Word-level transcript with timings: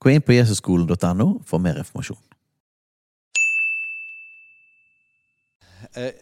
Gå 0.00 0.08
inn 0.14 0.22
på 0.24 0.32
jesusskolen.no 0.32 1.26
for 1.44 1.60
mer 1.60 1.82
informasjon. 1.82 2.18
Jeg, 5.90 6.14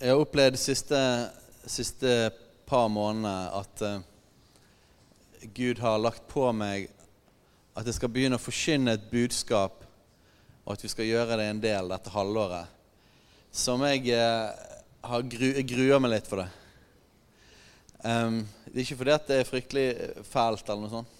har 0.00 0.18
opplevd 0.18 0.56
de 0.56 0.58
siste, 0.58 1.00
siste 1.70 2.14
par 2.66 2.88
månedene 2.90 3.34
at 3.60 3.84
eh, 3.86 4.00
Gud 5.54 5.78
har 5.84 6.00
lagt 6.02 6.26
på 6.30 6.48
meg 6.56 6.88
at 7.78 7.86
jeg 7.86 8.00
skal 8.00 8.10
begynne 8.10 8.40
å 8.40 8.42
forkynne 8.42 8.96
et 8.96 9.06
budskap, 9.12 9.84
og 10.64 10.74
at 10.74 10.82
vi 10.82 10.90
skal 10.90 11.06
gjøre 11.06 11.38
det 11.38 11.46
en 11.52 11.62
del 11.62 11.94
dette 11.94 12.14
halvåret, 12.16 12.66
som 13.54 13.86
jeg 13.86 14.10
eh, 14.16 14.66
gru, 15.06 15.46
jeg 15.52 15.68
gruer 15.70 16.02
meg 16.02 16.16
litt 16.16 16.32
for 16.32 16.42
det. 16.42 16.50
Um, 18.02 18.42
det 18.66 18.78
er 18.78 18.84
ikke 18.88 19.00
fordi 19.04 19.14
at 19.14 19.26
det 19.28 19.38
er 19.38 19.48
fryktelig 19.48 19.88
fælt 20.32 20.66
eller 20.66 20.86
noe 20.88 20.94
sånt. 20.98 21.19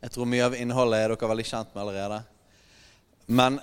Jeg 0.00 0.14
tror 0.14 0.28
mye 0.30 0.46
av 0.46 0.54
innholdet 0.54 1.00
er 1.02 1.12
dere 1.14 1.30
veldig 1.32 1.46
kjent 1.48 1.74
med 1.74 1.82
allerede. 1.82 2.20
Men, 3.26 3.58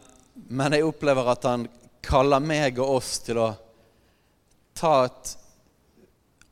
men 0.48 0.76
jeg 0.76 0.88
opplever 0.88 1.32
at 1.32 1.48
han 1.48 1.68
kaller 2.06 2.44
meg 2.44 2.80
og 2.84 2.98
oss 2.98 3.16
til 3.24 3.40
å 3.42 3.50
ta 4.76 4.94
et 5.08 5.32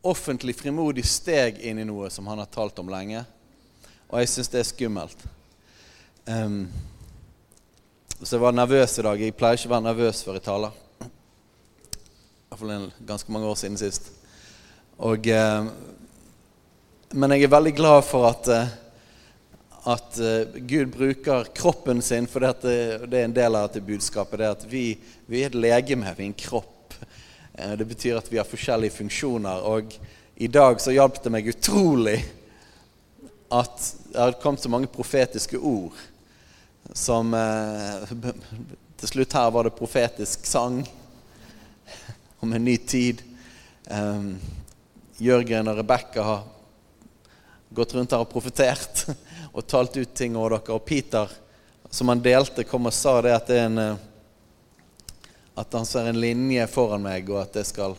offentlig, 0.04 0.56
frimodig 0.60 1.04
steg 1.08 1.60
inn 1.64 1.80
i 1.80 1.88
noe 1.88 2.10
som 2.12 2.28
han 2.32 2.42
har 2.42 2.52
talt 2.52 2.80
om 2.80 2.90
lenge. 2.92 3.26
Og 4.08 4.20
jeg 4.22 4.32
syns 4.32 4.52
det 4.52 4.62
er 4.62 4.68
skummelt. 4.68 5.28
Um, 6.26 6.66
så 8.22 8.38
jeg 8.38 8.44
var 8.44 8.56
nervøs 8.56 8.98
i 9.00 9.04
dag. 9.04 9.20
Jeg 9.20 9.36
pleier 9.36 9.60
ikke 9.60 9.68
å 9.68 9.74
være 9.76 9.88
nervøs 9.90 10.24
før 10.24 10.38
jeg 10.40 10.46
taler. 10.46 10.76
I 11.04 11.10
hvert 12.54 12.62
fall 12.62 12.86
ganske 13.04 13.34
mange 13.36 13.50
år 13.52 13.58
siden 13.60 13.80
sist. 13.82 14.12
Og, 15.04 15.28
eh, 15.28 15.66
men 17.12 17.34
jeg 17.36 17.44
er 17.44 17.52
veldig 17.52 17.74
glad 17.76 18.06
for 18.08 18.30
at, 18.30 18.48
eh, 18.48 18.72
at 19.84 20.20
eh, 20.20 20.48
Gud 20.56 20.92
bruker 20.94 21.44
kroppen 21.56 22.02
sin, 22.02 22.28
for 22.28 22.40
det, 22.40 22.72
er 23.12 23.26
en 23.26 23.36
del 23.36 23.56
av 23.56 23.68
dette 23.68 23.84
budskapet. 23.84 24.40
det 24.40 24.52
at 24.52 24.66
vi, 24.70 24.86
vi 25.28 25.42
er 25.42 25.52
et 25.52 25.58
legeme, 25.60 26.14
vi 26.16 26.24
er 26.24 26.32
en 26.32 26.38
kropp. 26.40 26.96
Eh, 27.54 27.74
det 27.80 27.88
betyr 27.90 28.18
at 28.18 28.32
vi 28.32 28.40
har 28.40 28.48
forskjellige 28.48 28.96
funksjoner. 28.96 29.68
Og 29.68 29.98
i 30.36 30.48
dag 30.48 30.80
så 30.82 30.96
hjalp 30.96 31.20
det 31.24 31.34
meg 31.34 31.52
utrolig 31.52 32.18
at 33.54 33.92
det 34.14 34.18
har 34.22 34.40
kommet 34.42 34.64
så 34.64 34.72
mange 34.72 34.90
profetiske 34.90 35.60
ord 35.60 35.94
som 36.94 37.34
eh, 37.38 38.16
Til 39.04 39.10
slutt 39.10 39.36
her 39.36 39.52
var 39.52 39.68
det 39.68 39.76
profetisk 39.76 40.46
sang 40.48 40.78
om 42.40 42.54
en 42.56 42.64
ny 42.64 42.78
tid. 42.88 43.20
Um, 43.92 44.38
Jørgen 45.20 45.68
og 45.68 45.82
Rebekka 45.82 46.24
har 46.24 46.46
gått 47.76 47.96
rundt 47.98 48.16
her 48.16 48.24
og 48.24 48.32
profetert 48.32 49.04
og 49.54 49.68
talt 49.68 49.98
ut 49.98 50.14
ting 50.14 50.36
over 50.38 50.58
dere. 50.58 50.74
Og 50.74 50.86
Peter, 50.86 51.30
som 51.90 52.10
han 52.10 52.22
delte, 52.22 52.66
kom 52.66 52.90
og 52.90 52.94
sa 52.94 53.20
det 53.22 53.36
at 53.36 53.48
det 53.50 53.60
er 53.62 53.70
en 53.70 53.78
eh, 53.84 54.10
At 55.56 55.74
han 55.78 55.86
ser 55.86 56.08
en 56.10 56.18
linje 56.18 56.64
foran 56.68 57.04
meg, 57.04 57.28
og 57.30 57.44
at 57.44 57.60
jeg 57.60 57.68
skal 57.70 57.94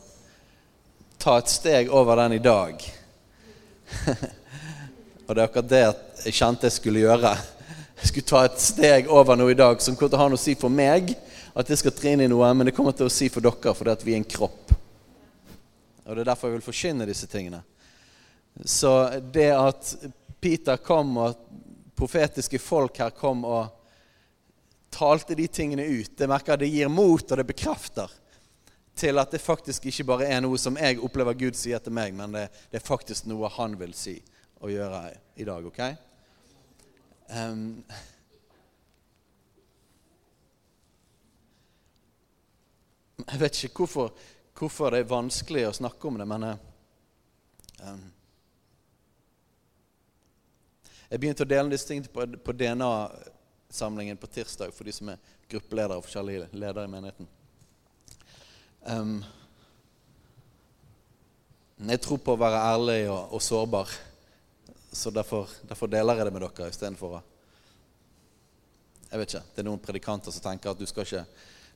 ta 1.22 1.36
et 1.38 1.52
steg 1.52 1.90
over 1.94 2.18
den 2.18 2.32
i 2.34 2.40
dag. 2.42 2.80
og 5.26 5.30
det 5.30 5.38
er 5.38 5.44
akkurat 5.44 5.68
det 5.70 5.82
jeg 6.24 6.34
kjente 6.34 6.66
jeg 6.66 6.74
skulle 6.74 7.04
gjøre. 7.04 7.30
Jeg 8.00 8.10
skulle 8.10 8.26
ta 8.26 8.40
et 8.48 8.58
steg 8.58 9.06
over 9.06 9.38
noe 9.38 9.54
i 9.54 9.60
dag 9.60 9.78
som 9.78 9.94
kommer 9.94 10.10
til 10.10 10.18
å 10.18 10.22
ha 10.24 10.26
noe 10.32 10.40
å 10.40 10.42
si 10.42 10.56
for 10.58 10.74
meg. 10.74 11.14
At 11.54 11.70
jeg 11.70 11.78
skal 11.78 11.94
tre 11.94 12.16
inn 12.16 12.24
i 12.26 12.28
noe, 12.32 12.50
men 12.58 12.66
det 12.66 12.74
kommer 12.74 12.96
til 12.98 13.06
å 13.06 13.14
si 13.14 13.30
for 13.30 13.44
dere 13.46 13.76
fordi 13.78 13.94
at 13.94 14.02
vi 14.02 14.16
er 14.16 14.24
en 14.24 14.26
kropp. 14.34 14.74
Og 16.04 16.10
Det 16.10 16.24
er 16.24 16.32
derfor 16.32 16.50
jeg 16.50 16.58
vil 16.58 16.66
forkynne 16.66 17.06
disse 17.06 17.30
tingene. 17.30 17.62
Så 18.66 18.90
det 19.30 19.52
at 19.54 19.94
Peter 20.44 20.76
kom, 20.76 21.16
og 21.16 21.38
profetiske 21.96 22.60
folk 22.60 22.98
her 23.00 23.14
kom 23.16 23.46
og 23.48 23.80
talte 24.92 25.34
de 25.38 25.46
tingene 25.48 25.86
ut, 25.88 26.12
det 26.18 26.28
merker 26.28 26.54
jeg 26.54 26.62
det 26.62 26.72
gir 26.74 26.92
mot, 26.92 27.24
og 27.24 27.40
det 27.40 27.46
bekrefter 27.48 28.12
til 28.94 29.18
at 29.18 29.32
det 29.32 29.40
faktisk 29.42 29.88
ikke 29.90 30.06
bare 30.12 30.28
er 30.30 30.42
noe 30.44 30.58
som 30.60 30.76
jeg 30.78 31.00
opplever 31.02 31.34
Gud 31.38 31.56
sier 31.58 31.80
til 31.82 31.96
meg, 31.96 32.12
men 32.14 32.36
det, 32.36 32.44
det 32.70 32.78
er 32.78 32.86
faktisk 32.86 33.26
noe 33.30 33.50
han 33.56 33.78
vil 33.80 33.96
si 33.96 34.18
og 34.60 34.70
gjøre 34.70 35.00
i 35.40 35.48
dag. 35.48 35.66
ok? 35.66 35.80
Um, 37.32 37.82
jeg 43.24 43.40
vet 43.40 43.64
ikke 43.64 43.86
hvorfor 43.86 44.12
hvorfor 44.54 44.94
det 44.94 45.02
er 45.02 45.10
vanskelig 45.10 45.64
å 45.68 45.74
snakke 45.74 46.08
om 46.08 46.20
det, 46.20 46.26
men 46.30 46.44
um, 46.52 48.02
Jeg 51.10 51.20
begynte 51.20 51.44
å 51.44 51.48
dele 51.48 51.72
disse 51.72 51.88
tingene 51.88 52.10
på, 52.10 52.52
DNA-samlingen 52.56 54.18
på 54.20 54.30
tirsdag 54.32 54.72
for 54.74 54.88
de 54.88 54.94
som 54.96 55.12
er 55.12 55.32
gruppeledere 55.50 55.98
og 56.00 56.06
forskjellige 56.06 56.48
ledere 56.52 56.88
i 56.88 56.92
menigheten. 56.92 57.30
Um, 58.84 59.16
jeg 61.84 62.00
tror 62.04 62.20
på 62.24 62.34
å 62.34 62.40
være 62.40 62.64
ærlig 62.72 62.98
og, 63.12 63.34
og 63.36 63.42
sårbar, 63.44 63.92
så 64.94 65.10
derfor, 65.10 65.50
derfor, 65.68 65.90
deler 65.90 66.20
jeg 66.20 66.28
det 66.28 66.34
med 66.34 66.44
dere 66.46 66.70
istedenfor 66.70 67.18
å 67.18 67.22
Jeg 69.10 69.20
vet 69.20 69.30
ikke. 69.30 69.46
Det 69.54 69.62
er 69.62 69.66
noen 69.68 69.82
predikanter 69.82 70.34
som 70.34 70.42
tenker 70.42 70.72
at 70.72 70.78
du 70.78 70.86
skal 70.90 71.06
ikke 71.06 71.26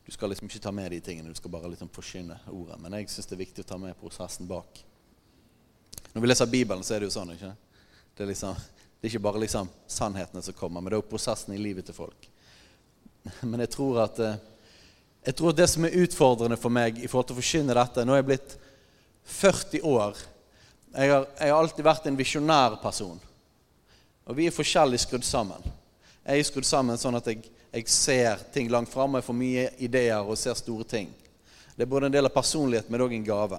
du 0.09 0.13
skal 0.13 0.31
liksom 0.33 0.49
ikke 0.49 0.63
ta 0.65 0.71
med 0.73 0.89
de 0.91 1.03
tingene, 1.05 1.29
du 1.29 1.37
skal 1.37 1.51
bare 1.53 1.69
liksom 1.69 1.91
forkynne 1.93 2.39
ordet. 2.49 2.79
Men 2.81 2.95
jeg 2.97 3.11
syns 3.13 3.27
det 3.29 3.35
er 3.37 3.43
viktig 3.43 3.61
å 3.61 3.69
ta 3.69 3.77
med 3.77 3.97
prosessen 4.01 4.49
bak. 4.49 4.79
Når 6.15 6.23
vi 6.25 6.31
leser 6.31 6.49
Bibelen, 6.49 6.81
så 6.81 6.95
er 6.95 7.03
det 7.03 7.11
jo 7.11 7.13
sånn. 7.13 7.35
ikke? 7.35 7.51
Det 8.17 8.25
er, 8.25 8.31
liksom, 8.31 8.57
det 8.99 9.07
er 9.07 9.13
ikke 9.13 9.25
bare 9.29 9.43
liksom 9.45 9.69
sannhetene 9.87 10.43
som 10.43 10.57
kommer, 10.59 10.81
men 10.81 10.91
det 10.91 10.97
er 10.97 11.03
også 11.03 11.13
prosessen 11.13 11.55
i 11.55 11.61
livet 11.61 11.87
til 11.87 11.95
folk. 11.95 12.29
Men 13.51 13.61
jeg 13.63 13.71
tror 13.75 14.01
at 14.03 14.19
eh, 14.25 14.41
jeg 15.27 15.37
tror 15.39 15.55
det 15.55 15.67
som 15.71 15.85
er 15.85 15.97
utfordrende 16.03 16.57
for 16.59 16.73
meg 16.73 16.99
i 16.99 17.07
forhold 17.11 17.29
til 17.29 17.37
å 17.37 17.39
forkynne 17.39 17.75
dette 17.77 18.05
Nå 18.07 18.15
er 18.15 18.21
jeg 18.23 18.29
blitt 18.31 18.55
40 19.29 19.85
år. 19.87 20.23
Jeg 20.95 21.13
har, 21.13 21.27
jeg 21.37 21.53
har 21.53 21.59
alltid 21.59 21.85
vært 21.85 22.07
en 22.09 22.19
visjonær 22.19 22.79
person. 22.83 23.19
Og 24.25 24.39
vi 24.39 24.47
er 24.49 24.55
forskjellig 24.55 25.03
skrudd 25.03 25.27
sammen. 25.27 25.67
Jeg 26.25 26.41
er 26.41 26.49
skrudd 26.49 26.67
sammen 26.67 27.01
sånn 27.01 27.19
at 27.19 27.29
jeg 27.29 27.43
jeg 27.71 27.89
ser 27.89 28.39
ting 28.53 28.71
langt 28.73 28.89
fram, 28.89 29.15
jeg 29.19 29.27
får 29.27 29.37
mye 29.37 29.65
ideer 29.85 30.25
og 30.25 30.39
ser 30.41 30.57
store 30.57 30.87
ting. 30.89 31.11
Det 31.77 31.85
er 31.85 31.91
både 31.91 32.09
en 32.09 32.15
del 32.15 32.27
av 32.27 32.35
personlighet, 32.35 32.89
men 32.89 33.05
òg 33.05 33.13
en 33.15 33.27
gave. 33.27 33.59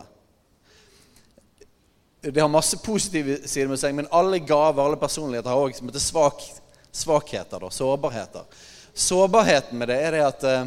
Det 2.22 2.42
har 2.42 2.50
masse 2.52 2.78
positive 2.84 3.38
sider 3.48 3.70
med 3.72 3.80
seg, 3.80 3.94
men 3.96 4.10
alle 4.12 4.42
gaver 4.44 4.84
alle 4.84 5.00
personligheter 5.00 5.54
har 5.54 5.62
òg 5.64 6.00
svak, 6.04 6.42
svakheter, 6.92 7.62
da, 7.64 7.70
sårbarheter. 7.72 8.44
Sårbarheten 8.94 9.80
med 9.80 9.88
det 9.88 10.00
er 10.04 10.18
det 10.18 10.24
at 10.26 10.44
eh, 10.50 10.66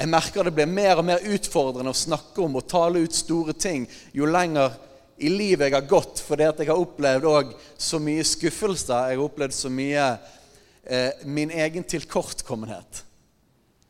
jeg 0.00 0.08
merker 0.08 0.48
det 0.48 0.54
blir 0.56 0.70
mer 0.70 1.02
og 1.02 1.04
mer 1.04 1.26
utfordrende 1.28 1.92
å 1.92 2.00
snakke 2.06 2.40
om 2.40 2.56
og 2.56 2.70
tale 2.72 3.02
ut 3.04 3.12
store 3.12 3.52
ting 3.52 3.84
jo 4.16 4.30
lenger 4.32 4.72
i 5.20 5.28
livet 5.28 5.68
jeg 5.68 5.76
har 5.76 5.90
gått, 5.90 6.22
fordi 6.24 6.48
at 6.48 6.62
jeg 6.62 6.70
har 6.70 6.80
opplevd 6.80 7.52
så 7.76 8.00
mye 8.00 8.24
skuffelser. 8.24 9.10
Jeg 9.10 9.20
har 9.20 9.26
opplevd 9.26 9.58
så 9.58 9.68
mye 9.68 10.06
eh, 10.88 11.20
min 11.28 11.52
egen 11.52 11.84
tilkortkommenhet. 11.84 13.04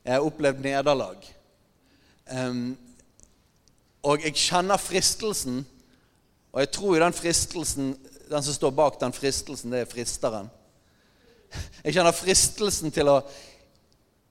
Jeg 0.03 0.17
har 0.17 0.27
opplevd 0.27 0.67
nederlag. 0.67 1.23
Um, 2.27 2.75
og 4.03 4.25
jeg 4.25 4.37
kjenner 4.39 4.81
fristelsen, 4.81 5.61
og 6.53 6.63
jeg 6.63 6.71
tror 6.75 6.97
jo 6.97 7.03
den 7.05 7.15
fristelsen 7.15 7.93
Den 8.31 8.43
som 8.47 8.55
står 8.55 8.71
bak 8.71 9.01
den 9.01 9.13
fristelsen, 9.13 9.73
det 9.75 9.81
er 9.83 9.89
fristeren. 9.91 10.47
Jeg 11.83 11.97
kjenner 11.97 12.15
fristelsen 12.15 12.93
til 12.95 13.09
å 13.11 13.17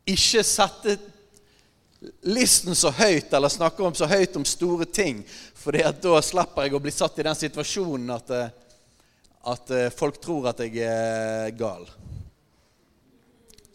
ikke 0.08 0.44
sette 0.48 0.94
listen 2.24 2.78
så 2.80 2.94
høyt 2.96 3.34
eller 3.36 3.52
snakke 3.52 3.84
om 3.84 3.96
så 3.96 4.08
høyt 4.08 4.38
om 4.40 4.46
store 4.48 4.88
ting, 4.88 5.20
for 5.52 5.76
da 5.76 6.22
slipper 6.24 6.64
jeg 6.64 6.78
å 6.78 6.82
bli 6.84 6.94
satt 6.96 7.20
i 7.20 7.26
den 7.28 7.36
situasjonen 7.36 8.14
at, 8.16 8.32
eh, 8.32 8.54
at 9.52 9.76
eh, 9.76 9.92
folk 9.92 10.22
tror 10.24 10.48
at 10.54 10.64
jeg 10.64 10.80
er 10.88 11.52
gal. 11.60 11.84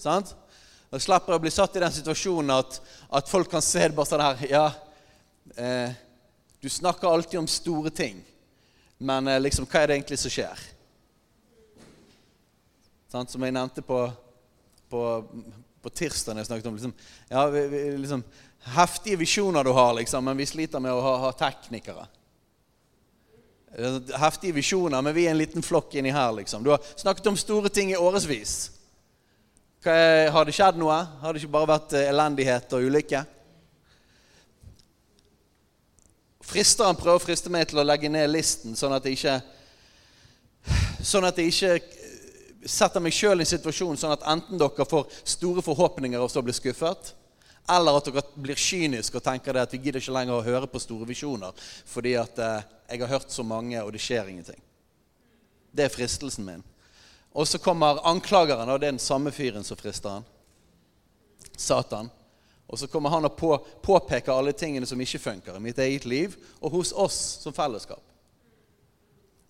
Sant? 0.01 0.33
Da 0.89 1.01
slipper 1.03 1.35
jeg 1.35 1.43
å 1.43 1.45
bli 1.45 1.53
satt 1.53 1.77
i 1.77 1.85
den 1.85 1.93
situasjonen 1.93 2.57
at, 2.57 2.81
at 3.13 3.29
folk 3.29 3.53
kan 3.53 3.65
se 3.65 3.85
det 3.85 3.97
bare 3.97 4.09
sånn 4.09 4.25
her 4.25 4.49
Ja, 4.49 4.67
eh, 5.57 5.91
du 6.61 6.69
snakker 6.69 7.09
alltid 7.09 7.41
om 7.41 7.47
store 7.47 7.91
ting, 7.91 8.25
men 8.99 9.29
eh, 9.29 9.41
liksom, 9.41 9.67
hva 9.69 9.83
er 9.83 9.91
det 9.91 9.99
egentlig 9.99 10.19
som 10.23 10.33
skjer? 10.33 10.65
Sånn, 13.13 13.29
Som 13.31 13.45
jeg 13.47 13.55
nevnte 13.55 13.85
på, 13.85 14.01
på, 14.91 15.03
på 15.85 15.93
tirsdag 15.95 16.41
jeg 16.41 16.49
snakket 16.49 16.67
om. 16.71 16.79
Liksom, 16.79 16.95
ja, 17.29 17.47
vi, 17.53 17.67
vi, 17.71 17.83
liksom, 18.03 18.25
heftige 18.75 19.21
visjoner 19.21 19.65
du 19.65 19.71
har, 19.77 19.93
liksom, 20.01 20.25
men 20.25 20.41
vi 20.41 20.49
sliter 20.49 20.83
med 20.83 20.95
å 20.95 21.03
ha, 21.05 21.17
ha 21.27 21.33
teknikere. 21.39 22.07
Heftige 24.19 24.55
visjoner, 24.55 25.03
men 25.03 25.15
vi 25.15 25.27
er 25.27 25.35
en 25.35 25.41
liten 25.41 25.63
flokk 25.63 25.95
inni 25.99 26.15
her. 26.15 26.33
liksom. 26.33 26.63
Du 26.65 26.71
har 26.71 26.83
snakket 26.97 27.27
om 27.27 27.37
store 27.37 27.69
ting 27.69 27.93
i 27.93 27.99
årevis. 27.99 28.71
Har 29.85 30.47
det 30.47 30.55
skjedd 30.57 30.79
noe? 30.81 30.97
Har 31.21 31.35
det 31.35 31.43
ikke 31.43 31.53
bare 31.59 31.75
vært 31.75 31.93
eh, 31.99 32.09
elendighet 32.09 32.73
og 32.73 32.87
ulykke? 32.89 33.25
Fristeren 36.55 36.95
prøver 36.95 37.19
å 37.19 37.23
friste 37.23 37.51
meg 37.51 37.67
til 37.67 37.81
å 37.83 37.87
legge 37.87 38.07
ned 38.07 38.29
listen, 38.31 38.77
sånn 38.79 38.95
at 38.95 39.07
jeg 39.09 39.19
ikke 39.19 39.41
Sånn 41.05 41.27
at 41.29 41.37
jeg 41.37 41.51
ikke 41.51 42.05
setter 42.71 43.03
meg 43.03 43.13
sjøl 43.13 43.43
i 43.43 43.45
en 43.45 43.49
situasjon 43.51 43.99
sånn 44.01 44.15
at 44.15 44.23
enten 44.33 44.57
dere 44.57 44.87
får 44.89 45.11
store 45.35 45.61
forhåpninger 45.67 46.23
og 46.23 46.31
så 46.33 46.41
blir 46.41 46.57
skuffet, 46.57 47.11
eller 47.69 47.99
at 47.99 48.09
dere 48.09 48.23
blir 48.41 48.57
kyniske 48.57 49.19
og 49.21 49.27
tenker 49.27 49.59
at 49.61 49.75
vi 49.75 49.83
gidder 49.83 50.01
ikke 50.01 50.15
lenger 50.15 50.39
å 50.39 50.47
høre 50.47 50.71
på 50.71 50.81
store 50.81 51.09
visjoner 51.11 51.53
fordi 51.91 52.15
at 52.17 52.41
eh, 52.41 52.65
jeg 52.95 53.03
har 53.03 53.13
hørt 53.17 53.35
så 53.35 53.45
mange, 53.45 53.83
og 53.83 53.93
det 53.93 54.01
skjer 54.01 54.31
ingenting. 54.31 54.63
Det 55.75 55.85
er 55.85 55.93
fristelsen 55.93 56.47
min. 56.47 56.65
Og 57.35 57.49
så 57.51 57.59
kommer 57.59 58.01
anklageren, 58.07 58.69
og 58.71 58.81
det 58.81 58.89
er 58.89 58.95
den 58.95 59.03
samme 59.03 59.33
fyren 59.35 59.67
som 59.67 59.77
frister 59.81 60.21
han. 60.21 60.27
Satan. 61.57 62.11
Og 62.75 62.79
så 62.81 62.89
kommer 62.91 63.13
han 63.15 63.29
og 63.29 63.37
på, 63.39 63.55
påpeker 63.87 64.35
alle 64.35 64.51
tingene 64.59 64.87
som 64.87 64.99
ikke 64.99 65.21
funker 65.23 65.55
i 65.55 65.63
mitt 65.63 65.79
eget 65.79 66.09
liv 66.11 66.33
og 66.59 66.75
hos 66.75 66.91
oss 66.91 67.19
som 67.45 67.55
fellesskap. 67.55 68.03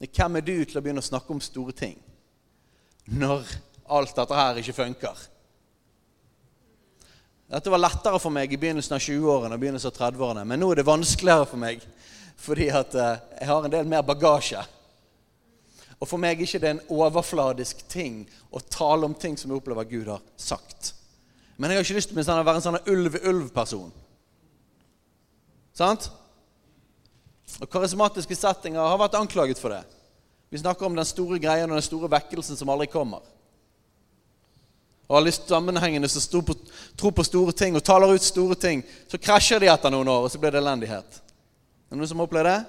Hvem 0.05 0.37
er 0.37 0.45
du 0.45 0.59
til 0.61 0.77
å 0.77 0.83
begynne 0.85 1.01
å 1.01 1.07
snakke 1.07 1.33
om 1.33 1.41
store 1.41 1.73
ting 1.73 1.97
når 3.09 3.49
alt 3.97 4.13
dette 4.19 4.37
her 4.37 4.61
ikke 4.61 4.77
funker? 4.77 5.23
Dette 7.55 7.73
var 7.73 7.81
lettere 7.81 8.21
for 8.21 8.35
meg 8.35 8.53
i 8.53 8.59
begynnelsen 8.61 8.97
av 8.99 9.01
20-årene 9.07 9.57
og 9.57 9.63
begynnelsen 9.63 9.89
av 9.89 9.97
30-årene, 9.97 10.45
men 10.49 10.61
nå 10.61 10.69
er 10.73 10.83
det 10.83 10.89
vanskeligere 10.89 11.49
for 11.49 11.65
meg 11.65 11.85
fordi 12.45 12.67
at 12.77 12.97
eh, 12.99 13.23
jeg 13.39 13.49
har 13.49 13.65
en 13.65 13.73
del 13.73 13.89
mer 13.89 14.03
bagasje. 14.05 14.61
Og 15.97 16.11
for 16.11 16.21
meg 16.21 16.35
er 16.35 16.43
det 16.43 16.59
ikke 16.59 16.75
en 16.75 16.83
overfladisk 16.93 17.87
ting 17.89 18.25
å 18.53 18.61
tale 18.61 19.09
om 19.09 19.15
ting 19.17 19.39
som 19.41 19.49
jeg 19.49 19.63
opplever 19.63 19.89
Gud 19.89 20.11
har 20.13 20.21
sagt. 20.37 20.93
Men 21.57 21.71
jeg 21.71 21.79
har 21.79 21.87
ikke 21.87 21.99
lyst 21.99 22.11
til 22.11 22.19
å 22.19 22.43
være 22.43 22.59
en 22.59 22.65
sånn 22.65 22.81
ulv-ulv-person. 22.91 23.93
Sant? 25.75 26.09
Og 27.61 27.71
Karismatiske 27.71 28.37
settinger 28.39 28.83
har 28.83 28.99
vært 28.99 29.19
anklaget 29.19 29.61
for 29.61 29.75
det. 29.75 29.83
Vi 30.51 30.59
snakker 30.63 30.87
om 30.87 30.97
den 30.97 31.07
store 31.07 31.39
greien 31.43 31.71
og 31.71 31.79
den 31.79 31.87
store 31.87 32.11
vekkelsen 32.11 32.59
som 32.59 32.71
aldri 32.71 32.89
kommer. 32.91 33.23
Og 35.09 35.19
alle 35.19 35.33
sammenhengene 35.35 36.09
som 36.09 36.45
på, 36.47 36.55
tror 36.97 37.13
på 37.15 37.27
store 37.27 37.53
ting 37.53 37.77
og 37.77 37.85
taler 37.85 38.15
ut 38.15 38.25
store 38.25 38.57
ting, 38.59 38.83
så 39.11 39.21
krasjer 39.21 39.61
de 39.61 39.69
etter 39.71 39.93
noen 39.93 40.09
år, 40.09 40.25
og 40.25 40.33
så 40.33 40.41
blir 40.41 40.55
det 40.55 40.63
elendighet. 40.63 41.19
Er 41.21 41.95
det 41.95 42.01
noen 42.01 42.11
som 42.11 42.23
opplever 42.25 42.51
det? 42.51 42.63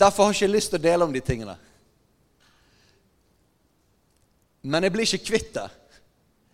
Derfor 0.00 0.24
har 0.24 0.32
jeg 0.32 0.40
ikke 0.40 0.54
lyst 0.54 0.72
til 0.72 0.80
å 0.80 0.86
dele 0.86 1.04
om 1.04 1.12
de 1.12 1.20
tingene. 1.20 1.58
Men 4.62 4.86
jeg 4.86 4.94
blir 4.94 5.06
ikke 5.08 5.28
kvitt 5.28 5.52
det. 5.56 5.66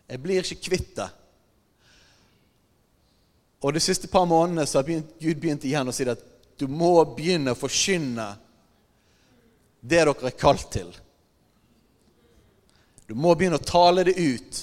Jeg 0.06 0.22
blir 0.22 0.42
ikke 0.42 0.68
kvitt 0.68 0.92
det. 0.98 1.08
Og 3.64 3.74
de 3.74 3.82
siste 3.82 4.08
par 4.08 4.26
månedene 4.28 4.66
så 4.68 4.78
har 4.78 4.88
Gud 4.88 5.40
begynt 5.42 5.64
igjen 5.66 5.88
å 5.88 5.94
si 5.94 6.06
at 6.08 6.22
du 6.56 6.68
må 6.70 6.92
begynne 7.16 7.52
å 7.52 7.58
forkynne 7.58 8.28
det 9.86 10.02
dere 10.02 10.14
er 10.26 10.34
kalt 10.34 10.70
til. 10.74 10.88
Du 13.06 13.14
må 13.14 13.34
begynne 13.34 13.60
å 13.60 13.66
tale 13.66 14.02
det 14.06 14.16
ut. 14.18 14.62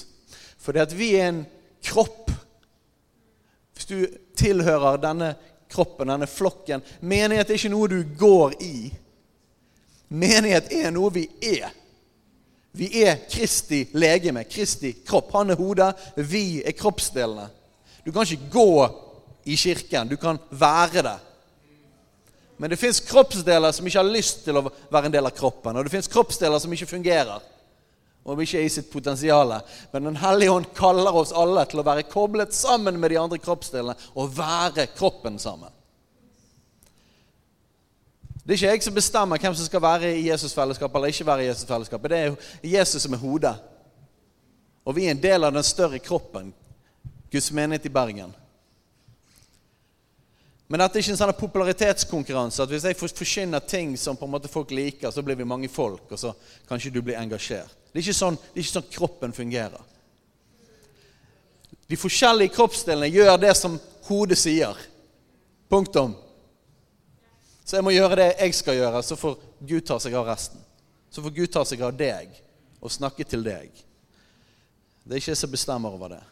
For 0.60 0.76
det 0.76 0.84
at 0.84 0.96
vi 0.96 1.14
er 1.18 1.30
en 1.30 1.44
kropp 1.84 2.30
Hvis 3.74 3.88
du 3.90 4.06
tilhører 4.38 5.00
denne 5.02 5.32
kroppen, 5.68 6.08
denne 6.08 6.28
flokken 6.30 6.84
Menighet 7.02 7.50
er 7.50 7.58
ikke 7.58 7.72
noe 7.72 7.88
du 7.90 7.98
går 8.16 8.54
i. 8.62 8.76
Menighet 10.14 10.70
er 10.72 10.92
noe 10.94 11.10
vi 11.12 11.24
er. 11.42 11.72
Vi 12.74 12.88
er 13.04 13.20
Kristi 13.30 13.84
legeme, 13.94 14.42
Kristi 14.50 14.92
kropp. 15.06 15.30
Han 15.36 15.54
er 15.54 15.58
hodet, 15.60 15.92
vi 16.16 16.62
er 16.66 16.74
kroppsdelene. 16.74 17.46
Du 18.04 18.10
kan 18.12 18.26
ikke 18.26 18.50
gå 18.50 18.70
i 19.46 19.56
kirken. 19.56 20.10
Du 20.10 20.16
kan 20.18 20.40
være 20.50 21.04
det. 21.06 21.18
Men 22.56 22.70
det 22.70 22.78
fins 22.78 23.00
kroppsdeler 23.02 23.72
som 23.74 23.86
ikke 23.86 24.00
har 24.00 24.10
lyst 24.10 24.44
til 24.46 24.58
å 24.58 24.64
være 24.66 25.08
en 25.08 25.14
del 25.14 25.26
av 25.26 25.34
kroppen. 25.34 25.76
Og 25.76 25.86
det 25.86 25.92
fins 25.94 26.10
kroppsdeler 26.10 26.62
som 26.62 26.74
ikke 26.74 26.90
fungerer, 26.90 27.42
og 28.24 28.42
ikke 28.42 28.60
er 28.60 28.66
i 28.68 28.72
sitt 28.72 28.90
potensial. 28.92 29.56
Men 29.92 30.10
Den 30.10 30.20
hellige 30.22 30.54
ånd 30.54 30.68
kaller 30.76 31.14
oss 31.18 31.34
alle 31.34 31.66
til 31.70 31.82
å 31.82 31.86
være 31.86 32.06
koblet 32.10 32.54
sammen 32.54 32.98
med 33.00 33.10
de 33.10 33.18
andre 33.20 33.40
kroppsdelene 33.42 33.96
og 34.14 34.36
være 34.38 34.86
kroppen 34.94 35.38
sammen. 35.42 35.70
Det 38.44 38.52
er 38.52 38.58
ikke 38.58 38.72
jeg 38.74 38.82
som 38.84 38.94
bestemmer 38.94 39.40
hvem 39.40 39.54
som 39.56 39.64
skal 39.64 39.82
være 39.82 40.10
i 40.18 40.28
Jesusfellesskapet 40.28 40.98
eller 40.98 41.12
ikke 41.14 41.26
være 41.26 41.44
i 41.44 41.48
Jesusfellesskapet. 41.48 42.10
Det 42.10 42.18
er 42.18 42.34
Jesus 42.76 43.02
som 43.02 43.12
er 43.16 43.22
hodet. 43.22 43.54
Og 44.84 44.96
vi 44.96 45.06
er 45.06 45.14
en 45.14 45.22
del 45.22 45.44
av 45.44 45.52
den 45.54 45.64
større 45.64 45.98
kroppen, 45.98 46.50
Guds 47.32 47.52
menighet 47.52 47.86
i 47.88 47.92
Bergen. 47.92 48.34
Men 50.68 50.80
dette 50.80 50.98
er 50.98 51.04
ikke 51.04 51.12
en 51.14 51.20
sånn 51.20 51.32
popularitetskonkurranse. 51.38 52.62
at 52.62 52.68
Hvis 52.68 52.84
jeg 52.84 52.96
forkynner 52.96 53.64
ting 53.64 53.96
som 54.00 54.16
på 54.16 54.24
en 54.24 54.32
måte 54.32 54.48
folk 54.48 54.70
liker, 54.70 55.10
så 55.10 55.22
blir 55.22 55.36
vi 55.36 55.44
mange 55.48 55.68
folk, 55.68 56.04
og 56.10 56.18
så 56.18 56.32
kanskje 56.68 56.92
du 56.92 57.00
blir 57.02 57.16
engasjert. 57.20 57.72
Det 57.92 58.00
er 58.00 58.04
ikke 58.04 58.16
sånn, 58.16 58.38
er 58.52 58.60
ikke 58.60 58.72
sånn 58.72 58.90
kroppen 58.90 59.32
fungerer. 59.32 59.80
De 61.88 61.96
forskjellige 61.96 62.54
kroppsdelene 62.56 63.12
gjør 63.12 63.36
det 63.40 63.52
som 63.56 63.76
hodet 64.08 64.38
sier. 64.40 64.76
Punktum. 65.68 66.16
Så 67.64 67.78
jeg 67.78 67.84
må 67.86 67.94
gjøre 67.94 68.18
det 68.20 68.30
jeg 68.36 68.54
skal 68.56 68.76
gjøre, 68.76 69.00
så 69.02 69.16
får 69.16 69.38
Gud 69.64 69.86
ta 69.88 69.96
seg 70.02 70.14
av 70.18 70.28
resten. 70.28 70.60
Så 71.10 71.22
får 71.24 71.32
Gud 71.32 71.52
ta 71.52 71.64
seg 71.64 71.82
av 71.86 71.94
deg 71.96 72.34
og 72.84 72.92
snakke 72.92 73.24
til 73.24 73.44
deg. 73.46 73.70
Det 75.04 75.16
er 75.16 75.22
ikke 75.22 75.32
jeg 75.32 75.40
som 75.40 75.52
bestemmer 75.52 75.96
over 75.96 76.16
det. 76.16 76.22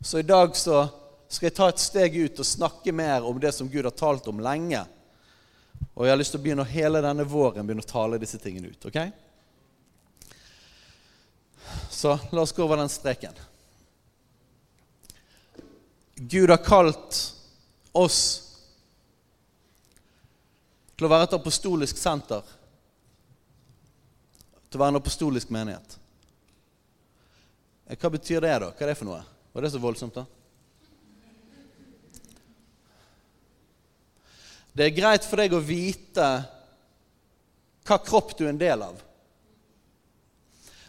Så 0.00 0.22
i 0.22 0.26
dag 0.26 0.56
så 0.56 0.86
skal 1.28 1.50
jeg 1.50 1.56
ta 1.58 1.68
et 1.68 1.82
steg 1.82 2.16
ut 2.16 2.40
og 2.40 2.48
snakke 2.48 2.94
mer 2.96 3.26
om 3.28 3.40
det 3.40 3.52
som 3.52 3.68
Gud 3.68 3.84
har 3.84 3.96
talt 3.96 4.28
om 4.30 4.40
lenge. 4.40 4.80
Og 5.94 6.06
jeg 6.06 6.14
har 6.14 6.20
lyst 6.20 6.32
til 6.32 6.40
å 6.40 6.44
begynne 6.46 6.68
hele 6.68 7.02
denne 7.04 7.26
våren 7.28 7.66
begynne 7.66 7.84
å 7.84 7.90
tale 7.90 8.20
disse 8.22 8.40
tingene 8.40 8.72
ut. 8.72 8.88
ok? 8.88 8.98
Så 11.90 12.16
la 12.30 12.42
oss 12.42 12.54
gå 12.56 12.64
over 12.64 12.80
den 12.80 12.88
streken. 12.88 13.36
Gud 16.14 16.50
har 16.50 16.64
kalt 16.64 17.34
oss 17.92 18.47
til 20.98 21.06
å 21.06 21.12
være 21.12 21.28
et 21.28 21.36
apostolisk 21.38 21.98
senter. 22.00 22.42
Til 24.66 24.80
å 24.80 24.82
være 24.82 24.96
en 24.96 25.00
apostolisk 25.00 25.52
menighet. 25.54 25.94
Hva 27.94 28.10
betyr 28.12 28.42
det, 28.42 28.56
da? 28.64 28.72
Hva 28.74 28.84
er 28.84 28.90
det 28.90 28.98
for 28.98 29.08
noe? 29.08 29.22
Var 29.54 29.64
det 29.64 29.70
så 29.72 29.80
voldsomt, 29.80 30.18
da? 30.18 30.26
Det 34.74 34.84
er 34.86 34.94
greit 34.94 35.24
for 35.26 35.40
deg 35.40 35.54
å 35.54 35.62
vite 35.64 36.26
hva 37.88 37.96
kropp 38.04 38.34
du 38.36 38.44
er 38.44 38.52
en 38.52 38.60
del 38.60 38.84
av. 38.84 38.98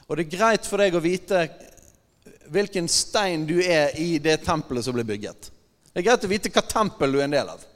Og 0.10 0.18
det 0.18 0.26
er 0.26 0.36
greit 0.36 0.68
for 0.68 0.82
deg 0.82 0.98
å 0.98 1.02
vite 1.06 1.46
hvilken 2.50 2.90
stein 2.90 3.46
du 3.50 3.60
er 3.62 3.94
i 4.02 4.18
det 4.22 4.40
tempelet 4.42 4.86
som 4.86 4.98
ble 4.98 5.06
bygget. 5.06 5.52
Det 5.94 6.02
er 6.02 6.08
greit 6.10 6.26
å 6.26 6.32
vite 6.34 6.52
hva 6.54 6.66
tempel 6.66 7.14
du 7.14 7.22
er 7.22 7.30
en 7.30 7.38
del 7.38 7.54
av. 7.54 7.69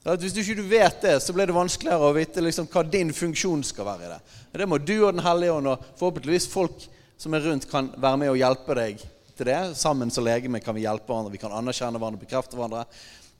Hvis 0.00 0.32
du 0.32 0.40
ikke 0.40 0.64
vet 0.64 1.02
det, 1.04 1.18
så 1.20 1.34
blir 1.36 1.50
det 1.50 1.54
vanskeligere 1.54 2.08
å 2.08 2.16
vite 2.16 2.40
liksom 2.40 2.68
hva 2.72 2.82
din 2.88 3.12
funksjon 3.12 3.60
skal 3.68 3.84
være 3.84 4.06
i 4.06 4.12
det. 4.14 4.20
Det 4.62 4.68
må 4.68 4.78
du 4.80 4.94
og 5.02 5.12
Den 5.12 5.24
hellige 5.26 5.52
ånd 5.58 5.68
og 5.68 5.84
forhåpentligvis 6.00 6.48
folk 6.48 6.86
som 7.20 7.36
er 7.36 7.44
rundt, 7.44 7.68
kan 7.68 7.90
være 8.00 8.20
med 8.22 8.32
og 8.32 8.40
hjelpe 8.40 8.76
deg 8.78 9.02
til 9.36 9.50
det. 9.50 9.60
Sammen 9.76 10.10
som 10.10 10.24
legeme 10.24 10.62
kan 10.64 10.74
vi 10.74 10.86
hjelpe 10.86 11.12
hverandre, 11.12 11.34
vi 11.34 11.42
kan 11.42 11.52
anerkjenne 11.52 12.00
hverandre, 12.00 12.22
bekrefte 12.24 12.56
hverandre. 12.56 12.86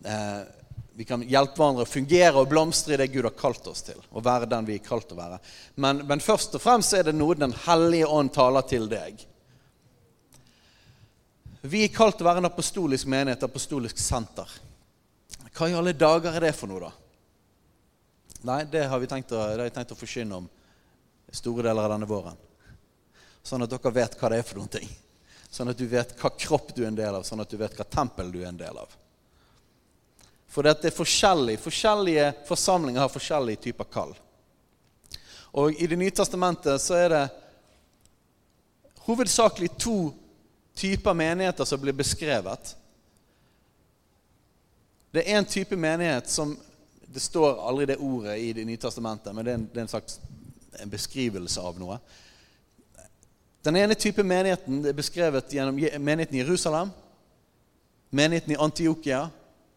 Eh, 0.04 0.40
vi 1.00 1.08
kan 1.08 1.24
hjelpe 1.24 1.56
hverandre 1.56 1.88
å 1.88 1.88
fungere 1.88 2.42
og 2.42 2.52
blomstre 2.52 2.92
i 2.92 3.00
det 3.00 3.08
Gud 3.14 3.24
har 3.24 3.36
kalt 3.40 3.64
oss 3.72 3.80
til. 3.88 3.96
Og 4.12 4.26
være 4.28 4.50
den 4.52 4.68
vi 4.68 4.76
er 4.76 4.84
kalt 4.84 5.16
å 5.16 5.16
være. 5.16 5.40
Men, 5.80 6.04
men 6.04 6.20
først 6.20 6.60
og 6.60 6.64
fremst 6.64 6.92
er 6.92 7.08
det 7.08 7.16
noe 7.16 7.40
Den 7.40 7.56
hellige 7.64 8.12
ånd 8.20 8.34
taler 8.36 8.68
til 8.68 8.84
deg. 8.90 9.24
Vi 11.64 11.86
er 11.86 11.94
kalt 11.94 12.20
til 12.20 12.28
å 12.28 12.34
være 12.34 12.44
en 12.44 12.52
apostolisk 12.52 13.08
menighet, 13.08 13.48
apostolisk 13.48 13.96
senter. 14.00 14.60
Hva 15.60 15.66
i 15.68 15.74
alle 15.76 15.92
dager 15.92 16.32
er 16.32 16.46
det 16.46 16.54
for 16.56 16.70
noe, 16.70 16.88
da? 16.88 16.90
Nei, 18.48 18.62
det 18.72 18.86
har 18.88 19.00
vi 19.02 19.08
tenkt 19.10 19.34
å, 19.36 19.42
det 19.44 19.58
har 19.58 19.66
jeg 19.68 19.74
tenkt 19.74 19.90
å 19.92 19.98
forkynne 19.98 20.38
om 20.38 20.46
store 21.36 21.66
deler 21.66 21.84
av 21.84 21.92
denne 21.92 22.08
våren. 22.08 22.38
Sånn 23.44 23.66
at 23.66 23.68
dere 23.68 23.92
vet 23.92 24.16
hva 24.16 24.30
det 24.32 24.38
er 24.40 24.46
for 24.48 24.56
noen 24.56 24.72
ting. 24.72 24.88
Sånn 25.52 25.68
at 25.68 25.76
du 25.76 25.84
vet 25.90 26.14
hva 26.16 26.30
kropp 26.32 26.72
du 26.72 26.80
er 26.80 26.88
en 26.88 26.96
del 26.96 27.18
av, 27.18 27.28
sånn 27.28 27.44
at 27.44 27.52
du 27.52 27.58
vet 27.60 27.76
hva 27.76 27.84
tempel 27.84 28.32
du 28.32 28.38
er 28.40 28.48
en 28.48 28.62
del 28.62 28.80
av. 28.80 28.96
For 30.48 30.64
det 30.64 30.88
er 30.88 30.96
forskjellig. 30.96 31.58
Forskjellige 31.60 32.32
forsamlinger 32.48 33.04
har 33.04 33.12
forskjellige 33.12 33.64
typer 33.68 33.92
kall. 33.92 34.16
Og 35.60 35.76
i 35.76 35.92
Det 35.92 36.00
nye 36.00 36.16
testamentet 36.16 36.80
så 36.80 36.96
er 36.96 37.08
det 37.12 37.24
hovedsakelig 39.04 39.74
to 39.76 40.14
typer 40.72 41.12
menigheter 41.12 41.68
som 41.68 41.84
blir 41.84 42.00
beskrevet. 42.00 42.78
Det 45.10 45.24
er 45.24 45.38
en 45.38 45.44
type 45.44 45.76
menighet 45.76 46.30
som 46.30 46.58
Det 47.10 47.20
står 47.20 47.56
aldri 47.68 47.86
det 47.86 47.96
ordet 47.96 48.36
i 48.38 48.52
Det 48.52 48.64
nye 48.64 48.78
testamentet, 48.78 49.34
men 49.34 49.44
det 49.44 49.50
er 49.50 49.58
en, 49.58 49.68
det 49.72 49.80
er 49.80 49.82
en 49.82 49.88
slags 49.88 50.20
en 50.78 50.90
beskrivelse 50.90 51.60
av 51.60 51.78
noe. 51.80 51.98
Den 53.62 53.76
ene 53.76 53.96
type 53.98 54.22
menigheten 54.24 54.84
er 54.86 54.96
beskrevet 54.96 55.52
gjennom 55.52 55.76
menigheten 55.98 56.38
i 56.38 56.42
Jerusalem, 56.44 56.92
menigheten 58.10 58.54
i 58.54 58.60
Antiokia 58.62 59.24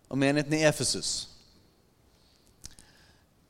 og 0.07 0.17
menigheten 0.17 0.53
i 0.53 0.63
Efesus. 0.63 1.11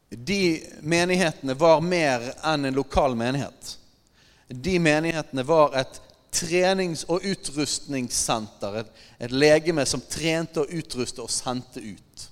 De 0.09 0.61
menighetene 0.81 1.53
var 1.57 1.81
mer 1.81 2.31
enn 2.45 2.65
en 2.65 2.77
lokal 2.77 3.17
menighet. 3.17 3.77
De 4.47 4.77
menighetene 4.79 5.45
var 5.45 5.75
et 5.77 6.01
trenings- 6.33 7.05
og 7.07 7.25
utrustningssenter. 7.25 8.81
Et, 8.81 8.93
et 9.27 9.35
legeme 9.35 9.85
som 9.89 10.01
trente 10.01 10.63
og 10.63 10.73
utruste 10.73 11.23
og 11.23 11.31
sendte 11.31 11.83
ut. 11.83 12.25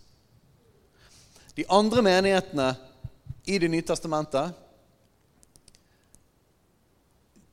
De 1.55 1.67
andre 1.70 2.03
menighetene 2.05 2.72
i 3.46 3.58
Det 3.60 3.67
nye 3.72 3.86
testamentet 3.86 4.53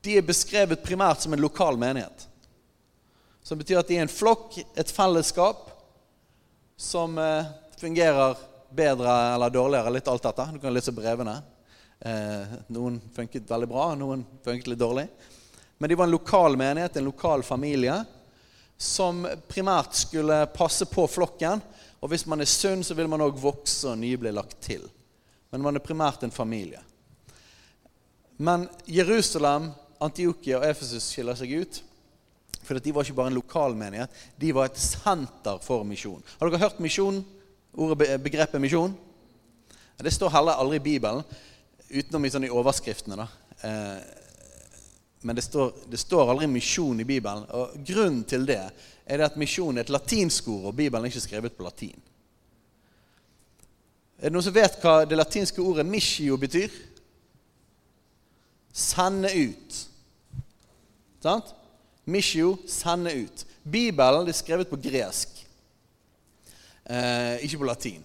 de 0.05 0.15
er 0.17 0.25
beskrevet 0.25 0.85
primært 0.85 1.25
som 1.25 1.33
en 1.35 1.43
lokal 1.43 1.77
menighet. 1.81 2.27
Som 3.43 3.59
betyr 3.59 3.81
at 3.81 3.89
de 3.89 3.97
er 3.99 4.05
en 4.05 4.13
flokk, 4.13 4.59
et 4.79 4.93
fellesskap, 4.95 5.67
som 6.79 7.19
eh, 7.19 7.49
fungerer 7.81 8.39
bedre 8.71 9.15
eller 9.35 9.53
dårligere, 9.53 9.93
litt 9.93 10.09
alt 10.09 10.29
dette. 10.29 10.47
Du 10.55 10.61
kan 10.63 10.75
lese 10.75 10.95
brevene. 10.95 11.35
Eh, 11.99 12.55
noen 12.71 13.01
funket 13.17 13.49
veldig 13.51 13.69
bra, 13.71 13.89
noen 13.99 14.23
funket 14.45 14.71
litt 14.71 14.81
dårlig. 14.81 15.09
Men 15.79 15.91
de 15.91 15.99
var 15.99 16.09
en 16.09 16.15
lokal 16.15 16.57
menighet, 16.59 16.97
en 16.97 17.09
lokal 17.09 17.43
familie, 17.47 17.97
som 18.79 19.25
primært 19.49 19.95
skulle 19.95 20.45
passe 20.55 20.87
på 20.91 21.07
flokken. 21.11 21.63
Og 22.03 22.13
hvis 22.13 22.27
man 22.31 22.43
er 22.43 22.51
sunn, 22.51 22.85
så 22.87 22.95
vil 22.99 23.11
man 23.11 23.23
òg 23.23 23.39
vokse, 23.43 23.89
og 23.91 23.99
nye 23.99 24.19
blir 24.19 24.35
lagt 24.35 24.61
til. 24.63 24.85
Men 25.51 25.65
man 25.65 25.79
er 25.79 25.85
primært 25.85 26.23
en 26.27 26.35
familie. 26.35 26.83
Men 28.39 28.69
Jerusalem, 28.87 29.73
Antiokia 30.03 30.61
og 30.61 30.67
Efesus 30.69 31.09
skiller 31.11 31.39
seg 31.39 31.57
ut. 31.59 31.81
For 32.63 32.79
de 32.79 32.93
var 32.95 33.07
ikke 33.07 33.17
bare 33.17 33.33
en 33.33 33.39
lokal 33.39 33.75
menighet, 33.79 34.13
de 34.37 34.53
var 34.55 34.69
et 34.69 34.79
senter 34.79 35.59
for 35.65 35.87
misjon. 35.89 36.23
Har 36.39 36.51
dere 36.51 36.61
hørt 36.67 36.83
misjon? 36.85 37.23
Ordet, 37.79 38.19
begrepet 38.23 38.61
misjon? 38.61 38.95
Det 39.99 40.13
står 40.15 40.31
heller 40.35 40.59
aldri 40.61 40.79
i 40.79 40.85
Bibelen, 40.85 41.25
utenom 41.89 42.27
i, 42.27 42.31
sånn 42.31 42.47
overskriftene. 42.51 43.17
da. 43.19 43.27
Eh, 43.67 44.28
men 45.21 45.37
det 45.37 45.43
står, 45.43 45.73
det 45.91 45.99
står, 45.99 46.31
aldri 46.31 46.47
misjon 46.47 47.01
i 47.01 47.07
Bibelen. 47.07 47.47
Og 47.51 47.75
Grunnen 47.87 48.23
til 48.29 48.47
det 48.47 48.61
er 49.07 49.19
det 49.19 49.27
at 49.27 49.39
misjon 49.41 49.77
er 49.77 49.87
et 49.87 49.93
latinsk 49.93 50.49
ord, 50.53 50.69
og 50.71 50.77
Bibelen 50.77 51.05
er 51.07 51.11
ikke 51.11 51.25
skrevet 51.25 51.57
på 51.57 51.67
latin. 51.67 51.99
Er 54.19 54.29
det 54.29 54.35
noen 54.35 54.47
som 54.47 54.55
vet 54.55 54.79
hva 54.83 55.05
det 55.07 55.19
latinske 55.19 55.63
ordet 55.63 55.87
'missio' 55.87 56.39
betyr? 56.39 56.75
Sende 58.73 59.31
ut. 59.31 59.79
Sant? 61.23 61.55
Missio 62.07 62.57
sende 62.67 63.15
ut. 63.15 63.45
Bibelen 63.63 64.29
er 64.29 64.33
skrevet 64.33 64.69
på 64.69 64.79
gresk, 64.81 65.47
eh, 66.87 67.43
ikke 67.43 67.59
på 67.59 67.65
latin. 67.65 68.05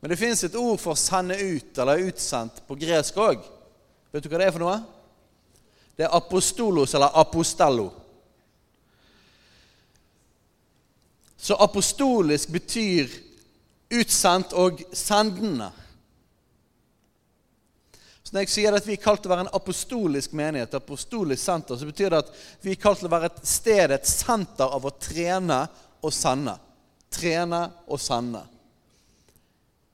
Men 0.00 0.10
det 0.10 0.18
fins 0.18 0.44
et 0.44 0.54
ord 0.54 0.78
for 0.78 0.94
'sende 0.94 1.34
ut' 1.34 1.78
eller 1.78 1.98
'utsendt' 1.98 2.62
på 2.66 2.74
gresk 2.74 3.16
òg. 3.16 3.42
Vet 4.12 4.22
du 4.22 4.28
hva 4.28 4.38
det 4.38 4.46
er 4.46 4.52
for 4.52 4.58
noe? 4.58 4.95
Det 5.96 6.04
er 6.04 6.16
apostolos 6.16 6.94
eller 6.94 7.14
apostello. 7.16 7.90
Så 11.36 11.54
apostolisk 11.54 12.50
betyr 12.52 13.12
utsendt 13.94 14.52
og 14.52 14.82
sendende. 14.92 15.70
Så 18.26 18.34
Når 18.34 18.42
jeg 18.42 18.50
sier 18.50 18.74
at 18.74 18.86
vi 18.86 18.96
er 18.96 19.02
kalt 19.04 19.22
til 19.22 19.30
å 19.30 19.34
være 19.36 19.44
en 19.46 19.54
apostolisk 19.54 20.32
menighet, 20.34 20.74
apostolisk 20.74 21.44
senter, 21.44 21.78
så 21.78 21.86
betyr 21.86 22.10
det 22.10 22.24
at 22.24 22.32
vi 22.64 22.72
er 22.74 22.80
kalt 22.82 22.98
til 22.98 23.06
å 23.06 23.12
være 23.12 23.30
et 23.30 23.46
sted, 23.46 23.94
et 23.94 24.08
senter 24.10 24.66
av 24.66 24.82
å 24.82 24.90
trene 24.98 25.60
og 26.02 26.10
sende. 26.10 26.56
Trene 27.14 27.62
og 27.86 28.02
sende. 28.02 28.42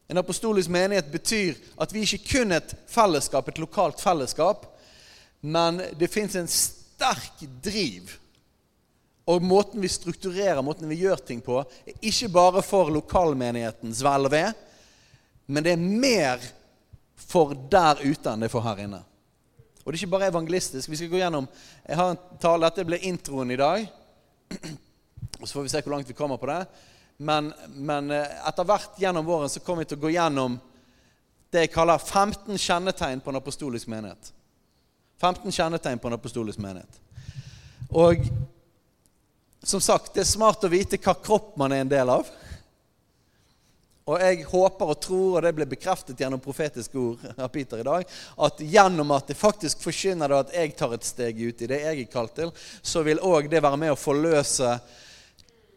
En 0.09 0.23
apostolisk 0.23 0.73
menighet 0.73 1.13
betyr 1.13 1.61
at 1.77 1.93
vi 1.93 2.07
ikke 2.07 2.25
kun 2.31 2.57
er 2.57 2.65
et 2.65 2.73
fellesskap, 2.89 3.53
et 3.53 3.61
lokalt 3.61 4.01
fellesskap, 4.01 4.65
men 5.43 5.81
det 5.99 6.11
fins 6.11 6.37
en 6.39 6.49
sterk 6.49 7.43
driv. 7.65 8.15
Og 9.27 9.43
måten 9.43 9.83
vi 9.83 9.91
strukturerer, 9.91 10.63
måten 10.63 10.91
vi 10.91 11.03
gjør 11.03 11.23
ting 11.27 11.43
på, 11.43 11.61
er 11.87 11.99
ikke 12.11 12.31
bare 12.33 12.63
for 12.67 12.91
lokalmenighetens 12.95 14.03
vel 14.03 14.29
og 14.29 14.35
ve, 14.35 14.45
men 15.47 15.67
det 15.67 15.75
er 15.75 15.83
mer 15.83 16.43
for 17.19 17.55
der 17.55 18.03
ute 18.03 18.31
enn 18.31 18.43
det 18.43 18.49
er 18.49 18.55
for 18.55 18.67
her 18.67 18.83
inne. 18.85 19.03
Og 19.83 19.91
det 19.91 19.97
er 19.97 20.05
ikke 20.05 20.15
bare 20.15 20.31
evangelistisk. 20.31 20.91
Vi 20.91 20.99
skal 20.99 21.11
gå 21.11 21.19
gjennom, 21.19 21.49
Jeg 21.89 21.97
har 21.97 22.11
en 22.11 22.19
tale, 22.41 22.67
Dette 22.71 22.85
blir 22.87 23.03
introen 23.03 23.51
i 23.51 23.59
dag. 23.59 23.87
Og 25.41 25.49
Så 25.49 25.55
får 25.55 25.63
vi 25.63 25.69
se 25.69 25.83
hvor 25.83 25.93
langt 25.97 26.09
vi 26.09 26.15
kommer 26.15 26.37
på 26.37 26.47
det. 26.47 26.67
Men, 27.19 27.53
men 27.69 28.11
eh, 28.11 28.47
etter 28.49 28.67
hvert 28.67 28.99
gjennom 28.99 29.27
våren 29.27 29.51
så 29.51 29.61
kommer 29.61 29.83
vi 29.83 29.91
til 29.91 29.99
å 29.99 30.05
gå 30.05 30.13
gjennom 30.15 30.59
det 31.53 31.67
jeg 31.67 31.73
kaller 31.75 31.99
15 31.99 32.59
kjennetegn 32.59 33.21
på 33.21 33.31
en 33.31 33.39
apostolisk 33.39 33.91
menighet. 33.91 34.31
15 35.23 35.53
kjennetegn 35.55 36.01
på 36.03 36.11
en 36.11 36.19
apostolisk 36.19 36.59
menighet. 36.59 36.99
Og 37.95 38.25
som 39.63 39.81
sagt, 39.81 40.15
det 40.15 40.25
er 40.25 40.33
smart 40.33 40.65
å 40.67 40.71
vite 40.73 40.99
hva 40.99 41.15
kropp 41.15 41.55
man 41.61 41.71
er 41.71 41.85
en 41.85 41.93
del 41.93 42.11
av. 42.11 42.27
Og 44.11 44.19
jeg 44.19 44.43
håper 44.51 44.91
og 44.91 44.99
tror, 44.99 45.37
og 45.37 45.45
det 45.45 45.53
ble 45.55 45.67
bekreftet 45.71 46.19
gjennom 46.19 46.43
profetiske 46.43 46.99
ord 46.99 47.23
av 47.37 47.53
Peter 47.55 47.79
i 47.79 47.87
dag, 47.87 48.09
at 48.47 48.63
gjennom 48.67 49.13
at 49.15 49.31
det 49.31 49.39
faktisk 49.39 49.85
forkynner 49.85 50.33
det 50.33 50.41
at 50.41 50.57
jeg 50.59 50.75
tar 50.81 50.97
et 50.97 51.07
steg 51.07 51.39
ut 51.39 51.63
i 51.63 51.69
det 51.71 51.79
jeg 51.85 52.01
er 52.03 52.11
kalt 52.11 52.35
til, 52.41 52.51
så 52.83 53.05
vil 53.07 53.23
òg 53.23 53.47
det 53.53 53.63
være 53.63 53.79
med 53.79 53.95
å 53.95 54.01
forløse 54.01 54.75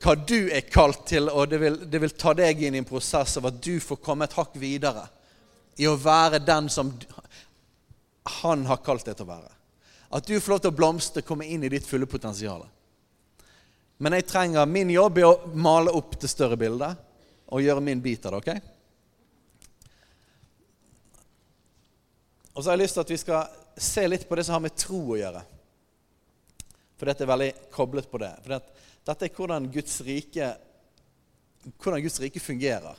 hva 0.01 0.15
du 0.17 0.49
er 0.49 0.65
kalt 0.65 1.05
til, 1.11 1.29
og 1.29 1.53
det 1.53 1.61
vil, 1.61 1.77
det 1.85 2.01
vil 2.01 2.17
ta 2.17 2.33
deg 2.37 2.65
inn 2.65 2.79
i 2.79 2.81
en 2.81 2.89
prosess 2.89 3.37
av 3.37 3.51
at 3.51 3.61
du 3.61 3.77
får 3.81 4.01
komme 4.01 4.25
et 4.25 4.35
hakk 4.37 4.57
videre 4.57 5.05
i 5.77 5.85
å 5.89 5.97
være 5.99 6.41
den 6.41 6.69
som 6.71 6.91
han 8.25 8.65
har 8.65 8.81
kalt 8.85 9.05
deg 9.05 9.17
til 9.17 9.27
å 9.27 9.33
være. 9.33 9.51
At 10.15 10.27
du 10.27 10.39
får 10.39 10.51
lov 10.53 10.61
til 10.63 10.73
å 10.73 10.77
blomstre, 10.77 11.25
komme 11.25 11.47
inn 11.49 11.63
i 11.65 11.71
ditt 11.71 11.87
fulle 11.87 12.07
potensial. 12.09 12.65
Men 13.97 14.17
jeg 14.17 14.27
trenger 14.27 14.67
min 14.69 14.89
jobb 14.91 15.19
i 15.19 15.25
å 15.27 15.35
male 15.55 15.93
opp 15.95 16.17
det 16.19 16.29
større 16.31 16.57
bildet 16.59 16.97
og 17.45 17.61
gjøre 17.63 17.83
min 17.83 18.01
bit 18.03 18.25
av 18.25 18.35
det. 18.35 18.39
ok? 18.41 18.49
Og 22.55 22.63
så 22.63 22.69
har 22.69 22.77
jeg 22.77 22.85
lyst 22.85 22.95
til 22.97 23.03
at 23.03 23.11
vi 23.11 23.19
skal 23.19 23.47
se 23.75 24.07
litt 24.07 24.27
på 24.27 24.35
det 24.37 24.45
som 24.47 24.55
har 24.55 24.63
med 24.63 24.75
tro 24.79 25.01
å 25.11 25.19
gjøre. 25.19 25.41
For 26.95 27.09
dette 27.09 27.25
er 27.25 27.31
veldig 27.31 27.51
koblet 27.75 28.07
på 28.11 28.21
det. 28.23 28.31
For 28.43 28.55
dette 29.09 29.27
er 29.27 29.33
hvordan 29.35 29.67
Guds 29.71 29.99
rike, 30.07 30.53
hvordan 31.75 32.03
Guds 32.05 32.21
rike 32.23 32.39
fungerer. 32.39 32.95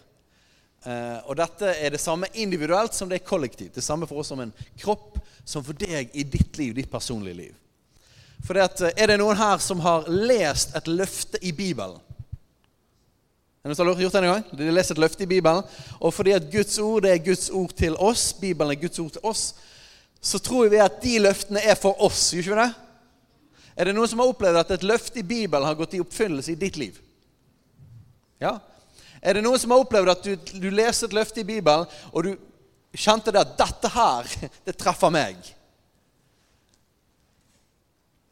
Uh, 0.87 1.19
og 1.27 1.35
dette 1.41 1.73
er 1.83 1.91
det 1.91 1.99
samme 1.99 2.29
individuelt 2.39 2.95
som 2.95 3.11
det 3.11 3.19
er 3.19 3.27
kollektivt. 3.27 3.75
Det 3.75 3.83
samme 3.83 4.07
for 4.07 4.23
oss 4.23 4.31
som 4.31 4.41
en 4.41 4.53
kropp, 4.79 5.19
som 5.43 5.65
for 5.67 5.75
deg 5.75 6.13
i 6.15 6.23
ditt 6.23 6.59
liv, 6.61 6.77
ditt 6.77 6.91
personlige 6.91 7.41
liv. 7.41 7.55
For 8.47 8.59
at, 8.63 8.83
Er 8.95 9.11
det 9.11 9.19
noen 9.19 9.39
her 9.39 9.59
som 9.59 9.81
har 9.83 10.07
lest 10.07 10.77
et 10.79 10.87
løfte 10.87 11.41
i 11.43 11.51
Bibelen? 11.57 11.99
Er 13.65 13.73
det 13.73 13.83
noen 13.83 13.99
gjort 13.99 14.15
det 14.15 14.21
en 14.23 14.31
gang? 14.31 14.45
De 14.55 14.67
har 14.69 14.77
lest 14.77 14.93
et 14.95 15.01
løfte 15.03 15.25
i 15.25 15.31
Bibelen. 15.31 15.65
Og 15.99 16.15
fordi 16.15 16.37
at 16.37 16.45
Guds 16.53 16.79
ord 16.79 17.03
det 17.03 17.17
er 17.17 17.25
Guds 17.25 17.49
ord 17.51 17.73
til 17.75 17.97
oss, 17.99 18.29
Bibelen 18.39 18.77
er 18.77 18.79
Guds 18.79 19.01
ord 19.03 19.17
til 19.17 19.27
oss, 19.27 19.47
så 20.23 20.39
tror 20.39 20.69
vi 20.71 20.79
at 20.79 21.01
de 21.03 21.17
løftene 21.19 21.65
er 21.67 21.75
for 21.75 21.99
oss. 22.07 22.29
Gjør 22.31 22.45
ikke 22.45 22.55
vi 22.55 22.61
det? 22.61 22.71
Er 23.77 23.89
det 23.89 23.97
noen 23.97 24.09
som 24.09 24.23
har 24.23 24.31
opplevd 24.31 24.61
at 24.63 24.71
et 24.77 24.87
løfte 24.87 25.19
i 25.19 25.27
Bibelen 25.27 25.67
har 25.67 25.75
gått 25.75 25.99
i 25.99 26.01
oppfyllelse 26.05 26.55
i 26.55 26.61
ditt 26.61 26.79
liv? 26.79 27.03
Ja? 28.39 28.55
Er 29.23 29.37
det 29.37 29.45
noen 29.45 29.61
som 29.61 29.73
har 29.73 29.83
opplevd 29.83 30.13
at 30.13 30.25
du, 30.27 30.61
du 30.61 30.69
leser 30.71 31.09
et 31.09 31.17
løfte 31.17 31.43
i 31.43 31.49
Bibelen, 31.49 31.87
og 32.13 32.27
du 32.27 32.33
kjente 32.97 33.33
det 33.33 33.43
at 33.43 33.57
'dette 33.59 33.93
her, 33.93 34.33
det 34.67 34.77
treffer 34.77 35.13
meg'? 35.13 35.53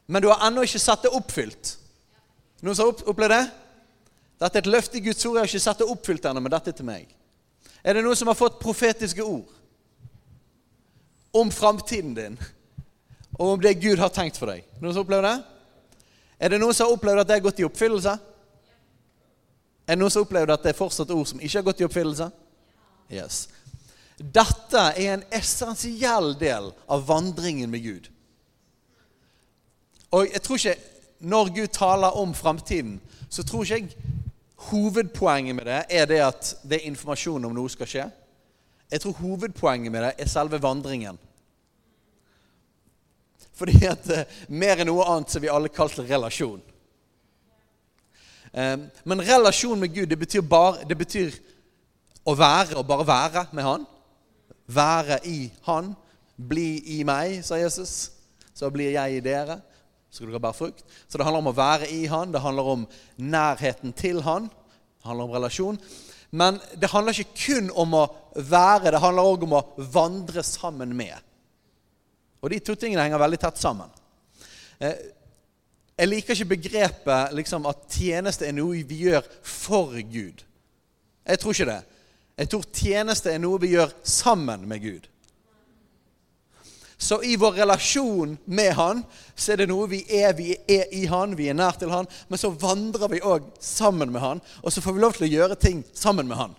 Men 0.07 0.21
du 0.21 0.29
har 0.29 0.47
ennå 0.47 0.63
ikke 0.65 0.79
sett 0.79 1.01
det 1.01 1.13
oppfylt. 1.17 1.77
Noen 2.61 2.75
som 2.77 2.91
har 2.91 3.09
opplevd 3.09 3.33
det? 3.33 3.45
Dette 4.41 4.59
er 4.59 4.65
et 4.65 4.69
løfte 4.69 4.99
i 4.99 5.03
Guds 5.05 5.25
ord. 5.25 5.37
Jeg 5.37 5.41
har 5.41 5.49
ikke 5.49 5.63
sett 5.63 5.81
det 5.81 5.87
oppfylt 5.89 6.25
ennå, 6.29 6.43
men 6.43 6.53
dette 6.53 6.69
er 6.69 6.77
til 6.77 6.87
meg. 6.87 7.09
Er 7.85 7.97
det 7.97 8.03
noen 8.05 8.17
som 8.17 8.29
har 8.29 8.37
fått 8.37 8.61
profetiske 8.61 9.23
ord 9.23 9.49
om 11.35 11.51
framtiden 11.51 12.13
din? 12.17 12.37
Og 13.35 13.55
om 13.55 13.61
det 13.61 13.79
Gud 13.81 13.99
har 13.99 14.13
tenkt 14.13 14.37
for 14.39 14.51
deg? 14.51 14.63
Noen 14.79 14.93
som 14.93 15.01
har 15.01 15.07
opplevd 15.07 15.27
det? 15.27 15.35
Er 16.39 16.53
det 16.53 16.59
noen 16.61 16.75
som 16.75 16.87
har 16.87 16.95
opplevd 16.95 17.23
at 17.23 17.29
det 17.29 17.37
har 17.37 17.45
gått 17.47 17.61
i 17.63 17.67
oppfyllelse? 17.67 18.15
Er 19.85 19.93
det 19.93 20.01
noen 20.01 20.13
som 20.13 20.25
opplevde 20.25 20.53
at 20.55 20.63
det 20.65 20.73
er 20.73 20.79
fortsatt 20.79 21.13
ord 21.13 21.27
som 21.29 21.41
ikke 21.41 21.59
har 21.59 21.67
gått 21.67 21.83
i 21.83 21.87
oppfyllelse? 21.87 22.29
Yes. 23.13 23.45
Dette 24.17 24.81
er 24.95 25.13
en 25.13 25.25
essensiell 25.35 26.33
del 26.39 26.71
av 26.89 27.05
vandringen 27.05 27.69
med 27.69 27.83
Gud. 27.83 28.09
Og 30.15 30.29
jeg 30.31 30.41
tror 30.41 30.61
ikke 30.61 30.91
Når 31.19 31.49
Gud 31.55 31.67
taler 31.73 32.17
om 32.19 32.33
framtiden, 32.35 32.99
så 33.29 33.43
tror 33.43 33.63
ikke 33.63 33.75
jeg 33.75 33.95
hovedpoenget 34.67 35.55
med 35.55 35.65
det 35.65 35.77
er 35.89 36.05
det 36.05 36.19
at 36.21 36.49
det 36.63 36.77
er 36.77 36.89
informasjon 36.89 37.45
om 37.47 37.53
noe 37.55 37.71
skal 37.71 37.87
skje. 37.87 38.03
Jeg 38.91 39.01
tror 39.01 39.15
hovedpoenget 39.21 39.91
med 39.91 40.03
det 40.03 40.11
er 40.19 40.29
selve 40.29 40.59
vandringen. 40.61 41.17
Fordi 43.55 43.79
at 43.87 44.09
eh, 44.11 44.27
mer 44.51 44.83
enn 44.83 44.89
noe 44.91 45.07
annet 45.07 45.31
så 45.31 45.39
er 45.39 45.45
vi 45.45 45.53
alle 45.55 45.71
kalt 45.71 45.97
relasjon. 46.03 46.61
Eh, 48.55 48.77
men 49.03 49.23
relasjon 49.27 49.79
med 49.79 49.93
Gud, 49.93 50.07
det 50.09 50.19
betyr, 50.19 50.41
bare, 50.41 50.85
det 50.87 50.97
betyr 50.97 51.35
å 52.25 52.35
være 52.39 52.79
og 52.79 52.87
bare 52.87 53.07
være 53.07 53.45
med 53.51 53.67
Han. 53.67 53.85
Være 54.71 55.19
i 55.27 55.51
Han. 55.67 55.93
Bli 56.35 56.69
i 56.97 57.03
meg, 57.07 57.41
sa 57.45 57.59
Jesus. 57.59 58.11
Så 58.55 58.71
blir 58.71 58.95
jeg 58.95 59.17
i 59.17 59.23
dere. 59.23 59.59
Så 60.09 60.21
skal 60.23 60.31
dere 60.31 60.43
bære 60.47 60.57
frukt. 60.57 60.83
Så 61.07 61.19
det 61.19 61.27
handler 61.27 61.43
om 61.43 61.51
å 61.51 61.57
være 61.57 61.91
i 61.91 62.05
Han. 62.11 62.31
Det 62.31 62.41
handler 62.41 62.73
om 62.75 62.87
nærheten 63.19 63.93
til 63.93 64.23
Han. 64.23 64.47
Det 64.47 65.09
handler 65.09 65.27
om 65.27 65.35
relasjon. 65.35 65.79
Men 66.35 66.59
det 66.79 66.89
handler 66.91 67.15
ikke 67.15 67.39
kun 67.45 67.69
om 67.75 67.93
å 67.95 68.05
være, 68.35 68.91
det 68.91 68.99
handler 68.99 69.27
òg 69.29 69.45
om 69.45 69.53
å 69.55 69.65
vandre 69.93 70.43
sammen 70.43 70.91
med. 70.97 71.13
Og 72.43 72.51
de 72.51 72.59
to 72.59 72.75
tingene 72.79 73.05
henger 73.05 73.21
veldig 73.21 73.39
tett 73.41 73.61
sammen. 73.61 73.91
Eh, 74.79 75.14
jeg 75.95 76.11
liker 76.11 76.35
ikke 76.35 76.55
begrepet 76.57 77.35
liksom, 77.37 77.65
at 77.69 77.85
tjeneste 77.89 78.47
er 78.47 78.55
noe 78.55 78.83
vi 78.83 79.05
gjør 79.07 79.23
for 79.41 79.95
Gud. 79.95 80.43
Jeg 81.25 81.39
tror 81.39 81.55
ikke 81.55 81.71
det. 81.71 81.81
Jeg 82.35 82.49
tror 82.51 82.65
tjeneste 82.75 83.31
er 83.31 83.39
noe 83.39 83.61
vi 83.63 83.71
gjør 83.77 83.93
sammen 84.03 84.65
med 84.67 84.83
Gud. 84.83 85.07
Så 86.97 87.19
i 87.23 87.35
vår 87.35 87.57
relasjon 87.59 88.37
med 88.45 88.73
Han 88.75 89.01
så 89.35 89.53
er 89.53 89.61
det 89.61 89.69
noe 89.69 89.87
vi 89.91 90.01
er. 90.09 90.33
Vi 90.35 90.53
er 90.55 90.91
i 90.95 91.05
Han, 91.11 91.35
vi 91.37 91.49
er 91.51 91.57
nær 91.57 91.75
til 91.79 91.91
Han. 91.91 92.07
Men 92.27 92.39
så 92.39 92.51
vandrer 92.51 93.11
vi 93.11 93.23
òg 93.23 93.47
sammen 93.59 94.11
med 94.11 94.23
Han, 94.23 94.43
og 94.63 94.71
så 94.71 94.83
får 94.83 94.95
vi 94.95 95.03
lov 95.03 95.15
til 95.15 95.27
å 95.27 95.31
gjøre 95.31 95.59
ting 95.59 95.83
sammen 95.93 96.27
med 96.27 96.39
Han. 96.39 96.55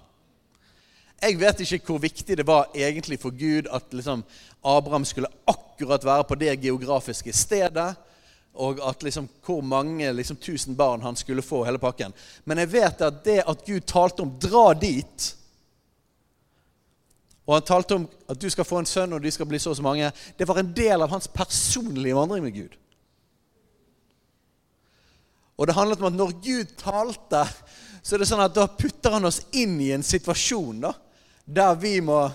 Jeg 1.22 1.38
vet 1.40 1.62
ikke 1.64 1.92
hvor 1.92 2.02
viktig 2.02 2.36
det 2.36 2.44
var 2.46 2.68
egentlig 2.76 3.16
for 3.20 3.32
Gud 3.32 3.70
at 3.72 3.92
liksom, 3.92 4.24
Abraham 4.64 5.04
skulle 5.08 5.32
akkurat 5.48 6.04
være 6.04 6.24
på 6.28 6.36
det 6.36 6.58
geografiske 6.60 7.32
stedet, 7.32 7.94
og 8.56 8.80
at 8.88 9.02
liksom, 9.02 9.28
hvor 9.44 9.62
mange 9.62 10.12
liksom, 10.12 10.36
tusen 10.36 10.76
barn 10.76 11.04
han 11.04 11.16
skulle 11.16 11.44
få, 11.44 11.64
hele 11.64 11.78
pakken. 11.78 12.14
Men 12.44 12.58
jeg 12.62 12.72
vet 12.72 13.02
at 13.04 13.24
det 13.24 13.42
at 13.46 13.64
Gud 13.66 13.86
talte 13.86 14.24
om 14.24 14.32
'dra 14.40 14.72
dit', 14.74 15.34
og 17.46 17.54
han 17.54 17.62
talte 17.62 17.94
om 17.94 18.08
at 18.28 18.40
du 18.42 18.48
skal 18.50 18.66
få 18.66 18.80
en 18.82 18.88
sønn, 18.90 19.12
og 19.12 19.22
de 19.22 19.30
skal 19.30 19.46
bli 19.46 19.58
så 19.62 19.70
og 19.70 19.76
så 19.78 19.82
mange, 19.82 20.10
det 20.38 20.48
var 20.48 20.58
en 20.58 20.72
del 20.74 21.02
av 21.02 21.12
hans 21.12 21.28
personlige 21.28 22.16
vandring 22.16 22.42
med 22.42 22.54
Gud. 22.54 22.74
Og 25.56 25.66
det 25.66 25.76
handlet 25.76 26.02
om 26.02 26.08
at 26.10 26.16
når 26.18 26.34
Gud 26.42 26.74
talte, 26.80 27.44
så 28.02 28.14
er 28.14 28.22
det 28.22 28.28
sånn 28.28 28.42
at 28.44 28.54
da 28.54 28.66
putter 28.66 29.14
han 29.14 29.28
oss 29.28 29.40
inn 29.56 29.78
i 29.80 29.92
en 29.94 30.04
situasjon 30.04 30.82
da, 30.84 30.92
der 31.46 31.78
vi 31.80 32.00
må 32.04 32.26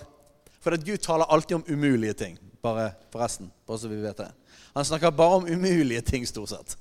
For 0.61 0.77
Gud 0.77 1.01
taler 1.01 1.25
alltid 1.25 1.55
om 1.55 1.63
umulige 1.73 2.13
ting. 2.13 2.35
Bare 2.61 2.91
forresten, 3.09 3.47
bare 3.65 3.79
så 3.81 3.89
vi 3.89 3.95
vet 3.97 4.19
det. 4.19 4.27
Han 4.73 4.85
snakker 4.85 5.11
bare 5.11 5.41
om 5.41 5.47
umulige 5.47 6.01
ting, 6.01 6.27
stort 6.27 6.49
sett. 6.49 6.77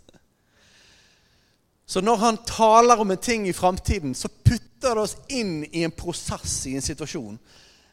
Så 1.86 2.00
når 2.00 2.16
han 2.16 2.36
taler 2.46 3.00
om 3.02 3.10
en 3.10 3.18
ting 3.18 3.48
i 3.48 3.52
framtiden, 3.52 4.14
så 4.14 4.28
putter 4.28 4.94
det 4.94 5.02
oss 5.02 5.16
inn 5.28 5.64
i 5.72 5.82
en 5.82 5.90
prosess, 5.90 6.60
i 6.70 6.76
en 6.78 6.84
situasjon, 6.84 7.38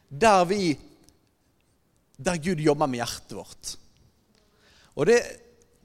der 0.09 0.45
vi 0.45 0.77
Der 2.17 2.38
Gud 2.41 2.57
jobber 2.57 2.88
med 2.89 2.97
hjertet 2.97 3.33
vårt. 3.38 3.75
Og 4.97 5.05
det, 5.05 5.19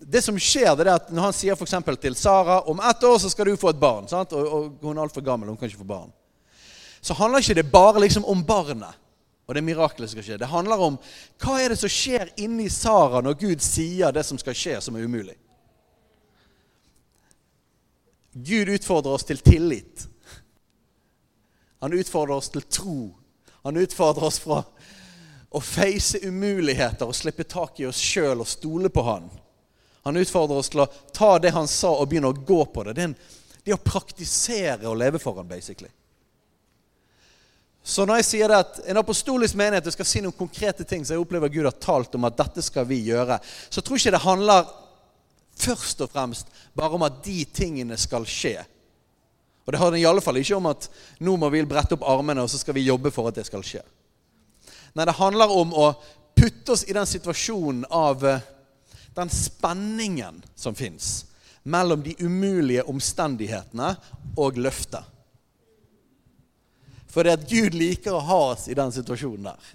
det 0.00 0.22
som 0.24 0.38
skjer, 0.40 0.70
det 0.78 0.86
er 0.86 0.94
at 0.94 1.10
når 1.12 1.26
han 1.26 1.34
sier 1.36 1.58
f.eks. 1.58 1.74
til 2.00 2.16
Sara 2.16 2.62
om 2.72 2.80
ett 2.80 3.04
år 3.04 3.18
så 3.20 3.28
skal 3.28 3.50
du 3.50 3.58
få 3.60 3.68
et 3.68 3.80
barn, 3.80 4.08
og, 4.08 4.32
og, 4.32 4.70
hun 4.80 4.96
er 4.96 5.02
altfor 5.02 5.20
gammel, 5.26 5.50
hun 5.52 5.58
kan 5.60 5.68
ikke 5.68 5.82
få 5.82 5.90
barn, 5.90 6.08
så 7.04 7.12
handler 7.18 7.44
ikke 7.44 7.58
det 7.60 7.66
bare 7.68 8.00
liksom 8.00 8.24
om 8.24 8.40
barnet 8.48 8.96
og 9.46 9.54
det 9.54 9.64
mirakelet 9.66 10.10
skal 10.12 10.24
skje. 10.24 10.38
Det 10.38 10.50
handler 10.50 10.84
om 10.86 10.98
hva 11.42 11.58
er 11.60 11.72
det 11.72 11.80
som 11.80 11.90
skjer 11.90 12.30
inni 12.40 12.68
Sara 12.70 13.22
når 13.24 13.40
Gud 13.40 13.64
sier 13.64 14.14
det 14.14 14.24
som 14.26 14.38
skal 14.40 14.56
skje, 14.56 14.78
som 14.80 14.96
er 14.96 15.06
umulig. 15.06 15.36
Gud 18.32 18.68
utfordrer 18.68 19.12
oss 19.12 19.26
til 19.28 19.42
tillit. 19.44 20.06
Han 21.82 21.92
utfordrer 21.92 22.36
oss 22.36 22.48
til 22.54 22.62
tro. 22.62 22.98
Han 23.62 23.76
utfordrer 23.76 24.24
oss 24.24 24.38
fra 24.40 24.62
å 25.52 25.60
face 25.60 26.22
umuligheter 26.24 27.04
og 27.04 27.16
slippe 27.16 27.44
tak 27.44 27.80
i 27.82 27.86
oss 27.90 28.00
sjøl 28.00 28.40
og 28.40 28.48
stole 28.48 28.88
på 28.88 29.04
Han. 29.04 29.28
Han 30.02 30.16
utfordrer 30.16 30.62
oss 30.62 30.70
til 30.72 30.82
å 30.82 30.88
ta 31.14 31.36
det 31.38 31.52
han 31.54 31.68
sa, 31.70 31.92
og 31.92 32.08
begynne 32.10 32.32
å 32.32 32.38
gå 32.46 32.64
på 32.72 32.82
det. 32.88 32.94
Det 32.96 33.04
en, 33.04 33.12
det 33.62 33.74
å 33.76 33.82
praktisere 33.84 34.88
og 34.90 34.96
leve 34.98 35.20
for 35.22 35.36
Han, 35.38 35.46
basically. 35.50 35.92
Så 37.82 38.04
når 38.06 38.20
jeg 38.20 38.28
sier 38.28 38.52
det 38.52 38.60
at 38.62 38.76
en 38.92 39.00
apostolisk 39.00 39.56
menighet 39.58 39.90
skal 39.90 40.06
si 40.06 40.20
noen 40.22 40.36
konkrete 40.38 40.86
ting 40.86 41.02
som 41.02 41.16
jeg 41.16 41.24
opplever 41.24 41.50
Gud 41.50 41.66
har 41.66 41.78
talt 41.82 42.14
om 42.14 42.28
at 42.28 42.36
dette 42.38 42.62
skal 42.62 42.86
vi 42.86 43.00
gjøre, 43.08 43.40
så 43.42 43.82
tror 43.82 43.98
jeg 43.98 44.06
ikke 44.06 44.14
det 44.16 44.26
handler 44.26 44.68
først 45.62 46.04
og 46.04 46.12
fremst 46.12 46.52
bare 46.78 46.94
om 46.94 47.02
at 47.06 47.18
de 47.24 47.42
tingene 47.50 47.98
skal 47.98 48.26
skje. 48.28 48.60
Og 49.66 49.74
det 49.74 49.80
handler 49.82 49.98
i 49.98 50.06
alle 50.06 50.22
fall 50.22 50.38
ikke 50.38 50.58
om 50.58 50.70
at 50.70 50.88
nå 51.22 51.34
må 51.38 51.50
vi 51.50 51.64
brette 51.66 51.98
opp 51.98 52.06
armene 52.06 52.42
og 52.42 52.50
så 52.50 52.60
skal 52.62 52.78
vi 52.78 52.86
jobbe 52.86 53.12
for 53.14 53.30
at 53.30 53.38
det 53.38 53.46
skal 53.50 53.66
skje. 53.66 53.82
Nei, 54.94 55.06
det 55.08 55.18
handler 55.18 55.50
om 55.50 55.74
å 55.74 55.92
putte 56.38 56.74
oss 56.74 56.86
i 56.86 56.94
den 56.94 57.06
situasjonen 57.08 57.86
av 57.90 58.24
eh, 58.28 58.42
den 59.16 59.30
spenningen 59.32 60.42
som 60.54 60.76
fins 60.76 61.24
mellom 61.62 62.02
de 62.02 62.14
umulige 62.18 62.84
omstendighetene 62.90 63.94
og 64.40 64.58
løftet. 64.58 65.06
Fordi 67.12 67.34
at 67.34 67.44
Gud 67.48 67.76
liker 67.76 68.16
å 68.16 68.24
ha 68.24 68.40
oss 68.54 68.68
i 68.72 68.76
den 68.76 68.92
situasjonen 68.94 69.50
der. 69.50 69.72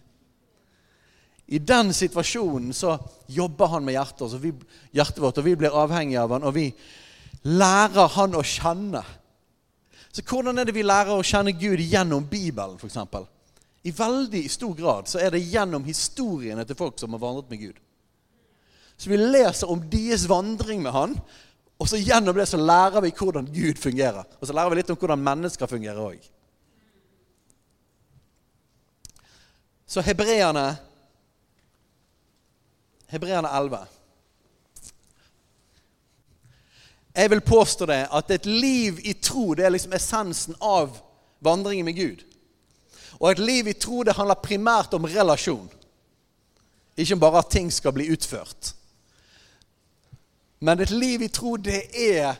I 1.47 1.60
den 1.63 1.93
situasjonen 1.95 2.73
så 2.76 2.97
jobber 3.32 3.69
han 3.71 3.86
med 3.86 3.95
hjertet, 3.95 4.34
vi, 4.41 4.52
hjertet 4.91 5.21
vårt, 5.23 5.38
og 5.39 5.45
vi 5.45 5.56
blir 5.56 5.78
avhengige 5.80 6.26
av 6.26 6.34
han, 6.36 6.43
og 6.43 6.56
vi 6.58 6.65
lærer 7.47 8.12
han 8.17 8.36
å 8.36 8.43
kjenne. 8.43 9.04
Så 10.12 10.26
hvordan 10.28 10.60
er 10.60 10.67
det 10.67 10.76
vi 10.76 10.84
lærer 10.84 11.13
å 11.13 11.23
kjenne 11.23 11.54
Gud 11.56 11.80
gjennom 11.80 12.26
Bibelen, 12.28 12.76
f.eks.? 12.82 13.00
I 13.88 13.93
veldig 13.95 14.43
stor 14.52 14.73
grad 14.76 15.08
så 15.08 15.21
er 15.23 15.32
det 15.32 15.45
gjennom 15.47 15.86
historiene 15.88 16.65
til 16.67 16.76
folk 16.76 16.97
som 17.00 17.13
har 17.15 17.21
vandret 17.21 17.54
med 17.54 17.62
Gud. 17.62 17.78
Så 18.97 19.12
vi 19.13 19.19
leser 19.21 19.69
om 19.71 19.84
deres 19.88 20.26
vandring 20.28 20.82
med 20.84 20.91
han, 20.91 21.13
og 21.78 21.88
så 21.88 22.00
gjennom 22.02 22.36
det 22.36 22.47
så 22.50 22.58
lærer 22.60 23.06
vi 23.06 23.13
hvordan 23.15 23.47
Gud 23.54 23.78
fungerer. 23.80 24.26
Og 24.41 24.50
så 24.50 24.56
lærer 24.58 24.73
vi 24.73 24.82
litt 24.82 24.91
om 24.91 25.00
hvordan 25.00 25.23
mennesker 25.23 25.69
fungerer 25.69 26.02
òg. 26.02 26.26
Så 29.88 30.02
hebreerne 30.02 30.78
Hebreerne 33.08 33.47
11. 33.47 33.78
Jeg 37.15 37.30
vil 37.30 37.41
påstå 37.41 37.86
det 37.86 38.02
at 38.13 38.32
et 38.32 38.45
liv 38.45 39.00
i 39.04 39.13
tro 39.13 39.54
det 39.56 39.65
er 39.65 39.71
liksom 39.73 39.93
essensen 39.95 40.58
av 40.62 41.00
vandringen 41.39 41.88
med 41.88 41.95
Gud. 41.95 42.26
Og 43.17 43.32
et 43.32 43.39
liv 43.39 43.67
i 43.71 43.73
tro 43.73 44.04
det 44.04 44.17
handler 44.17 44.43
primært 44.43 44.93
om 44.93 45.08
relasjon. 45.08 45.69
Ikke 46.97 47.15
bare 47.15 47.39
at 47.39 47.50
ting 47.54 47.71
skal 47.73 47.95
bli 47.95 48.10
utført. 48.12 48.73
Men 50.60 50.82
et 50.82 50.91
liv 50.91 51.21
i 51.21 51.30
tro, 51.30 51.56
det 51.58 51.86
er 51.93 52.36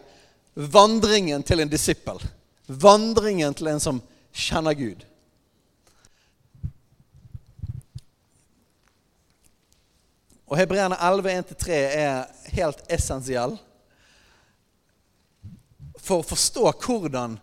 vandringen 0.56 1.44
til 1.46 1.62
en 1.62 1.70
disippel. 1.70 2.22
Vandringen 2.68 3.54
til 3.54 3.70
en 3.72 3.82
som 3.82 4.02
kjenner 4.34 4.74
Gud. 4.78 5.06
Og 10.48 10.58
Hebreerne 10.58 10.96
11, 10.96 11.32
1-3 11.40 11.72
er 11.76 12.52
helt 12.56 12.84
essensiell 12.92 13.58
for 16.00 16.22
å 16.22 16.28
forstå 16.28 16.72
hvordan 16.72 17.36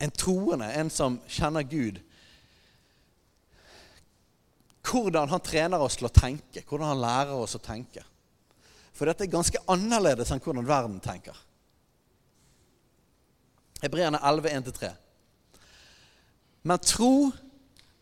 en 0.00 0.12
troende, 0.16 0.66
en 0.74 0.90
som 0.90 1.20
kjenner 1.30 1.66
Gud 1.66 2.00
Hvordan 4.90 5.28
han 5.28 5.42
trener 5.44 5.82
oss 5.84 5.98
til 6.00 6.08
å 6.08 6.10
tenke, 6.10 6.62
hvordan 6.64 6.88
han 6.88 7.02
lærer 7.02 7.36
oss 7.36 7.52
å 7.54 7.60
tenke. 7.62 8.00
For 8.96 9.06
dette 9.06 9.26
er 9.26 9.30
ganske 9.30 9.60
annerledes 9.70 10.32
enn 10.32 10.40
hvordan 10.42 10.66
verden 10.66 10.96
tenker. 11.04 11.36
Hebreerne 13.84 14.18
11, 14.24 14.48
1-3. 14.56 14.90
Men 16.64 16.80
tro 16.82 17.28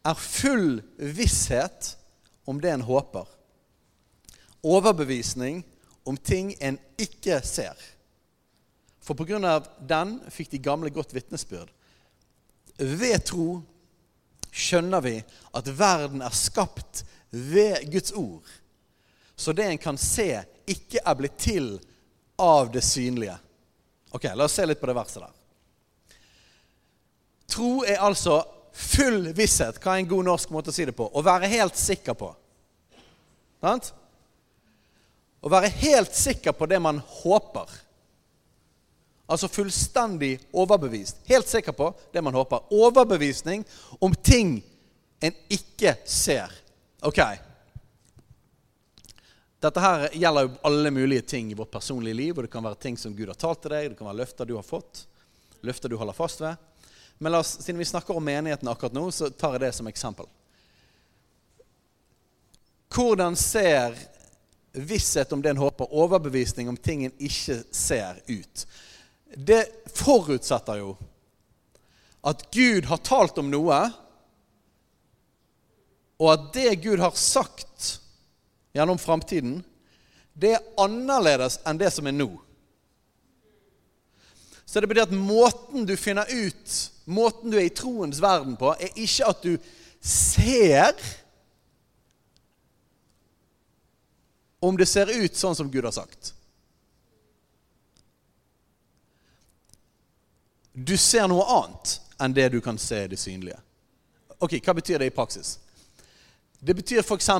er 0.06 0.22
full 0.22 0.78
visshet 1.18 1.90
om 2.48 2.62
det 2.62 2.72
en 2.72 2.86
håper 2.86 3.26
overbevisning 4.62 5.62
om 6.08 6.16
ting 6.16 6.54
en 6.60 6.78
ikke 7.00 7.40
ser. 7.44 7.76
For 9.02 9.44
av 9.46 9.68
den 9.88 10.18
fikk 10.30 10.50
de 10.50 10.58
gamle 10.58 10.90
godt 10.92 11.14
vitnesbyrd. 11.16 11.70
Ved 12.78 13.24
tro 13.24 13.62
skjønner 14.52 15.00
vi 15.04 15.16
at 15.56 15.68
verden 15.78 16.22
er 16.22 16.34
skapt 16.36 17.04
ved 17.30 17.90
Guds 17.92 18.12
ord. 18.12 18.44
Så 19.36 19.52
det 19.52 19.64
en 19.64 19.78
kan 19.78 19.98
se, 19.98 20.42
ikke 20.66 21.00
er 21.04 21.16
blitt 21.16 21.38
til 21.38 21.76
av 22.38 22.72
det 22.72 22.82
synlige. 22.84 23.36
Ok, 24.10 24.24
La 24.34 24.44
oss 24.44 24.56
se 24.56 24.66
litt 24.66 24.80
på 24.80 24.88
det 24.88 24.96
verset 24.96 25.22
der. 25.22 25.34
Tro 27.48 27.84
er 27.84 28.02
altså 28.04 28.42
full 28.72 29.30
visshet. 29.36 29.78
Hva 29.82 29.94
er 29.94 30.02
en 30.02 30.10
god 30.10 30.28
norsk 30.28 30.52
måte 30.54 30.72
å 30.72 30.74
si 30.74 30.86
det 30.88 30.96
på? 30.96 31.06
Å 31.08 31.24
være 31.24 31.50
helt 31.50 31.78
sikker 31.78 32.16
på. 32.18 32.32
Sant? 33.62 33.92
Å 35.48 35.52
være 35.56 35.70
helt 35.80 36.12
sikker 36.12 36.52
på 36.52 36.66
det 36.68 36.76
man 36.84 36.98
håper. 37.00 37.70
Altså 39.28 39.48
fullstendig 39.48 40.34
overbevist. 40.52 41.22
Helt 41.24 41.48
sikker 41.48 41.72
på 41.72 41.86
det 42.12 42.20
man 42.24 42.36
håper. 42.36 42.66
Overbevisning 42.68 43.64
om 43.98 44.12
ting 44.12 44.58
en 45.24 45.38
ikke 45.48 45.94
ser. 46.04 46.52
Ok. 47.00 47.20
Dette 49.60 49.82
her 49.82 50.04
gjelder 50.12 50.46
jo 50.46 50.52
alle 50.68 50.92
mulige 50.92 51.24
ting 51.32 51.48
i 51.52 51.56
vårt 51.56 51.72
personlige 51.72 52.18
liv. 52.20 52.36
og 52.36 52.44
Det 52.44 52.52
kan 52.52 52.68
være 52.68 52.82
ting 52.84 53.00
som 53.00 53.16
Gud 53.16 53.32
har 53.32 53.40
talt 53.40 53.64
til 53.64 53.72
deg, 53.72 53.88
det 53.90 53.98
kan 53.98 54.10
være 54.10 54.20
løfter 54.20 54.46
du 54.46 54.54
har 54.58 54.68
fått, 54.68 55.06
løfter 55.64 55.88
du 55.88 55.96
holder 55.96 56.16
fast 56.16 56.44
ved. 56.44 56.60
Men 57.18 57.40
oss, 57.40 57.56
siden 57.64 57.80
vi 57.80 57.88
snakker 57.88 58.16
om 58.16 58.24
menigheten 58.24 58.68
akkurat 58.68 58.94
nå, 58.94 59.08
så 59.10 59.32
tar 59.32 59.56
jeg 59.56 59.64
det 59.64 59.72
som 59.80 59.88
eksempel. 59.88 60.28
Hvordan 62.92 63.36
ser 63.36 63.96
visshet 64.80 65.32
om 65.32 65.42
det 65.42 65.50
en 65.50 65.62
håper, 65.62 65.90
overbevisning 65.90 66.68
om 66.68 66.76
ting 66.76 67.04
en 67.06 67.14
ikke 67.18 67.62
ser, 67.74 68.20
ut? 68.26 68.66
Det 69.34 69.62
forutsetter 69.94 70.80
jo 70.80 70.92
at 72.28 72.42
Gud 72.52 72.88
har 72.90 73.00
talt 73.06 73.38
om 73.40 73.50
noe, 73.50 73.78
og 76.18 76.30
at 76.32 76.48
det 76.56 76.80
Gud 76.82 76.98
har 77.00 77.14
sagt 77.14 77.98
gjennom 78.74 78.98
framtiden, 79.00 79.60
det 80.38 80.56
er 80.56 80.66
annerledes 80.78 81.58
enn 81.66 81.78
det 81.80 81.90
som 81.94 82.06
er 82.10 82.16
nå. 82.16 82.28
Så 84.68 84.82
det 84.82 84.90
betyr 84.90 85.06
at 85.06 85.14
måten 85.14 85.86
du 85.88 85.94
finner 85.96 86.28
ut, 86.28 86.74
måten 87.08 87.50
du 87.50 87.56
er 87.56 87.70
i 87.70 87.74
troens 87.74 88.20
verden 88.20 88.58
på, 88.60 88.74
er 88.76 88.92
ikke 89.00 89.30
at 89.30 89.46
du 89.46 89.54
ser 90.04 90.98
om 94.60 94.76
det 94.76 94.86
ser 94.86 95.10
ut 95.10 95.36
sånn 95.36 95.56
som 95.56 95.70
Gud 95.70 95.86
har 95.86 95.94
sagt. 95.94 96.32
Du 100.72 100.96
ser 100.96 101.26
noe 101.30 101.46
annet 101.58 101.98
enn 102.22 102.34
det 102.34 102.48
du 102.54 102.60
kan 102.62 102.78
se 102.78 103.04
i 103.04 103.10
det 103.10 103.18
synlige. 103.18 103.58
Ok, 104.38 104.58
Hva 104.62 104.74
betyr 104.78 104.98
det 104.98 105.10
i 105.10 105.14
praksis? 105.14 105.58
Det 106.58 106.74
betyr 106.74 107.02
f.eks 107.02 107.30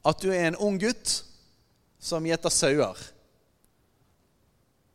at 0.00 0.22
du 0.22 0.30
er 0.32 0.48
en 0.48 0.56
ung 0.56 0.78
gutt 0.80 1.20
som 2.00 2.24
gjeter 2.24 2.52
sauer. 2.54 2.96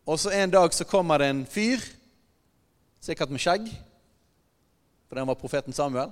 Og 0.06 0.20
så 0.20 0.32
en 0.34 0.52
dag 0.52 0.74
så 0.74 0.86
kommer 0.86 1.22
det 1.22 1.30
en 1.30 1.44
fyr, 1.46 1.82
sikkert 3.02 3.30
med 3.30 3.42
skjegg, 3.42 3.68
for 5.06 5.18
den 5.20 5.28
var 5.30 5.38
profeten 5.38 5.74
Samuel. 5.74 6.10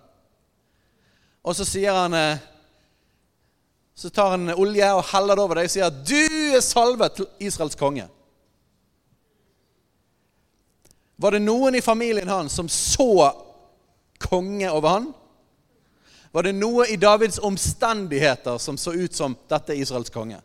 Og 1.44 1.56
så 1.58 1.66
sier 1.68 1.96
han 1.98 2.14
eh, 2.14 2.42
Så 3.96 4.10
tar 4.10 4.34
han 4.34 4.50
olje 4.56 4.90
og 4.94 5.06
heller 5.12 5.38
det 5.38 5.44
over 5.46 5.60
deg 5.60 5.70
og 5.70 5.74
sier 5.74 5.88
at 5.88 6.04
'du 6.06 6.56
er 6.58 6.62
salvet 6.66 7.16
til 7.16 7.28
Israels 7.40 7.78
konge'. 7.78 8.10
Var 11.16 11.32
det 11.32 11.42
noen 11.42 11.76
i 11.76 11.82
familien 11.82 12.28
hans 12.28 12.54
som 12.58 12.70
så 12.70 13.32
konge 14.20 14.72
over 14.72 14.90
han? 14.90 15.14
Var 16.34 16.44
det 16.44 16.56
noe 16.58 16.88
i 16.90 16.98
Davids 16.98 17.38
omstendigheter 17.40 18.58
som 18.58 18.78
så 18.78 18.92
ut 18.94 19.14
som 19.14 19.36
dette 19.50 19.76
er 19.76 19.82
Israels 19.84 20.10
konge? 20.10 20.40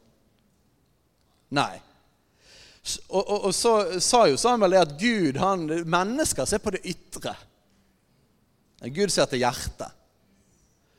Nei. 1.56 1.80
Og, 3.08 3.22
og, 3.22 3.44
og 3.48 3.54
så 3.56 3.72
sa 4.04 4.26
jo 4.28 4.36
Samuel 4.40 4.76
det 4.76 4.82
at 4.84 4.96
Gud, 5.00 5.38
han, 5.40 5.64
mennesker 5.88 6.44
ser 6.44 6.60
på 6.60 6.74
det 6.76 6.84
ytre. 6.84 7.32
Gud 8.94 9.10
ser 9.10 9.26
til 9.32 9.42
hjertet. 9.42 9.97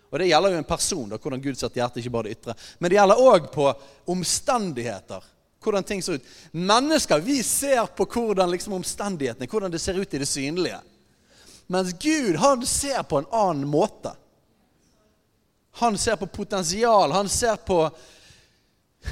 Og 0.09 0.19
Det 0.19 0.27
gjelder 0.29 0.53
jo 0.53 0.57
en 0.57 0.69
person, 0.69 1.09
da, 1.09 1.17
hvordan 1.21 1.41
Gud 1.41 1.55
til 1.55 1.75
hjertet, 1.75 1.99
ikke 2.01 2.13
bare 2.13 2.29
det 2.29 2.37
ytre. 2.37 2.55
Men 2.79 2.89
det 2.89 2.97
gjelder 2.97 3.21
òg 3.21 3.51
på 3.53 3.67
omstendigheter. 4.09 5.27
Hvordan 5.59 5.83
ting 5.83 6.01
ser 6.03 6.17
ut. 6.17 6.29
Mennesker 6.51 7.19
vi 7.21 7.41
ser 7.43 7.85
på 7.95 8.07
hvordan 8.07 8.49
liksom, 8.51 8.73
omstendighetene, 8.79 9.49
hvordan 9.51 9.71
det 9.71 9.81
ser 9.83 9.99
ut 9.99 10.13
i 10.13 10.21
det 10.21 10.29
synlige. 10.29 10.79
Mens 11.69 11.93
Gud 12.01 12.39
han 12.41 12.65
ser 12.65 13.03
på 13.03 13.19
en 13.19 13.29
annen 13.29 13.67
måte. 13.69 14.15
Han 15.83 15.97
ser 15.97 16.15
på 16.15 16.27
potensial. 16.27 17.11
Han 17.11 17.29
ser 17.29 17.55
på 17.55 17.83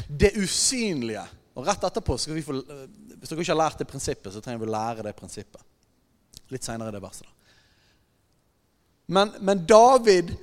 det 0.07 0.33
usynlige. 0.35 1.23
Og 1.53 1.67
rett 1.67 1.83
etterpå 1.83 2.17
skal 2.17 2.37
vi 2.37 2.45
få 2.45 2.57
Hvis 3.17 3.29
dere 3.29 3.41
ikke 3.41 3.53
har 3.53 3.59
lært 3.63 3.79
det 3.81 3.87
prinsippet, 3.89 4.33
så 4.33 4.41
trenger 4.41 4.61
vi 4.61 4.67
å 4.69 4.73
lære 4.73 5.05
det 5.07 5.13
prinsippet. 5.17 5.61
Litt 6.53 6.65
seinere 6.65 6.91
i 6.91 6.95
det 6.95 7.01
verset. 7.01 7.27
Men, 9.07 9.31
men 9.39 9.63
David, 9.65 10.35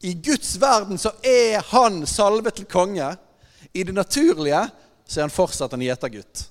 i 0.00 0.12
Guds 0.14 0.56
verden, 0.60 0.98
så 0.98 1.12
er 1.24 1.62
han 1.72 2.02
salvet 2.06 2.58
til 2.58 2.68
konge. 2.68 3.14
I 3.72 3.84
det 3.84 3.94
naturlige 3.96 4.66
så 5.06 5.20
er 5.20 5.28
han 5.28 5.34
fortsatt 5.34 5.72
en 5.76 5.84
gjetergutt. 5.86 6.44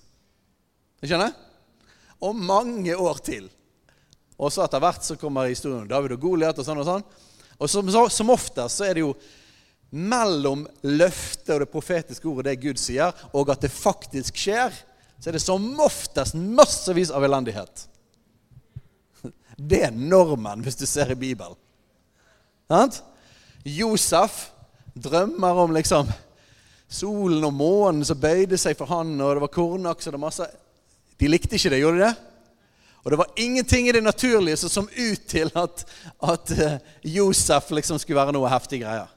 Du 1.01 1.08
skjønner? 1.10 1.36
Og 2.23 2.36
mange 2.36 2.95
år 2.95 3.19
til. 3.23 3.49
Og 4.36 4.51
så 4.51 4.65
etter 4.65 4.81
hvert 4.84 5.05
så 5.05 5.17
kommer 5.19 5.49
historien 5.49 5.84
om 5.84 5.89
David 5.89 6.15
og 6.17 6.23
Goliat 6.23 6.60
og 6.60 6.67
sånn 6.67 6.81
og 6.81 6.88
sånn. 6.88 7.05
Og 7.55 7.71
som, 7.71 7.91
som 8.12 8.34
oftest 8.34 8.79
så 8.79 8.88
er 8.88 8.97
det 8.97 9.05
jo 9.05 9.13
mellom 9.95 10.65
løftet 10.84 11.53
og 11.55 11.62
det 11.63 11.71
profetiske 11.71 12.27
ordet, 12.27 12.49
det 12.49 12.63
Gud 12.65 12.81
sier, 12.81 13.13
og 13.31 13.51
at 13.53 13.63
det 13.63 13.71
faktisk 13.71 14.36
skjer, 14.41 14.73
så 15.21 15.29
er 15.29 15.38
det 15.38 15.43
som 15.43 15.63
oftest 15.79 16.36
massevis 16.36 17.13
av 17.15 17.23
elendighet. 17.23 17.86
Det 19.55 19.86
er 19.88 19.95
normen 19.95 20.65
hvis 20.65 20.75
du 20.75 20.84
ser 20.89 21.13
i 21.13 21.15
Bibelen. 21.15 21.55
Sant? 22.67 22.99
Josef 23.65 24.51
drømmer 24.93 25.58
om 25.63 25.73
liksom 25.73 26.12
solen 26.88 27.43
og 27.43 27.54
månen 27.54 28.06
som 28.06 28.19
bøyde 28.19 28.60
seg 28.62 28.78
for 28.78 28.89
han, 28.91 29.15
og 29.17 29.36
det 29.36 29.43
var 29.43 29.54
kornaks 29.54 30.08
og 30.08 30.15
det 30.15 30.21
masse 30.21 30.47
De 31.19 31.30
likte 31.32 31.58
ikke 31.58 31.71
det, 31.73 31.82
gjorde 31.82 31.97
de 31.97 32.06
det? 32.06 32.13
Og 33.06 33.12
det 33.12 33.17
var 33.21 33.34
ingenting 33.39 33.88
i 33.88 33.91
det 33.93 34.04
naturlige 34.04 34.58
som 34.58 34.69
som 34.69 34.88
ut 34.89 35.28
til 35.30 35.51
at, 35.56 35.84
at 36.21 36.51
uh, 36.51 36.78
Josef 37.04 37.69
liksom 37.71 37.99
skulle 38.01 38.17
være 38.17 38.34
noe 38.34 38.49
heftig 38.49 38.82
greier. 38.82 39.12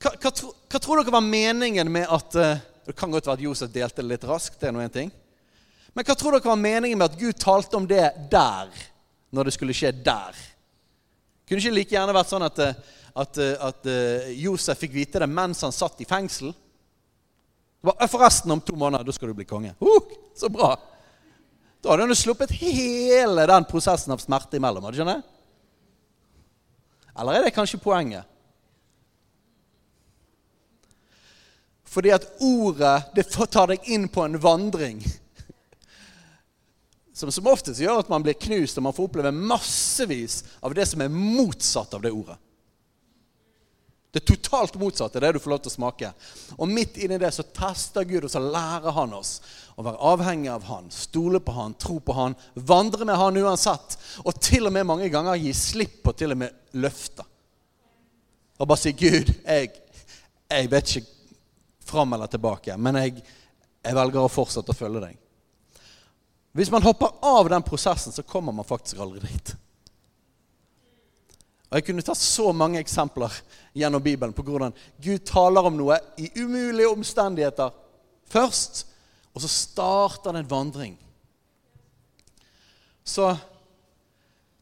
Hva, 0.00 0.12
hva, 0.14 0.30
hva, 0.30 0.78
tror 0.78 1.02
dere 1.02 1.12
var 1.12 1.26
meningen 1.26 1.90
med 1.92 2.06
at 2.08 2.36
uh, 2.38 2.62
Det 2.86 2.94
kan 2.96 3.10
godt 3.10 3.26
være 3.26 3.36
at 3.36 3.42
Josef 3.44 3.70
delte 3.74 4.02
det 4.02 4.08
litt 4.08 4.24
raskt. 4.24 4.60
det 4.60 4.70
er 4.70 4.72
noe 4.72 4.86
en 4.86 4.94
ting. 4.94 5.10
Men 5.94 6.06
hva 6.06 6.14
tror 6.14 6.38
dere 6.38 6.48
var 6.48 6.62
meningen 6.62 6.98
med 6.98 7.10
at 7.10 7.18
Gud 7.18 7.36
talte 7.38 7.76
om 7.76 7.86
det 7.86 8.06
der, 8.30 8.70
når 9.30 9.44
det 9.44 9.54
skulle 9.54 9.74
skje 9.76 9.92
der? 9.92 10.38
Kunne 11.50 11.58
ikke 11.58 11.74
like 11.74 11.96
gjerne 11.96 12.14
vært 12.14 12.30
sånn 12.30 12.46
at, 12.46 12.62
eh, 12.62 12.96
at, 13.18 13.38
at 13.66 13.88
Josef 14.38 14.78
fikk 14.78 14.94
vite 14.94 15.18
det 15.18 15.26
mens 15.26 15.64
han 15.66 15.74
satt 15.74 15.98
i 15.98 16.06
fengsel? 16.06 16.54
Var, 17.82 18.06
Forresten, 18.06 18.54
om 18.54 18.62
to 18.62 18.76
måneder 18.78 19.04
da 19.04 19.12
skal 19.12 19.32
du 19.32 19.34
bli 19.34 19.48
konge. 19.48 19.74
Uh, 19.82 20.14
så 20.36 20.48
bra! 20.52 20.76
Da 21.80 21.90
hadde 21.90 22.06
han 22.06 22.16
sluppet 22.16 22.52
hele 22.60 23.46
den 23.48 23.64
prosessen 23.64 24.12
av 24.12 24.20
smerte 24.20 24.60
imellom. 24.60 24.84
Har 24.84 24.92
du 24.92 25.04
det? 25.04 25.20
Eller 27.18 27.38
er 27.38 27.46
det 27.46 27.54
kanskje 27.56 27.80
poenget? 27.80 28.28
Fordi 31.90 32.12
at 32.14 32.26
ordet 32.44 33.10
det 33.16 33.26
tar 33.32 33.72
deg 33.72 33.88
inn 33.90 34.06
på 34.12 34.22
en 34.22 34.38
vandring 34.38 35.00
som 37.20 37.32
som 37.32 37.48
oftest 37.50 37.82
gjør 37.82 38.00
at 38.02 38.12
man 38.12 38.24
blir 38.24 38.38
knust 38.40 38.78
og 38.80 38.86
man 38.88 38.96
får 38.96 39.10
oppleve 39.10 39.32
massevis 39.34 40.40
av 40.64 40.74
det 40.76 40.86
som 40.88 41.02
er 41.04 41.12
motsatt 41.12 41.94
av 41.96 42.04
det 42.04 42.12
ordet. 42.14 42.38
Det 44.12 44.20
totalt 44.26 44.74
motsatte, 44.74 45.20
det 45.20 45.32
du 45.32 45.38
får 45.38 45.52
lov 45.52 45.58
til 45.62 45.70
å 45.70 45.74
smake. 45.76 46.08
Og 46.58 46.70
midt 46.70 46.96
inni 46.98 47.18
det 47.22 47.30
så 47.30 47.44
tester 47.46 48.06
Gud, 48.08 48.24
og 48.26 48.32
så 48.32 48.42
lærer 48.42 48.90
han 48.96 49.12
oss 49.14 49.36
å 49.78 49.84
være 49.86 50.02
avhengig 50.10 50.50
av 50.50 50.66
han, 50.66 50.88
stole 50.90 51.38
på 51.38 51.54
han, 51.54 51.76
tro 51.78 52.00
på 52.02 52.16
han, 52.16 52.34
vandre 52.54 53.06
med 53.06 53.20
han 53.20 53.38
uansett. 53.38 53.94
Og 54.24 54.34
til 54.42 54.66
og 54.66 54.74
med 54.74 54.88
mange 54.88 55.06
ganger 55.12 55.38
gi 55.38 55.54
slipp 55.54 56.00
på 56.02 56.14
til 56.18 56.34
og 56.34 56.42
med 56.42 56.82
løfter. 56.82 57.28
Og 58.58 58.66
bare 58.66 58.82
si 58.82 58.92
'Gud, 58.92 59.30
jeg, 59.46 59.70
jeg 60.50 60.70
vet 60.70 60.96
ikke 60.96 61.36
fram 61.86 62.12
eller 62.12 62.26
tilbake, 62.26 62.76
men 62.76 62.98
jeg, 62.98 63.22
jeg 63.86 63.96
velger 63.96 64.26
å 64.26 64.32
fortsette 64.32 64.74
å 64.74 64.76
følge 64.76 65.06
deg'. 65.06 65.29
Hvis 66.52 66.70
man 66.70 66.82
hopper 66.82 67.12
av 67.22 67.48
den 67.48 67.62
prosessen, 67.62 68.12
så 68.12 68.22
kommer 68.26 68.52
man 68.52 68.66
faktisk 68.66 68.98
aldri 68.98 69.22
dit. 69.22 69.52
Og 71.70 71.78
Jeg 71.78 71.86
kunne 71.86 72.02
tatt 72.02 72.18
så 72.18 72.50
mange 72.52 72.80
eksempler 72.82 73.34
gjennom 73.78 74.02
Bibelen 74.02 74.34
på 74.34 74.42
hvordan 74.42 74.74
Gud 74.98 75.22
taler 75.28 75.68
om 75.68 75.76
noe 75.78 76.00
i 76.18 76.32
umulige 76.40 76.90
omstendigheter 76.90 77.70
først, 78.30 78.86
og 79.34 79.44
så 79.44 79.48
starter 79.48 80.34
det 80.34 80.42
en 80.42 80.50
vandring. 80.50 80.98
Så 83.06 83.30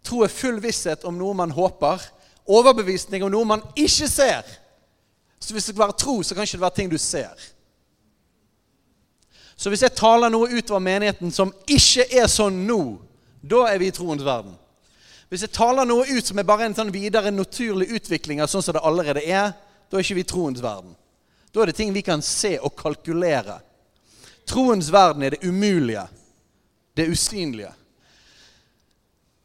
Tro 0.09 0.23
er 0.25 0.33
full 0.33 0.57
visshet 0.65 1.05
om 1.05 1.19
noe 1.21 1.37
man 1.37 1.53
håper. 1.53 2.01
Overbevisning 2.49 3.25
om 3.27 3.33
noe 3.33 3.49
man 3.49 3.65
ikke 3.77 4.09
ser. 4.09 4.47
Så 5.39 5.53
hvis 5.53 5.69
det 5.69 5.75
skal 5.75 5.85
være 5.85 5.99
tro, 6.01 6.23
så 6.23 6.35
kan 6.35 6.45
det 6.45 6.53
ikke 6.53 6.65
være 6.65 6.77
ting 6.79 6.91
du 6.91 6.99
ser. 7.01 7.49
Så 9.59 9.73
hvis 9.73 9.83
jeg 9.83 9.97
taler 9.99 10.31
noe 10.31 10.47
utover 10.55 10.83
menigheten 10.85 11.33
som 11.35 11.51
ikke 11.67 12.07
er 12.15 12.29
sånn 12.31 12.61
nå, 12.69 12.79
da 13.43 13.65
er 13.73 13.81
vi 13.83 13.89
i 13.91 13.95
troens 13.95 14.23
verden. 14.23 14.55
Hvis 15.29 15.43
jeg 15.45 15.53
taler 15.57 15.89
noe 15.89 16.07
ut 16.07 16.29
som 16.31 16.39
er 16.39 16.47
bare 16.47 16.69
en 16.69 16.77
sånn 16.77 16.93
videre 16.95 17.33
naturlig 17.35 17.91
utvikling 17.99 18.41
av 18.41 18.49
sånn 18.53 18.63
som 18.65 18.77
det 18.77 18.85
allerede 18.87 19.25
er, 19.27 19.51
da 19.91 19.99
er 19.99 20.05
ikke 20.05 20.21
vi 20.21 20.25
i 20.25 20.31
troens 20.31 20.63
verden. 20.63 20.95
Da 21.51 21.63
er 21.63 21.73
det 21.73 21.77
ting 21.81 21.91
vi 21.93 22.05
kan 22.07 22.23
se 22.23 22.55
og 22.63 22.77
kalkulere. 22.79 23.59
Troens 24.49 24.93
verden 24.95 25.27
er 25.27 25.35
det 25.35 25.43
umulige, 25.43 26.07
det 26.97 27.09
usynlige. 27.11 27.73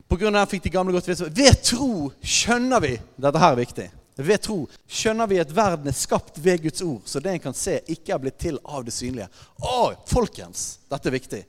På 0.07 0.19
grunn 0.21 0.37
av 0.37 0.45
det 0.45 0.53
fikk 0.53 0.67
de 0.67 0.75
gamle 0.75 0.93
godt 0.93 1.07
vite 1.09 1.25
Ved 1.33 1.63
tro 1.65 2.11
skjønner 2.21 2.81
vi 2.83 2.91
Dette 3.17 3.39
her 3.41 3.55
er 3.55 3.61
viktig. 3.63 3.87
Ved 4.15 4.41
tro 4.45 4.57
skjønner 4.85 5.29
vi 5.29 5.39
at 5.41 5.53
verden 5.55 5.89
er 5.89 5.97
skapt 5.97 6.37
ved 6.43 6.61
Guds 6.61 6.83
ord, 6.85 7.01
så 7.09 7.19
det 7.19 7.31
en 7.33 7.43
kan 7.47 7.55
se, 7.57 7.79
ikke 7.89 8.13
er 8.13 8.21
blitt 8.21 8.37
til 8.43 8.59
av 8.63 8.85
det 8.85 8.93
synlige. 8.93 9.29
Å, 9.57 9.93
folkens! 10.09 10.67
Dette 10.91 11.09
er 11.09 11.15
viktig. 11.17 11.41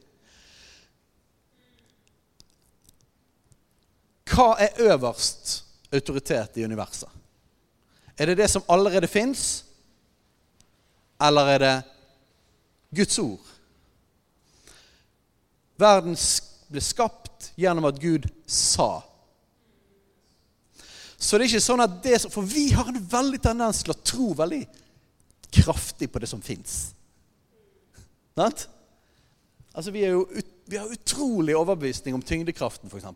Hva 4.33 4.55
er 4.64 4.81
øverst 4.88 5.59
autoritet 5.92 6.57
i 6.59 6.64
universet? 6.64 7.11
Er 8.16 8.31
det 8.31 8.38
det 8.40 8.48
som 8.50 8.64
allerede 8.70 9.11
fins, 9.11 9.64
eller 11.20 11.50
er 11.53 11.62
det 11.62 11.74
Guds 12.94 13.18
ord? 13.18 13.53
Verden 15.77 16.16
ble 16.70 16.83
skapt 16.83 17.50
gjennom 17.59 17.90
at 17.90 18.00
Gud 18.00 18.29
sa. 18.46 19.03
Så 21.24 21.38
det 21.38 21.46
er 21.46 21.54
ikke 21.54 21.64
sånn 21.64 21.80
at 21.80 21.94
det 22.04 22.18
For 22.28 22.44
vi 22.44 22.66
har 22.76 22.90
en 22.90 23.00
veldig 23.00 23.40
tendens 23.46 23.80
til 23.84 23.94
å 23.94 24.00
tro 24.04 24.32
veldig 24.37 24.60
kraftig 25.54 26.10
på 26.12 26.20
det 26.20 26.28
som 26.28 26.42
fins. 26.44 26.90
Sant? 28.34 28.66
Altså, 29.72 29.92
vi, 29.94 30.02
er 30.04 30.16
jo, 30.16 30.24
vi 30.66 30.78
har 30.78 30.90
utrolig 30.90 31.54
overbevisning 31.56 32.16
om 32.16 32.22
tyngdekraften, 32.22 32.90
f.eks. 32.90 33.06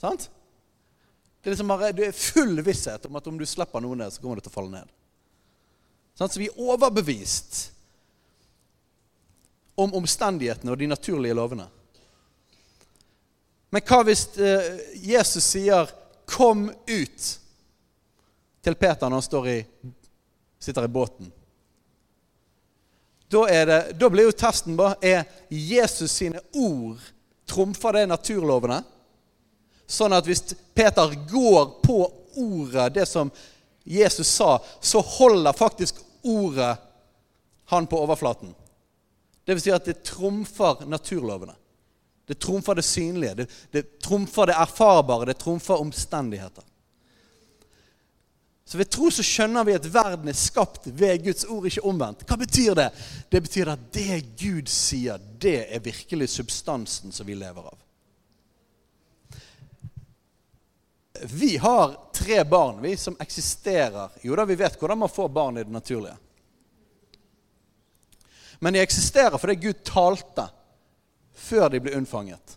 Sant? 0.00 0.26
Det 1.44 1.50
er, 1.50 1.54
liksom 1.54 1.70
bare, 1.70 1.92
det 1.92 2.08
er 2.08 2.16
full 2.16 2.56
visshet 2.64 3.04
om 3.06 3.20
at 3.20 3.26
om 3.28 3.38
du 3.38 3.44
slipper 3.48 3.84
noe 3.84 3.96
ned, 4.00 4.12
så 4.12 4.24
kommer 4.24 4.40
det 4.40 4.46
til 4.46 4.52
å 4.54 4.56
falle 4.56 4.72
ned. 4.78 4.92
Så 6.16 6.30
vi 6.40 6.48
er 6.48 6.60
overbevist 6.72 7.66
om 9.76 9.92
omstendighetene 10.00 10.72
og 10.72 10.80
de 10.80 10.88
naturlige 10.88 11.36
lovene. 11.36 11.66
Men 13.74 13.84
hva 13.84 14.00
hvis 14.06 14.24
eh, 14.38 14.68
Jesus 15.04 15.44
sier 15.52 15.90
'kom 16.34 16.72
ut' 16.86 17.38
til 18.62 18.74
Peter 18.74 19.10
når 19.10 19.20
han 19.30 19.48
i, 19.48 19.64
sitter 20.58 20.84
i 20.84 20.88
båten? 20.88 21.32
Da, 23.28 23.46
det, 23.64 23.92
da 23.98 24.10
blir 24.10 24.28
jo 24.28 24.34
testen 24.34 24.76
bare 24.76 24.98
er 25.02 25.24
Jesus 25.48 26.10
sine 26.10 26.40
ord 26.54 26.98
trumfer 27.46 27.92
det 27.92 28.06
naturlovene? 28.10 28.80
Sånn 29.86 30.14
at 30.16 30.26
hvis 30.26 30.54
Peter 30.74 31.14
går 31.30 31.78
på 31.84 31.98
ordet, 32.34 32.94
det 32.94 33.06
som 33.06 33.30
Jesus 33.84 34.28
sa, 34.28 34.58
så 34.80 35.00
holder 35.00 35.52
faktisk 35.52 36.00
ordet 36.22 36.72
han 37.70 37.86
på 37.86 38.00
overflaten. 38.00 38.54
Det 39.44 39.54
vil 39.54 39.62
si 39.62 39.74
at 39.74 39.86
det 39.86 40.02
trumfer 40.06 40.86
naturlovene. 40.88 41.54
Det 42.26 42.38
trumfer 42.40 42.74
det 42.74 42.84
synlige, 42.86 43.34
det, 43.34 43.50
det 43.70 43.82
trumfer 44.02 44.48
det 44.48 44.56
erfarbare, 44.56 45.28
det 45.28 45.38
trumfer 45.38 45.80
omstendigheter. 45.80 46.64
Så 48.64 48.78
ved 48.78 48.88
tro 48.88 49.10
så 49.12 49.22
skjønner 49.22 49.66
vi 49.68 49.74
at 49.76 49.86
verden 49.92 50.30
er 50.32 50.36
skapt 50.38 50.86
ved 50.86 51.26
Guds 51.26 51.44
ord, 51.44 51.66
ikke 51.68 51.84
omvendt. 51.84 52.24
Hva 52.24 52.38
betyr 52.40 52.72
det? 52.78 52.88
Det 53.28 53.42
betyr 53.44 53.70
at 53.74 53.82
det 53.92 54.22
Gud 54.40 54.70
sier, 54.72 55.20
det 55.20 55.66
er 55.68 55.84
virkelig 55.84 56.30
substansen 56.32 57.12
som 57.12 57.28
vi 57.28 57.36
lever 57.36 57.68
av. 57.68 57.76
Vi 61.28 61.56
har 61.60 61.92
tre 62.16 62.40
barn 62.48 62.80
vi 62.82 62.96
som 62.96 63.16
eksisterer. 63.20 64.16
Jo 64.24 64.36
da, 64.36 64.48
vi 64.48 64.56
vet 64.58 64.80
hvordan 64.80 65.04
man 65.04 65.12
får 65.12 65.28
barn 65.28 65.60
i 65.60 65.64
det 65.64 65.72
naturlige. 65.72 66.16
Men 68.64 68.72
de 68.72 68.80
eksisterer 68.80 69.36
fordi 69.38 69.60
Gud 69.60 69.84
talte 69.84 70.48
før 71.34 71.68
de 71.72 71.80
ble 71.82 71.94
unnfanget. 71.98 72.56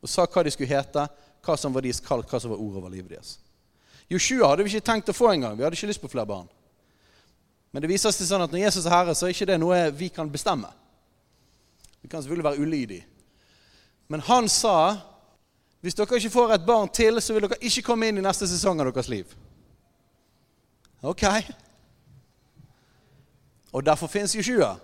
Og 0.00 0.08
sa 0.08 0.26
hva 0.26 0.44
de 0.44 0.52
skulle 0.52 0.70
hete, 0.70 1.06
hva 1.44 1.56
som 1.56 1.74
var 1.74 1.84
deres 1.84 2.00
kall, 2.04 2.24
hva 2.24 2.40
som 2.40 2.52
var 2.52 2.60
ordet 2.60 2.80
over 2.80 2.92
livet 2.92 3.14
deres. 3.16 3.36
Joshua 4.10 4.48
hadde 4.50 4.64
vi 4.66 4.74
ikke 4.74 4.88
tenkt 4.90 5.12
å 5.12 5.16
få 5.16 5.30
engang. 5.32 5.56
Vi 5.56 5.64
hadde 5.64 5.78
ikke 5.78 5.90
lyst 5.90 6.02
på 6.02 6.10
flere 6.10 6.28
barn. 6.28 6.48
Men 7.70 7.84
det 7.84 7.90
viser 7.92 8.12
seg 8.12 8.26
sånn 8.26 8.42
at 8.42 8.50
når 8.52 8.64
Jesus 8.64 8.88
er 8.88 8.94
herre, 8.96 9.14
så 9.14 9.28
er 9.28 9.34
ikke 9.34 9.48
det 9.52 9.60
noe 9.62 9.78
vi 9.94 10.08
kan 10.12 10.30
bestemme. 10.30 10.72
Vi 12.02 12.08
kan 12.10 12.22
selvfølgelig 12.22 12.48
være 12.48 12.64
ulydige. 12.64 13.06
Men 14.10 14.24
han 14.26 14.48
sa 14.50 14.98
hvis 15.80 15.96
dere 15.96 16.18
ikke 16.18 16.32
får 16.34 16.52
et 16.54 16.66
barn 16.66 16.90
til, 16.92 17.20
så 17.22 17.32
vil 17.32 17.46
dere 17.46 17.60
ikke 17.64 17.86
komme 17.86 18.10
inn 18.10 18.20
i 18.20 18.24
neste 18.24 18.48
sesong 18.50 18.82
av 18.82 18.90
deres 18.90 19.08
liv. 19.08 19.30
Ok. 21.00 21.24
Og 23.72 23.86
derfor 23.86 24.10
fins 24.12 24.34
Joshua. 24.36 24.74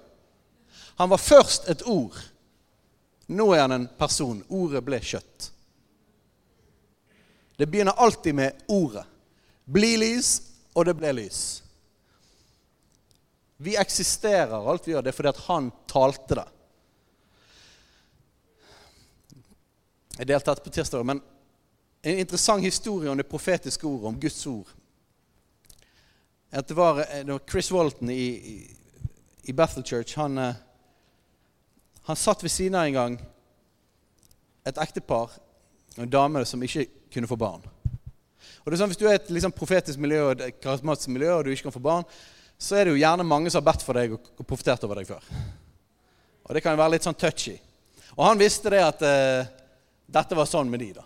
Han 0.97 1.11
var 1.11 1.21
først 1.21 1.69
et 1.69 1.83
ord. 1.85 2.17
Nå 3.27 3.47
er 3.55 3.65
han 3.65 3.75
en 3.75 3.87
person. 3.99 4.43
Ordet 4.49 4.83
ble 4.87 5.01
kjøtt. 5.03 5.51
Det 7.57 7.67
begynner 7.67 7.97
alltid 7.97 8.35
med 8.35 8.67
ordet. 8.69 9.05
Bli 9.65 9.97
lys, 9.99 10.43
og 10.77 10.87
det 10.87 10.95
ble 10.99 11.13
lys. 11.17 11.41
Vi 13.57 13.77
eksisterer, 13.81 14.53
alt 14.53 14.85
vi 14.87 14.93
gjør, 14.93 15.03
det 15.03 15.11
er 15.11 15.17
fordi 15.17 15.33
at 15.33 15.45
han 15.49 15.71
talte 15.89 16.37
det. 16.37 16.45
Jeg 20.17 20.29
delte 20.29 20.53
dette 20.53 20.65
på 20.65 20.73
tirsdag, 20.73 21.07
men 21.09 21.23
en 22.07 22.21
interessant 22.21 22.65
historie 22.65 23.11
om 23.11 23.19
det 23.19 23.29
profetiske 23.29 23.89
ordet, 23.89 24.11
om 24.13 24.21
Guds 24.21 24.47
ord. 24.47 24.69
At 26.51 26.69
det 26.69 26.77
var, 26.77 27.01
det 27.01 27.33
var 27.33 27.43
Chris 27.51 27.73
Walton 27.73 28.11
i, 28.11 28.29
i, 28.53 28.77
i 29.43 29.53
Bethel 29.53 29.85
Church. 29.85 30.15
Han, 30.17 30.39
eh, 30.39 30.55
han 32.07 32.19
satt 32.19 32.43
ved 32.45 32.53
siden 32.55 32.79
av 32.79 32.87
en 32.87 32.97
gang 32.97 33.17
et 34.67 34.79
ektepar 34.83 35.33
og 35.97 36.03
en 36.05 36.11
dame 36.11 36.45
som 36.47 36.63
ikke 36.63 36.87
kunne 37.13 37.31
få 37.31 37.39
barn. 37.41 37.65
Og 38.63 38.71
det 38.71 38.77
er 38.77 38.81
sånn, 38.83 38.91
Hvis 38.91 39.01
du 39.01 39.07
er 39.09 39.19
et 39.19 39.31
liksom, 39.31 39.55
profetisk 39.55 39.99
miljø 39.99 40.23
og 40.27 40.41
et 40.41 40.61
karismatisk 40.63 41.11
miljø 41.15 41.33
og 41.35 41.45
du 41.45 41.51
ikke 41.51 41.69
kan 41.69 41.77
få 41.77 41.83
barn, 41.83 42.07
så 42.59 42.77
er 42.77 42.87
det 42.87 42.95
jo 42.95 43.03
gjerne 43.03 43.27
mange 43.27 43.51
som 43.51 43.63
har 43.63 43.73
bedt 43.73 43.85
for 43.85 43.99
deg 43.99 44.15
og, 44.17 44.31
profetert 44.47 44.85
over 44.87 45.01
deg 45.01 45.09
før. 45.09 45.23
Og 46.47 46.55
det 46.55 46.63
kan 46.63 46.75
jo 46.75 46.81
være 46.81 46.95
litt 46.95 47.07
sånn 47.07 47.19
touchy. 47.19 47.57
Og 48.17 48.25
han 48.25 48.41
visste 48.41 48.71
det 48.73 48.83
at 48.85 49.03
eh, 49.05 49.51
dette 50.07 50.39
var 50.39 50.49
sånn 50.49 50.71
med 50.71 50.81
de 50.81 50.93
da. 50.97 51.05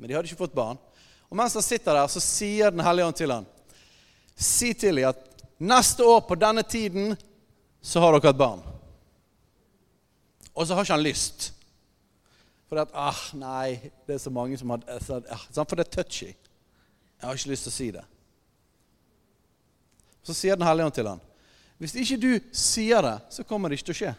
Men 0.00 0.08
de 0.08 0.16
hadde 0.16 0.30
ikke 0.30 0.42
fått 0.46 0.56
barn. 0.56 0.80
Og 1.28 1.38
mens 1.38 1.54
han 1.54 1.64
sitter 1.64 1.94
der, 1.94 2.08
så 2.10 2.22
sier 2.24 2.72
Den 2.72 2.82
hellige 2.82 3.06
ånd 3.06 3.16
til 3.20 3.32
han, 3.36 3.46
Si 4.34 4.72
til 4.74 4.96
dem 4.96 5.10
at 5.10 5.44
neste 5.60 6.04
år 6.08 6.22
på 6.24 6.38
denne 6.40 6.64
tiden 6.64 7.12
så 7.84 8.00
har 8.00 8.16
dere 8.16 8.32
et 8.32 8.40
barn. 8.40 8.62
Og 10.54 10.66
så 10.66 10.74
har 10.74 10.84
ikke 10.84 10.96
han 10.96 11.06
lyst. 11.06 11.52
For 12.70 12.78
at, 12.82 12.92
ah, 12.94 13.20
nei, 13.34 13.90
det 14.06 14.14
er 14.14 14.22
så 14.22 14.30
mange 14.30 14.58
som 14.58 14.70
har 14.70 14.84
ah, 14.86 15.44
For 15.58 15.76
det 15.76 15.86
er 15.86 15.94
touchy. 16.02 16.30
Jeg 16.30 17.28
har 17.28 17.36
ikke 17.36 17.52
lyst 17.52 17.66
til 17.66 17.72
å 17.72 17.76
si 17.76 17.90
det. 17.94 18.04
Så 20.22 20.36
sier 20.36 20.56
Den 20.56 20.66
hellige 20.68 20.86
ånd 20.86 20.94
til 20.94 21.08
han, 21.08 21.22
hvis 21.80 21.94
ikke 21.96 22.18
du 22.20 22.32
sier 22.52 23.00
det, 23.02 23.14
så 23.32 23.44
kommer 23.48 23.70
det 23.70 23.78
ikke 23.78 23.88
til 23.88 23.96
å 23.96 24.00
skje. 24.02 24.12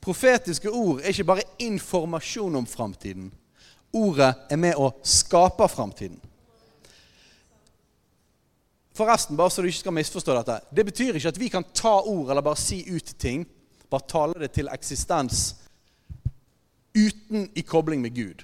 Profetiske 0.00 0.70
ord 0.72 1.02
er 1.02 1.12
ikke 1.12 1.26
bare 1.28 1.44
informasjon 1.60 2.56
om 2.56 2.66
framtiden. 2.66 3.28
Ordet 3.92 4.30
er 4.48 4.60
med 4.60 4.78
å 4.80 4.92
skape 5.04 5.68
framtiden. 5.68 6.16
Forresten, 8.98 9.36
bare 9.38 9.52
så 9.54 9.62
du 9.62 9.68
ikke 9.70 9.84
skal 9.84 9.94
misforstå 9.94 10.34
dette, 10.40 10.58
det 10.74 10.84
betyr 10.88 11.16
ikke 11.18 11.30
at 11.30 11.38
vi 11.38 11.48
kan 11.52 11.66
ta 11.76 12.00
ord 12.00 12.32
eller 12.32 12.42
bare 12.42 12.58
si 12.58 12.80
ut 12.90 13.14
ting, 13.20 13.44
bare 13.88 14.10
tale 14.10 14.40
det 14.42 14.50
til 14.56 14.70
eksistens 14.72 15.52
uten 16.98 17.46
i 17.54 17.62
kobling 17.62 18.02
med 18.02 18.16
Gud. 18.16 18.42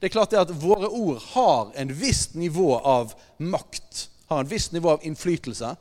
Det 0.00 0.08
er 0.08 0.14
klart 0.14 0.32
det 0.32 0.40
at 0.40 0.52
våre 0.62 0.88
ord 0.88 1.20
har 1.34 1.70
en 1.78 1.92
visst 1.94 2.34
nivå 2.34 2.72
av 2.78 3.14
makt, 3.38 4.08
har 4.30 4.42
en 4.42 4.50
visst 4.50 4.74
nivå 4.74 4.96
av 4.96 5.06
innflytelse. 5.06 5.74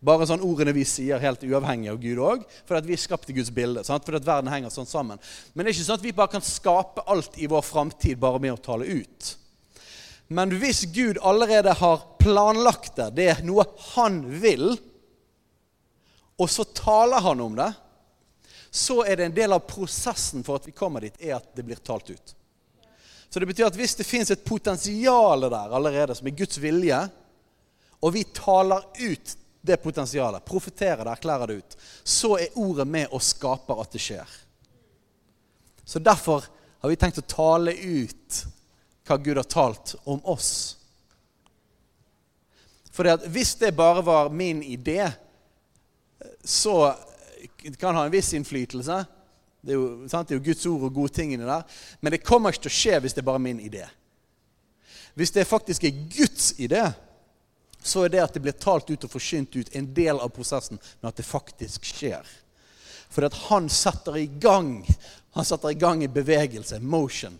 Bare 0.00 0.26
sånn 0.28 0.44
ordene 0.44 0.72
vi 0.72 0.86
sier, 0.88 1.20
helt 1.20 1.42
uavhengig 1.44 1.90
av 1.92 1.98
Gud 2.00 2.20
òg, 2.24 2.46
fordi 2.68 2.88
vi 2.88 2.96
er 2.96 3.02
skapt 3.02 3.28
i 3.30 3.36
Guds 3.36 3.52
bilde. 3.52 3.84
Sant? 3.84 4.08
At 4.08 4.26
verden 4.26 4.52
henger 4.52 4.72
sånn 4.72 4.88
sammen. 4.88 5.20
Men 5.52 5.64
det 5.64 5.72
er 5.72 5.76
ikke 5.76 5.88
sånn 5.90 6.00
at 6.00 6.06
vi 6.06 6.16
bare 6.16 6.32
kan 6.32 6.44
skape 6.44 7.04
alt 7.08 7.36
i 7.36 7.48
vår 7.50 7.64
framtid 7.66 8.20
bare 8.20 8.40
med 8.40 8.56
å 8.56 8.62
tale 8.64 8.88
ut. 8.88 9.34
Men 10.32 10.52
hvis 10.60 10.84
Gud 10.94 11.18
allerede 11.22 11.72
har 11.74 12.02
planlagt 12.18 12.96
det, 12.96 13.08
det 13.18 13.24
er 13.32 13.40
noe 13.42 13.64
han 13.96 14.20
vil, 14.42 14.76
og 16.38 16.50
så 16.50 16.64
taler 16.64 17.24
han 17.24 17.40
om 17.42 17.56
det, 17.58 17.72
så 18.70 19.00
er 19.02 19.18
det 19.18 19.26
en 19.26 19.34
del 19.34 19.56
av 19.56 19.64
prosessen 19.66 20.44
for 20.46 20.60
at 20.60 20.68
vi 20.68 20.74
kommer 20.76 21.02
dit, 21.02 21.18
er 21.18 21.34
at 21.40 21.50
det 21.56 21.64
blir 21.66 21.82
talt 21.82 22.12
ut. 22.14 22.34
Så 23.30 23.42
det 23.42 23.48
betyr 23.50 23.66
at 23.66 23.78
hvis 23.78 23.96
det 23.98 24.06
fins 24.06 24.30
et 24.30 24.46
potensial 24.46 25.48
der 25.50 25.74
allerede, 25.74 26.14
som 26.14 26.30
er 26.30 26.38
Guds 26.38 26.62
vilje, 26.62 27.00
og 27.98 28.14
vi 28.14 28.22
taler 28.30 28.86
ut 29.02 29.34
det 29.66 29.76
potensialet, 29.82 30.46
profeterer 30.46 31.02
det, 31.04 31.16
erklærer 31.16 31.50
det 31.50 31.58
ut, 31.58 31.76
så 32.06 32.36
er 32.38 32.54
ordet 32.62 32.86
med 32.86 33.10
og 33.10 33.22
skaper 33.22 33.82
at 33.82 33.98
det 33.98 34.02
skjer. 34.06 34.38
Så 35.84 35.98
derfor 35.98 36.46
har 36.80 36.94
vi 36.94 37.02
tenkt 37.02 37.18
å 37.18 37.28
tale 37.34 37.74
ut 37.74 38.40
hva 39.06 39.16
Gud 39.18 39.36
har 39.36 39.48
talt 39.48 39.94
om 40.04 40.20
oss. 40.28 40.76
For 42.90 43.06
hvis 43.30 43.54
det 43.60 43.76
bare 43.76 44.02
var 44.02 44.30
min 44.30 44.62
idé, 44.62 45.10
så 46.44 46.94
kan 47.78 47.96
ha 47.96 48.04
en 48.04 48.12
viss 48.12 48.32
innflytelse. 48.34 49.04
Det 49.60 49.72
er, 49.72 49.76
jo, 49.76 50.06
det 50.08 50.16
er 50.16 50.38
jo 50.38 50.44
Guds 50.44 50.66
ord 50.66 50.88
og 50.88 50.94
gode 50.94 51.14
tingene 51.14 51.46
der. 51.46 51.64
Men 52.00 52.14
det 52.14 52.24
kommer 52.24 52.52
ikke 52.52 52.66
til 52.66 52.72
å 52.72 52.78
skje 52.80 53.00
hvis 53.04 53.16
det 53.16 53.22
er 53.22 53.30
bare 53.30 53.42
min 53.42 53.60
idé. 53.62 53.84
Hvis 55.14 55.32
det 55.34 55.48
faktisk 55.48 55.84
er 55.84 56.02
Guds 56.12 56.52
idé, 56.58 56.84
så 57.82 58.04
er 58.04 58.12
det 58.12 58.22
at 58.24 58.36
det 58.36 58.42
blir 58.44 58.56
talt 58.60 58.90
ut 58.90 59.04
og 59.04 59.12
forkynt 59.12 59.56
ut, 59.56 59.72
en 59.76 59.88
del 59.96 60.20
av 60.20 60.32
prosessen 60.34 60.78
men 60.78 61.08
at 61.08 61.16
det 61.16 61.28
faktisk 61.28 61.86
skjer. 61.88 62.26
For 63.10 63.26
at 63.26 63.36
han 63.48 63.68
setter 63.72 64.18
i 64.20 64.28
gang 64.40 64.82
han 65.30 65.46
setter 65.46 65.70
i 65.70 65.78
gang 65.78 66.02
i 66.02 66.10
bevegelse, 66.10 66.80
motion, 66.82 67.36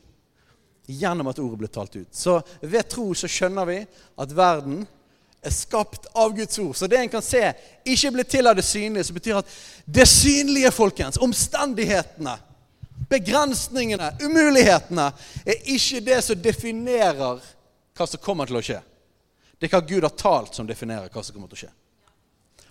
gjennom 0.98 1.30
at 1.30 1.38
ordet 1.42 1.60
ble 1.60 1.68
talt 1.72 1.96
ut. 1.96 2.08
Så 2.14 2.40
ved 2.60 2.88
tro 2.90 3.10
så 3.14 3.30
skjønner 3.30 3.68
vi 3.68 3.78
at 4.20 4.34
verden 4.36 4.82
er 5.40 5.54
skapt 5.54 6.08
av 6.12 6.34
Guds 6.36 6.58
ord. 6.60 6.76
Så 6.76 6.88
det 6.90 7.00
en 7.00 7.12
kan 7.12 7.24
se, 7.24 7.42
ikke 7.84 8.12
blir 8.16 8.28
til 8.28 8.50
av 8.50 8.58
det 8.58 8.66
synlige, 8.66 9.06
så 9.08 9.16
betyr 9.16 9.40
at 9.40 9.56
det 9.86 10.06
synlige, 10.08 10.72
folkens, 10.74 11.20
omstendighetene, 11.22 12.36
begrensningene, 13.10 14.12
umulighetene, 14.22 15.08
er 15.46 15.66
ikke 15.74 16.02
det 16.04 16.20
som 16.26 16.42
definerer 16.42 17.40
hva 17.96 18.06
som 18.08 18.22
kommer 18.22 18.48
til 18.48 18.60
å 18.60 18.64
skje. 18.64 18.80
Det 19.60 19.68
er 19.68 19.76
hva 19.76 19.84
Gud 19.84 20.06
har 20.06 20.16
talt, 20.16 20.54
som 20.56 20.68
definerer 20.68 21.10
hva 21.12 21.24
som 21.24 21.36
kommer 21.36 21.50
til 21.50 21.58
å 21.58 21.62
skje. 21.64 21.74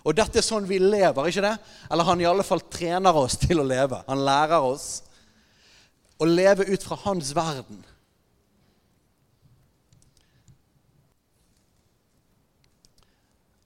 Og 0.00 0.16
dette 0.16 0.40
er 0.40 0.46
sånn 0.46 0.68
vi 0.68 0.78
lever, 0.80 1.28
ikke 1.28 1.44
det? 1.44 1.56
Eller 1.92 2.08
han 2.08 2.22
i 2.22 2.28
alle 2.28 2.46
fall 2.46 2.62
trener 2.72 3.16
oss 3.20 3.36
til 3.40 3.60
å 3.60 3.66
leve. 3.66 4.00
Han 4.06 4.22
lærer 4.24 4.64
oss 4.64 5.02
å 6.20 6.28
leve 6.28 6.66
ut 6.70 6.84
fra 6.84 6.96
hans 7.04 7.34
verden. 7.36 7.82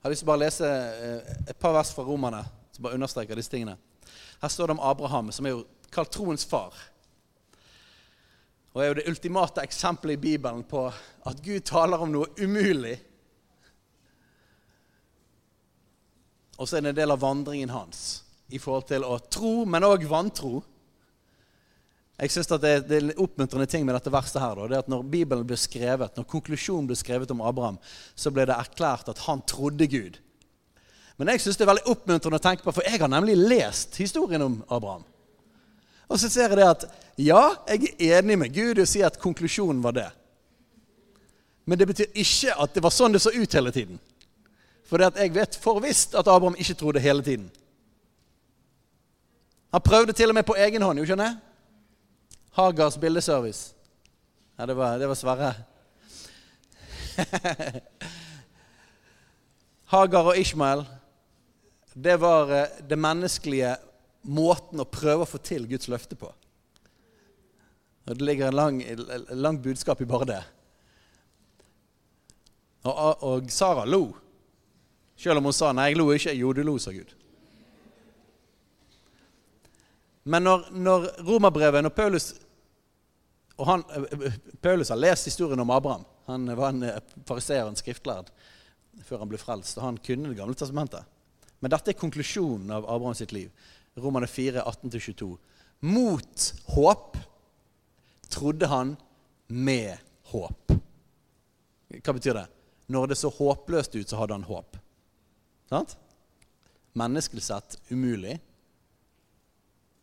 Jeg 0.05 0.07
har 0.07 0.13
lyst 0.13 0.21
til 0.21 0.27
å 0.27 0.33
bare 0.35 0.45
lese 0.45 0.67
eh, 0.69 1.29
et 1.49 1.57
par 1.57 1.71
vers 1.73 1.89
fra 1.89 2.03
Romerne 2.05 2.43
som 2.69 2.83
bare 2.85 2.93
understreker 2.93 3.39
disse 3.39 3.49
tingene. 3.49 3.73
Her 4.37 4.51
står 4.53 4.69
det 4.69 4.75
om 4.75 4.81
Abraham, 4.85 5.31
som 5.33 5.47
er 5.49 5.55
jo 5.55 5.63
kalt 5.89 6.11
troens 6.13 6.45
far. 6.45 6.77
Og 8.75 8.83
er 8.83 8.91
jo 8.91 8.97
det 8.99 9.07
ultimate 9.09 9.63
eksempelet 9.65 10.19
i 10.19 10.21
Bibelen 10.27 10.61
på 10.69 10.83
at 11.25 11.41
Gud 11.41 11.65
taler 11.65 12.05
om 12.05 12.13
noe 12.13 12.29
umulig. 12.37 12.93
Og 16.59 16.69
så 16.69 16.77
er 16.77 16.85
det 16.85 16.93
en 16.93 17.01
del 17.01 17.15
av 17.17 17.25
vandringen 17.25 17.73
hans 17.73 18.05
i 18.53 18.61
forhold 18.61 18.85
til 18.93 19.09
å 19.09 19.17
tro, 19.25 19.55
men 19.65 19.89
òg 19.89 20.05
vantro. 20.05 20.59
Jeg 22.15 22.31
synes 22.31 22.51
at 22.55 22.61
det, 22.63 22.73
det, 22.87 22.97
er 22.97 23.07
en 23.09 23.23
oppmuntrende 23.25 23.67
ting 23.67 23.83
med 23.83 23.97
dette 23.97 24.11
verset 24.13 24.39
her, 24.39 24.55
da, 24.55 24.67
det 24.71 24.77
at 24.85 24.91
når 24.91 25.01
Bibelen 25.11 25.47
ble 25.47 25.57
skrevet, 25.59 26.13
når 26.15 26.27
konklusjonen 26.31 26.87
ble 26.87 26.95
skrevet 26.95 27.31
om 27.33 27.41
Abraham, 27.43 27.79
så 28.15 28.31
ble 28.31 28.45
det 28.47 28.55
erklært 28.55 29.09
at 29.11 29.25
han 29.25 29.43
trodde 29.47 29.87
Gud. 29.91 30.21
Men 31.19 31.31
jeg 31.31 31.43
syns 31.43 31.59
det 31.59 31.65
er 31.65 31.71
veldig 31.73 31.91
oppmuntrende 31.91 32.39
å 32.39 32.43
tenke 32.43 32.63
på, 32.63 32.71
for 32.75 32.87
jeg 32.87 33.01
har 33.01 33.11
nemlig 33.11 33.35
lest 33.39 33.99
historien 33.99 34.43
om 34.47 34.57
Abraham. 34.71 35.03
Og 36.07 36.19
så 36.21 36.29
ser 36.29 36.53
jeg 36.53 36.59
det 36.59 36.69
at 36.69 36.85
ja, 37.19 37.41
jeg 37.67 37.95
er 37.97 38.19
enig 38.19 38.37
med 38.39 38.53
Gud 38.55 38.79
og 38.79 38.87
sier 38.87 39.09
at 39.09 39.19
konklusjonen 39.19 39.81
var 39.83 39.95
det. 39.95 40.09
Men 41.65 41.79
det 41.79 41.87
betyr 41.89 42.19
ikke 42.21 42.55
at 42.61 42.75
det 42.75 42.83
var 42.85 42.93
sånn 42.93 43.15
det 43.15 43.23
så 43.23 43.33
ut 43.33 43.57
hele 43.57 43.73
tiden. 43.75 43.99
For 44.85 45.01
det 45.01 45.11
at 45.11 45.19
jeg 45.19 45.33
vet 45.35 45.57
for 45.59 45.81
visst 45.83 46.13
at 46.15 46.29
Abraham 46.29 46.55
ikke 46.61 46.77
trodde 46.77 47.03
hele 47.03 47.25
tiden. 47.25 47.47
Han 49.73 49.83
prøvde 49.83 50.13
til 50.15 50.29
og 50.31 50.37
med 50.37 50.45
på 50.47 50.55
egen 50.61 50.83
hånd. 50.85 50.99
jo 50.99 51.07
skjønner 51.09 51.31
jeg? 51.31 51.39
Hagars 52.55 52.97
bildeservice. 52.97 53.73
Ja, 54.55 54.65
det 54.65 54.73
var, 54.73 54.99
det 54.99 55.07
var 55.07 55.15
Sverre. 55.15 55.53
Hagar 59.91 60.29
og 60.31 60.37
Ishmael, 60.39 60.85
det 61.93 62.15
var 62.19 62.51
eh, 62.55 62.79
det 62.87 62.97
menneskelige 62.99 63.75
måten 64.31 64.79
å 64.79 64.87
prøve 64.87 65.25
å 65.25 65.29
få 65.29 65.39
til 65.43 65.67
Guds 65.67 65.89
løfte 65.91 66.15
på. 66.19 66.31
Og 68.05 68.15
Det 68.15 68.23
ligger 68.23 68.47
en 68.47 68.55
lang, 68.55 68.79
lang 69.35 69.59
budskap 69.59 70.01
i 70.01 70.07
bare 70.07 70.29
det. 70.29 70.43
Og, 72.85 73.23
og 73.23 73.51
Sara 73.51 73.83
lo. 73.83 74.13
Selv 75.17 75.37
om 75.41 75.51
hun 75.51 75.53
sa 75.53 75.71
'nei, 75.73 75.89
jeg 75.89 75.97
lo 75.97 76.11
ikke'. 76.13 76.39
Jo, 76.39 76.53
du 76.53 76.63
lo, 76.63 76.77
sa 76.77 76.91
Gud. 76.91 77.15
Men 80.23 80.43
når, 80.43 80.69
når 80.71 81.07
romerbrevet, 81.27 81.83
når 81.83 81.89
Paulus 81.89 82.33
og 83.57 83.65
han, 83.69 83.83
eh, 83.89 84.33
Paulus 84.61 84.89
har 84.89 84.99
lest 84.99 85.25
historien 85.25 85.59
om 85.59 85.69
Abraham. 85.69 86.05
Han 86.25 86.55
var 86.57 86.69
en 86.69 86.83
fariseer 87.25 87.63
og 87.63 87.73
en 87.73 87.79
skriftlærd, 87.79 88.31
før 89.05 89.21
han 89.23 89.31
ble 89.31 89.39
frelst. 89.39 89.77
Og 89.77 89.83
han 89.83 89.97
kunne 89.97 90.29
Det 90.29 90.37
gamle 90.37 90.55
testamentet. 90.55 91.05
Men 91.59 91.71
dette 91.71 91.91
er 91.91 91.99
konklusjonen 91.99 92.71
av 92.71 92.85
Abraham 92.89 93.15
sitt 93.15 93.31
liv. 93.31 93.51
Romane 93.95 94.27
4, 94.27 94.61
18-22. 94.61 95.37
Mot 95.81 96.53
håp 96.75 97.17
trodde 98.29 98.67
han 98.67 98.97
med 99.47 99.97
håp. 100.31 100.73
Hva 101.95 102.13
betyr 102.13 102.33
det? 102.33 102.47
Når 102.91 103.07
det 103.07 103.17
så 103.17 103.31
håpløst 103.33 103.95
ut, 103.95 104.09
så 104.09 104.19
hadde 104.19 104.33
han 104.33 104.43
håp. 104.43 104.77
Sant? 105.69 105.95
Menneskelig 106.93 107.43
sett 107.43 107.79
umulig. 107.89 108.39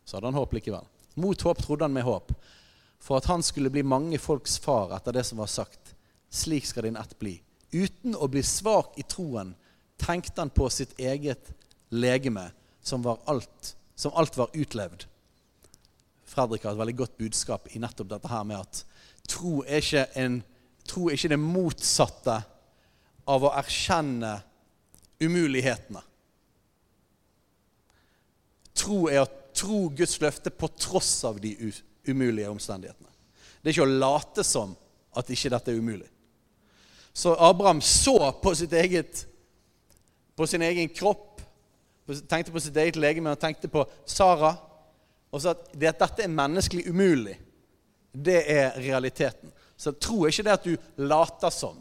Så 0.05 0.17
hadde 0.17 0.31
han 0.31 0.39
håp 0.41 0.57
likevel. 0.57 0.87
Mot 1.15 1.41
håp 1.41 1.61
trodde 1.61 1.85
han 1.85 1.93
med 1.93 2.03
håp 2.07 2.33
for 3.03 3.17
at 3.17 3.25
han 3.25 3.43
skulle 3.43 3.69
bli 3.69 3.83
mange 3.83 4.17
folks 4.17 4.55
far 4.63 4.93
etter 4.95 5.11
det 5.11 5.25
som 5.27 5.41
var 5.43 5.51
sagt. 5.51 5.95
Slik 6.31 6.65
skal 6.65 6.87
din 6.87 6.95
ett 6.95 7.17
bli. 7.19 7.35
Uten 7.75 8.15
å 8.15 8.29
bli 8.31 8.43
svak 8.43 8.95
i 8.95 9.03
troen 9.03 9.51
tenkte 9.99 10.39
han 10.39 10.53
på 10.53 10.69
sitt 10.71 10.95
eget 10.99 11.51
legeme, 11.91 12.47
som, 12.81 13.03
alt, 13.25 13.75
som 13.95 14.15
alt 14.15 14.37
var 14.39 14.55
utlevd. 14.55 15.05
Fredrik 16.23 16.63
har 16.63 16.73
et 16.73 16.79
veldig 16.79 16.95
godt 17.03 17.19
budskap 17.19 17.67
i 17.75 17.83
nettopp 17.83 18.09
dette 18.15 18.31
her 18.31 18.47
med 18.47 18.63
at 18.63 18.81
tro 19.27 19.59
er 19.67 19.83
ikke, 19.83 20.07
en, 20.23 20.39
tro 20.87 21.09
er 21.09 21.19
ikke 21.19 21.35
det 21.35 21.43
motsatte 21.43 22.39
av 23.27 23.43
å 23.43 23.55
erkjenne 23.59 24.37
umulighetene. 25.19 26.01
Tro 28.73 29.05
er 29.11 29.25
å 29.25 29.31
tro 29.53 29.89
Guds 29.91 30.21
løfte 30.23 30.55
på 30.55 30.71
tross 30.79 31.17
av 31.27 31.43
de 31.43 31.51
umulighetene 31.59 31.89
umulige 32.07 32.49
omstendighetene. 32.49 33.09
Det 33.61 33.69
er 33.69 33.75
ikke 33.75 33.87
å 33.87 33.99
late 33.99 34.43
som 34.43 34.73
at 35.15 35.29
ikke 35.31 35.51
dette 35.53 35.71
er 35.71 35.79
umulig. 35.79 36.09
Så 37.13 37.35
Abraham 37.37 37.81
så 37.81 38.17
på, 38.41 38.53
eget, 38.71 39.27
på 40.35 40.47
sin 40.49 40.61
egen 40.65 40.89
kropp, 40.89 41.41
tenkte 42.27 42.51
på 42.51 42.59
sitt 42.59 42.77
eget 42.77 42.97
legeme, 42.99 43.29
han 43.29 43.39
tenkte 43.39 43.69
på 43.71 43.85
Sara 44.05 44.55
og 45.33 45.41
sa 45.41 45.53
at 45.53 45.71
det 45.73 45.89
at 45.93 46.01
dette 46.01 46.25
er 46.25 46.33
menneskelig 46.33 46.89
umulig, 46.89 47.37
det 48.13 48.43
er 48.51 48.75
realiteten. 48.77 49.49
Så 49.77 49.95
tro 49.97 50.27
ikke 50.27 50.45
det 50.45 50.53
at 50.53 50.67
du 50.67 50.75
later 51.01 51.53
som. 51.53 51.79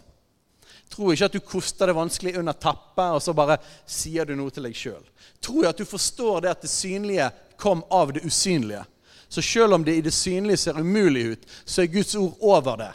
Tro 0.93 1.11
ikke 1.13 1.29
at 1.29 1.37
du 1.37 1.41
koster 1.45 1.89
det 1.89 1.97
vanskelig 1.97 2.39
under 2.41 2.57
teppet, 2.57 3.17
og 3.17 3.21
så 3.25 3.35
bare 3.37 3.59
sier 3.89 4.29
du 4.29 4.35
noe 4.37 4.53
til 4.53 4.65
deg 4.69 4.77
sjøl. 4.77 5.05
Tro 5.45 5.65
at 5.69 5.81
du 5.81 5.85
forstår 5.89 6.45
det 6.45 6.53
at 6.53 6.65
det 6.65 6.73
synlige 6.73 7.29
kom 7.61 7.85
av 7.93 8.13
det 8.17 8.25
usynlige. 8.25 8.85
Så 9.33 9.41
selv 9.43 9.73
om 9.73 9.85
det 9.85 9.95
i 9.97 10.01
det 10.05 10.13
synlige 10.13 10.61
ser 10.61 10.77
umulig 10.81 11.23
ut, 11.25 11.45
så 11.65 11.83
er 11.83 11.93
Guds 11.93 12.15
ord 12.21 12.35
over 12.41 12.77
det. 12.77 12.91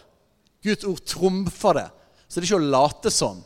Guds 0.63 0.83
ord 0.85 0.99
trumfer 1.05 1.73
det. 1.73 1.88
Så 2.27 2.38
det 2.38 2.43
er 2.43 2.51
ikke 2.51 2.59
å 2.59 2.73
late 2.75 3.13
som. 3.13 3.39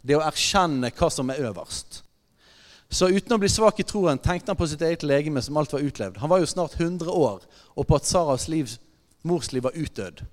Det 0.00 0.14
er 0.14 0.22
å 0.22 0.30
erkjenne 0.30 0.88
hva 0.96 1.10
som 1.12 1.28
er 1.28 1.42
øverst. 1.50 2.00
Så 2.88 3.10
uten 3.12 3.36
å 3.36 3.40
bli 3.42 3.50
svak 3.52 3.82
i 3.84 3.86
troen 3.88 4.20
tenkte 4.20 4.48
han 4.48 4.56
på 4.56 4.70
sitt 4.70 4.80
eget 4.80 5.04
legeme 5.04 5.42
som 5.44 5.60
alt 5.60 5.76
var 5.76 5.84
utlevd. 5.84 6.22
Han 6.24 6.32
var 6.32 6.40
jo 6.40 6.48
snart 6.48 6.78
100 6.80 7.12
år, 7.12 7.44
og 7.76 7.88
på 7.88 8.00
at 8.00 8.08
Saras 8.08 8.48
liv, 8.48 8.78
mors 9.28 9.52
liv 9.52 9.68
var 9.68 9.76
utdødd. 9.76 10.24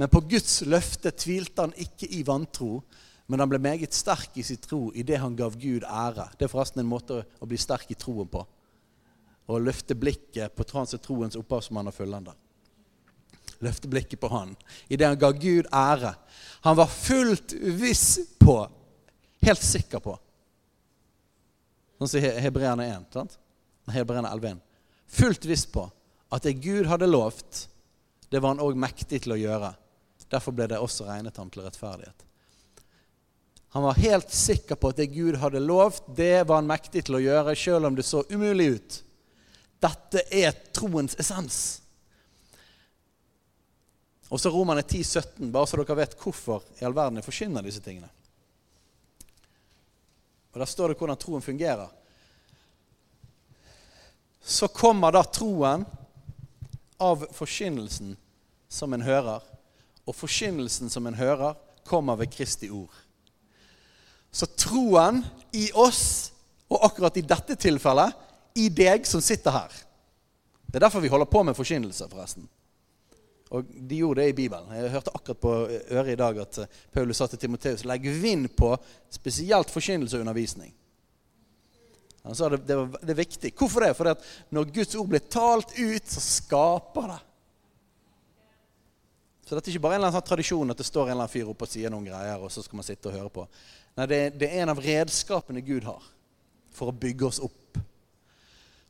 Men 0.00 0.12
på 0.12 0.24
Guds 0.32 0.62
løfte 0.64 1.12
tvilte 1.12 1.68
han 1.68 1.76
ikke 1.76 2.08
i 2.08 2.24
vantro, 2.24 2.78
men 3.28 3.44
han 3.44 3.52
ble 3.52 3.60
meget 3.60 3.92
sterk 3.92 4.40
i 4.40 4.48
sin 4.48 4.64
tro 4.64 4.86
idet 4.96 5.20
han 5.20 5.36
gav 5.36 5.60
Gud 5.60 5.84
ære. 5.84 6.30
Det 6.38 6.48
er 6.48 6.52
forresten 6.56 6.80
en 6.80 6.92
måte 6.92 7.20
å 7.20 7.48
bli 7.48 7.60
sterk 7.60 7.92
i 7.92 8.00
troen 8.00 8.32
på 8.32 8.46
og 9.46 9.62
løfte 9.64 9.96
blikket 9.98 10.54
på 10.56 10.64
troens 10.64 10.96
opphavsmann 11.36 11.90
og 11.90 11.96
fullender. 11.96 12.36
Løfte 13.64 13.88
blikket 13.88 14.20
på 14.20 14.28
han 14.32 14.54
idet 14.88 15.08
han 15.08 15.20
ga 15.20 15.30
Gud 15.32 15.68
ære. 15.72 16.14
Han 16.66 16.76
var 16.76 16.90
fullt 16.90 17.54
viss 17.78 18.18
på, 18.40 18.58
helt 19.44 19.62
sikker 19.62 20.02
på 20.04 20.18
Sånn 21.98 22.10
som 22.10 22.24
Hebreerne 22.42 22.88
1. 22.90 23.04
sant? 23.14 23.38
Hebreerne 23.94 24.32
11.1. 24.34 24.60
fullt 25.06 25.46
viss 25.46 25.64
på 25.70 25.86
at 26.34 26.42
det 26.42 26.56
Gud 26.64 26.88
hadde 26.90 27.06
lovt, 27.06 27.68
det 28.28 28.40
var 28.42 28.54
han 28.54 28.62
òg 28.64 28.76
mektig 28.80 29.22
til 29.24 29.36
å 29.36 29.38
gjøre. 29.38 29.70
Derfor 30.32 30.56
ble 30.56 30.66
det 30.72 30.80
også 30.82 31.06
regnet 31.06 31.36
ham 31.38 31.50
til 31.52 31.62
rettferdighet. 31.62 32.24
Han 33.76 33.86
var 33.86 34.00
helt 34.00 34.32
sikker 34.34 34.78
på 34.78 34.90
at 34.90 34.98
det 34.98 35.12
Gud 35.14 35.38
hadde 35.42 35.62
lovt, 35.62 36.06
det 36.16 36.46
var 36.48 36.60
han 36.60 36.68
mektig 36.70 37.04
til 37.06 37.18
å 37.18 37.22
gjøre, 37.22 37.54
selv 37.58 37.90
om 37.90 37.96
det 37.98 38.06
så 38.06 38.24
umulig 38.30 38.68
ut. 38.76 38.98
Dette 39.84 40.24
er 40.32 40.54
troens 40.72 41.16
essens. 41.20 41.58
Og 44.32 44.40
så 44.40 44.50
Romerne 44.50 44.82
10, 44.82 45.04
17, 45.04 45.52
bare 45.52 45.68
så 45.68 45.78
dere 45.78 45.98
vet 45.98 46.16
hvorfor 46.18 46.64
i 46.80 46.86
all 46.86 46.96
verden 46.96 47.20
jeg 47.20 47.26
forkynner 47.26 47.66
disse 47.66 47.82
tingene. 47.84 48.08
Og 50.54 50.60
Der 50.62 50.70
står 50.70 50.92
det 50.92 50.98
hvordan 50.98 51.18
troen 51.20 51.42
fungerer. 51.42 51.90
Så 54.44 54.68
kommer 54.68 55.12
da 55.12 55.24
troen 55.24 55.84
av 57.00 57.24
forkynnelsen 57.34 58.14
som 58.68 58.94
en 58.94 59.02
hører. 59.02 59.42
Og 60.04 60.16
forkynnelsen 60.16 60.90
som 60.92 61.06
en 61.06 61.16
hører, 61.18 61.56
kommer 61.84 62.16
ved 62.16 62.32
Kristi 62.32 62.70
ord. 62.70 62.92
Så 64.32 64.46
troen 64.56 65.22
i 65.52 65.68
oss, 65.74 66.32
og 66.70 66.86
akkurat 66.86 67.16
i 67.20 67.26
dette 67.28 67.56
tilfellet 67.60 68.14
i 68.54 68.68
deg 68.70 69.06
som 69.06 69.22
sitter 69.24 69.54
her. 69.54 69.72
Det 70.66 70.78
er 70.78 70.86
derfor 70.86 71.02
vi 71.02 71.10
holder 71.10 71.30
på 71.30 71.42
med 71.46 71.56
forkynnelse, 71.58 72.08
forresten. 72.10 72.46
Og 73.54 73.66
de 73.66 73.98
gjorde 74.00 74.22
det 74.22 74.32
i 74.32 74.36
Bibelen. 74.36 74.70
Jeg 74.74 74.90
hørte 74.90 75.12
akkurat 75.14 75.40
på 75.42 75.52
øret 75.68 76.12
i 76.14 76.18
dag 76.18 76.38
at 76.42 76.58
Paulus 76.92 77.20
sa 77.20 77.28
til 77.30 77.38
Timoteus 77.38 77.84
legg 77.86 78.08
vind 78.22 78.48
på 78.56 78.72
spesielt 79.12 79.70
forkynnelse 79.70 80.16
og 80.16 80.24
undervisning. 80.24 80.72
Han 82.24 82.34
sa 82.34 82.48
det, 82.48 82.62
det, 82.66 82.76
var, 82.76 82.98
det 83.02 83.12
er 83.12 83.20
viktig. 83.20 83.52
Hvorfor 83.58 83.84
det? 83.84 83.92
Fordi 83.96 84.14
at 84.14 84.26
når 84.50 84.70
Guds 84.74 84.94
ord 84.96 85.08
blir 85.12 85.24
talt 85.30 85.74
ut, 85.76 86.08
så 86.08 86.22
skaper 86.24 87.10
det. 87.12 87.20
Så 89.44 89.52
dette 89.52 89.68
er 89.68 89.74
ikke 89.74 89.84
bare 89.84 89.98
en 89.98 90.00
eller 90.00 90.08
annen 90.08 90.16
sånn 90.16 90.30
tradisjon 90.30 90.72
at 90.72 90.80
det 90.80 90.86
står 90.88 91.04
en 91.04 91.12
eller 91.12 91.26
annen 91.26 91.34
fyr 91.34 91.50
oppe 91.52 91.66
og 91.66 91.70
sier 91.74 91.92
noen 91.92 92.06
greier, 92.08 92.40
og 92.40 92.48
så 92.50 92.64
skal 92.64 92.80
man 92.80 92.86
sitte 92.86 93.10
og 93.10 93.18
høre 93.18 93.32
på. 93.34 93.44
Nei, 93.98 94.06
det, 94.08 94.20
det 94.40 94.48
er 94.48 94.62
en 94.64 94.72
av 94.72 94.80
redskapene 94.80 95.60
Gud 95.66 95.84
har 95.84 96.06
for 96.74 96.90
å 96.90 96.96
bygge 96.96 97.28
oss 97.28 97.42
opp. 97.44 97.82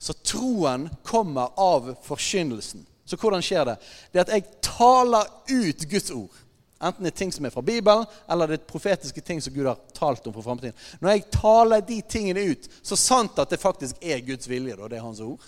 Så 0.04 0.12
troen 0.12 0.88
kommer 1.02 1.54
av 1.56 1.94
forkynnelsen. 2.04 2.82
Så 3.04 3.16
hvordan 3.16 3.40
skjer 3.44 3.70
det? 3.70 3.76
Det 4.12 4.20
at 4.20 4.32
jeg 4.34 4.44
taler 4.64 5.30
ut 5.48 5.86
Guds 5.88 6.10
ord. 6.12 6.42
Enten 6.84 7.06
det 7.06 7.14
er 7.14 7.16
ting 7.22 7.32
som 7.32 7.46
er 7.48 7.54
fra 7.54 7.62
Bibelen, 7.64 8.04
eller 8.28 8.50
det 8.50 8.58
er 8.58 8.66
profetiske 8.68 9.22
ting 9.24 9.40
som 9.40 9.54
Gud 9.54 9.64
har 9.70 9.80
talt 9.96 10.26
om 10.28 10.34
for 10.34 10.44
framtiden. 10.44 10.76
Når 11.00 11.14
jeg 11.14 11.24
taler 11.32 11.86
de 11.88 11.98
tingene 12.04 12.44
ut, 12.52 12.68
så 12.84 12.98
sant 13.00 13.40
at 13.40 13.48
det 13.48 13.62
faktisk 13.62 14.04
er 14.04 14.20
Guds 14.26 14.48
vilje, 14.50 14.76
og 14.76 14.92
det 14.92 14.98
er 14.98 15.06
Hans 15.06 15.24
ord, 15.24 15.40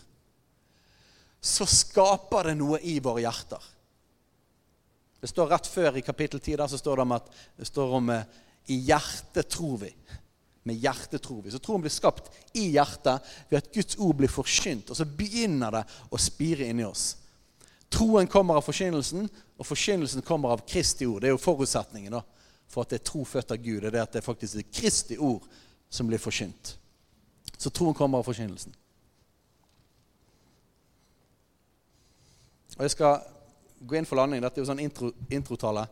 så 1.37 1.69
skaper 1.69 2.49
det 2.49 2.57
noe 2.57 2.81
i 2.81 2.97
våre 3.05 3.27
hjerter. 3.27 3.73
Det 5.21 5.29
står 5.35 5.53
Rett 5.53 5.69
før 5.69 6.01
i 6.01 6.07
kapittel 6.07 6.41
10 6.41 6.57
der 6.63 6.73
så 6.73 6.81
står 6.81 6.97
det 6.97 7.05
om 7.05 7.19
at 7.19 7.29
det 7.61 7.69
står 7.69 7.99
om 8.01 8.09
eh, 8.15 8.25
i 8.73 8.81
hjertet 8.89 9.53
tror 9.53 9.77
vi. 9.85 9.93
Med 10.67 10.83
hjertet 10.83 11.23
tror 11.23 11.45
vi. 11.45 11.53
Så 11.55 11.61
troen 11.63 11.85
blir 11.85 11.95
skapt 11.95 12.33
i 12.59 12.73
hjertet 12.75 13.23
ved 13.51 13.61
at 13.61 13.69
Guds 13.75 13.99
ord 14.03 14.17
blir 14.19 14.33
forkynt. 14.33 14.91
Og 14.91 14.99
så 14.99 15.07
begynner 15.07 15.79
det 15.79 15.83
å 16.11 16.21
spire 16.21 16.67
inni 16.67 16.87
oss. 16.87 17.13
Troen 17.93 18.27
kommer 18.27 18.59
av 18.59 18.67
forkynnelsen, 18.67 19.29
og 19.31 19.69
forkynnelsen 19.69 20.25
kommer 20.27 20.57
av 20.57 20.65
Kristi 20.67 21.07
ord. 21.07 21.23
Det 21.23 21.31
er 21.31 21.37
jo 21.37 21.43
forutsetningen 21.43 22.17
da, 22.17 22.25
for 22.67 22.83
at 22.83 22.91
det 22.91 22.99
er 22.99 23.07
tro 23.07 23.23
født 23.25 23.55
av 23.55 23.63
Gud. 23.63 23.85
Det 23.85 23.95
er 23.95 24.03
at 24.03 24.19
det 24.19 24.25
faktisk 24.27 24.59
er 24.59 24.67
Kristi 24.75 25.19
ord 25.23 25.47
som 25.89 26.11
blir 26.11 26.21
forkynt. 26.21 26.75
Så 27.57 27.71
troen 27.71 27.95
kommer 27.97 28.21
av 28.21 28.27
forkynnelsen. 28.27 28.75
Og 32.77 32.83
Jeg 32.85 32.93
skal 32.93 33.23
gå 33.87 33.97
inn 33.97 34.09
for 34.09 34.19
landing. 34.19 34.43
Dette 34.43 34.61
er 34.61 34.65
jo 34.65 34.71
sånn 34.73 34.83
intro, 34.83 35.13
introtale. 35.33 35.87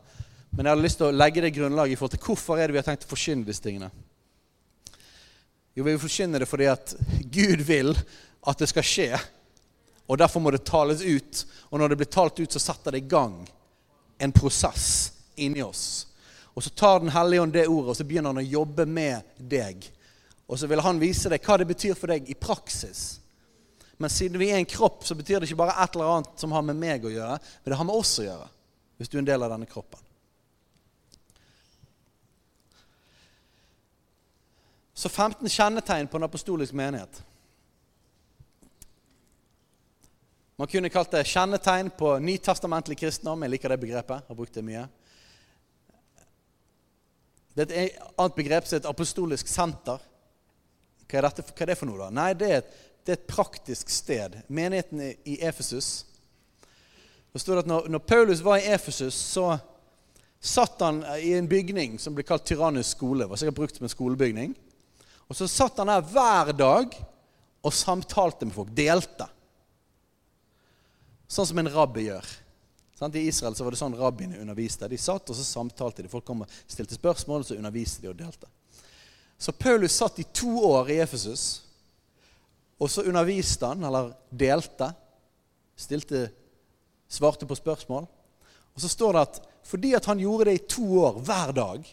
Men 0.50 0.66
jeg 0.66 0.74
har 0.74 0.82
lyst 0.82 0.98
til 1.00 1.08
å 1.08 1.14
legge 1.14 1.42
det 1.46 1.54
grunnlaget 1.54 1.94
i 1.94 1.98
forhold 1.98 2.18
til 2.18 2.26
hvorfor 2.26 2.58
er 2.58 2.68
det 2.68 2.76
vi 2.76 2.82
har 2.82 2.86
tenkt 2.86 3.06
å 3.06 3.10
forkynne 3.14 3.46
disse 3.46 3.62
tingene. 3.64 3.88
Jo, 5.74 5.84
vi 5.84 5.98
forkynner 5.98 6.42
det 6.42 6.46
fordi 6.46 6.68
at 6.70 6.94
Gud 7.34 7.64
vil 7.66 7.94
at 8.46 8.60
det 8.60 8.68
skal 8.70 8.86
skje. 8.86 9.10
Og 10.06 10.18
derfor 10.20 10.40
må 10.40 10.52
det 10.54 10.64
tales 10.68 11.02
ut. 11.02 11.44
Og 11.72 11.80
når 11.80 11.92
det 11.92 12.00
blir 12.02 12.12
talt 12.12 12.40
ut, 12.40 12.52
så 12.52 12.62
setter 12.62 12.94
det 12.94 13.04
i 13.04 13.08
gang 13.10 13.40
en 14.18 14.32
prosess 14.32 15.12
inni 15.40 15.62
oss. 15.64 16.06
Og 16.54 16.62
så 16.62 16.70
tar 16.70 17.00
Den 17.00 17.10
hellige 17.10 17.42
ånd 17.42 17.52
det 17.52 17.66
ordet, 17.66 17.90
og 17.90 17.96
så 17.96 18.04
begynner 18.06 18.30
han 18.30 18.44
å 18.44 18.46
jobbe 18.46 18.86
med 18.86 19.34
deg. 19.38 19.88
Og 20.46 20.58
så 20.60 20.68
vil 20.70 20.82
han 20.84 21.00
vise 21.00 21.32
deg 21.32 21.42
hva 21.42 21.58
det 21.58 21.66
betyr 21.66 21.96
for 21.98 22.12
deg 22.12 22.28
i 22.30 22.36
praksis. 22.38 23.18
Men 23.98 24.10
siden 24.10 24.38
vi 24.38 24.50
er 24.52 24.60
en 24.60 24.68
kropp, 24.68 25.02
så 25.06 25.16
betyr 25.18 25.40
det 25.40 25.48
ikke 25.48 25.62
bare 25.64 25.76
et 25.82 25.96
eller 25.96 26.18
annet 26.18 26.38
som 26.38 26.52
har 26.54 26.62
med 26.66 26.78
meg 26.78 27.06
å 27.06 27.12
gjøre, 27.12 27.38
men 27.38 27.72
det 27.72 27.78
har 27.78 27.88
med 27.88 27.96
oss 27.96 28.18
å 28.20 28.26
gjøre. 28.26 28.50
Hvis 28.98 29.10
du 29.10 29.16
er 29.16 29.24
en 29.24 29.30
del 29.32 29.42
av 29.42 29.50
denne 29.54 29.66
kroppen. 29.70 29.98
Så 34.94 35.08
15 35.08 35.48
kjennetegn 35.48 36.08
på 36.08 36.16
en 36.16 36.26
apostolisk 36.26 36.72
menighet. 36.72 37.22
Man 40.56 40.70
kunne 40.70 40.88
kalt 40.88 41.10
det 41.10 41.24
kjennetegn 41.26 41.90
på 41.98 42.12
nytestamentlig 42.22 43.00
kristendom. 43.00 43.42
Jeg 43.42 43.50
liker 43.56 43.74
det 43.74 43.80
begrepet. 43.82 44.22
har 44.28 44.34
brukt 44.38 44.54
det 44.54 44.62
mye. 44.62 44.86
Det 47.54 47.66
er 47.70 47.88
et 47.88 47.98
annet 48.18 48.34
begrep 48.34 48.66
som 48.66 48.78
et 48.78 48.86
apostolisk 48.86 49.50
senter. 49.50 49.98
Hva 51.10 51.18
er, 51.18 51.26
dette, 51.26 51.42
hva 51.42 51.62
er 51.62 51.70
det 51.70 51.78
for 51.78 51.90
noe, 51.90 51.98
da? 51.98 52.08
Nei, 52.14 52.30
det 52.38 52.50
er, 52.50 52.62
et, 52.62 52.86
det 53.02 53.12
er 53.12 53.18
et 53.18 53.28
praktisk 53.30 53.90
sted. 53.90 54.40
Menigheten 54.46 55.02
i 55.02 55.38
Efesus. 55.42 56.06
Det 57.34 57.42
står 57.42 57.64
at 57.64 57.70
når, 57.70 57.88
når 57.90 58.02
Paulus 58.06 58.42
var 58.46 58.62
i 58.62 58.70
Efesus, 58.74 59.14
så 59.14 59.56
satt 60.38 60.82
han 60.86 61.02
i 61.18 61.32
en 61.34 61.50
bygning 61.50 61.98
som 61.98 62.14
ble 62.14 62.22
kalt 62.26 62.46
Tyrannus 62.46 62.94
skole. 62.94 63.24
Det 63.24 63.30
var 63.30 63.42
sikkert 63.42 63.58
brukt 63.58 63.78
som 63.78 63.86
en 63.88 63.94
skolebygning. 63.94 64.54
Og 65.28 65.36
så 65.38 65.48
satt 65.48 65.78
han 65.80 65.90
der 65.90 66.04
hver 66.04 66.52
dag 66.56 66.96
og 67.64 67.72
samtalte 67.74 68.46
med 68.46 68.56
folk. 68.56 68.72
Delte. 68.76 69.26
Sånn 71.30 71.48
som 71.48 71.60
en 71.60 71.72
rabbi 71.72 72.08
gjør. 72.08 72.26
I 73.04 73.26
Israel 73.28 73.56
så 73.56 73.64
var 73.66 73.74
det 73.74 73.80
sånn 73.80 73.96
rabbiene 73.98 74.38
underviste. 74.40 74.88
De 74.88 74.96
satt 75.00 75.28
og 75.28 75.36
så 75.36 75.44
samtalte 75.44 76.04
de. 76.04 76.08
Folk 76.08 76.24
kom 76.24 76.44
og 76.44 76.52
stilte 76.64 76.96
spørsmål, 76.96 77.42
og 77.42 77.48
så 77.48 77.56
underviste 77.58 78.04
de 78.04 78.08
og 78.08 78.16
delte. 78.16 78.48
Så 79.36 79.52
Paulus 79.52 79.96
satt 79.98 80.20
i 80.22 80.26
to 80.32 80.52
år 80.64 80.92
i 80.94 81.00
Efesus, 81.02 81.64
og 82.80 82.88
så 82.90 83.04
underviste 83.04 83.68
han, 83.68 83.82
eller 83.84 84.14
delte. 84.30 84.88
Stilte, 85.76 86.28
svarte 87.10 87.48
på 87.50 87.58
spørsmål. 87.58 88.06
Og 88.74 88.80
så 88.82 88.88
står 88.88 89.16
det 89.16 89.26
at 89.26 89.42
fordi 89.64 89.94
at 89.96 90.06
han 90.08 90.20
gjorde 90.20 90.50
det 90.50 90.54
i 90.58 90.64
to 90.68 90.86
år 91.00 91.20
hver 91.24 91.52
dag, 91.56 91.84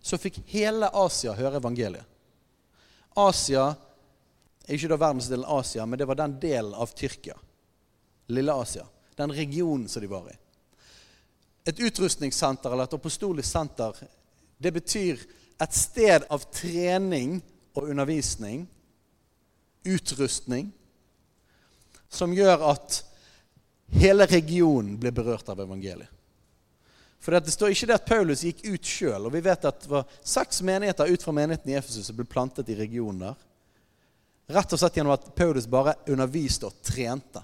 så 0.00 0.18
fikk 0.20 0.38
hele 0.48 0.88
Asia 0.96 1.34
høre 1.36 1.60
evangeliet. 1.60 2.04
Asia 3.16 3.70
ikke 4.66 4.90
da 4.90 4.98
verdensdelen 4.98 5.46
Asia, 5.48 5.86
men 5.86 5.98
det 5.98 6.08
var 6.08 6.18
den 6.18 6.38
delen 6.42 6.74
av 6.74 6.90
Tyrkia. 6.94 7.36
Lille 8.26 8.52
Asia. 8.52 8.86
Den 9.14 9.32
regionen 9.32 9.88
som 9.88 10.02
de 10.02 10.10
var 10.10 10.26
i. 10.30 10.36
Et 11.66 11.80
utrustningssenter 11.80 12.72
eller 12.72 12.86
et 12.86 12.96
apostolisk 12.98 13.48
senter, 13.48 13.94
det 14.58 14.72
betyr 14.74 15.22
et 15.62 15.74
sted 15.74 16.26
av 16.30 16.44
trening 16.52 17.38
og 17.76 17.90
undervisning, 17.90 18.66
utrustning, 19.86 20.70
som 22.08 22.34
gjør 22.34 22.62
at 22.70 23.00
hele 23.94 24.26
regionen 24.30 24.98
blir 24.98 25.14
berørt 25.14 25.48
av 25.50 25.62
evangeliet. 25.62 26.10
For 27.26 27.34
Det 27.34 27.50
står 27.50 27.72
ikke 27.74 27.86
det 27.90 27.94
at 27.98 28.06
Paulus 28.06 28.44
gikk 28.46 28.60
ut 28.68 28.86
sjøl. 28.86 29.24
Og 29.26 29.32
vi 29.34 29.40
vet 29.42 29.64
at 29.66 29.80
det 29.82 29.90
var 29.90 30.04
seks 30.22 30.60
menigheter 30.62 31.10
ut 31.10 31.24
fra 31.26 31.32
menigheten 31.34 31.72
i 31.72 31.74
Efesus 31.74 32.06
som 32.06 32.14
ble 32.14 32.22
plantet 32.30 32.68
i 32.70 32.76
regionen 32.78 33.24
der. 33.24 33.40
Rett 34.54 34.74
og 34.76 34.78
slett 34.78 34.94
gjennom 34.94 35.16
at 35.16 35.24
Paulus 35.34 35.66
bare 35.66 35.96
underviste 36.06 36.68
og 36.68 36.76
trente. 36.86 37.42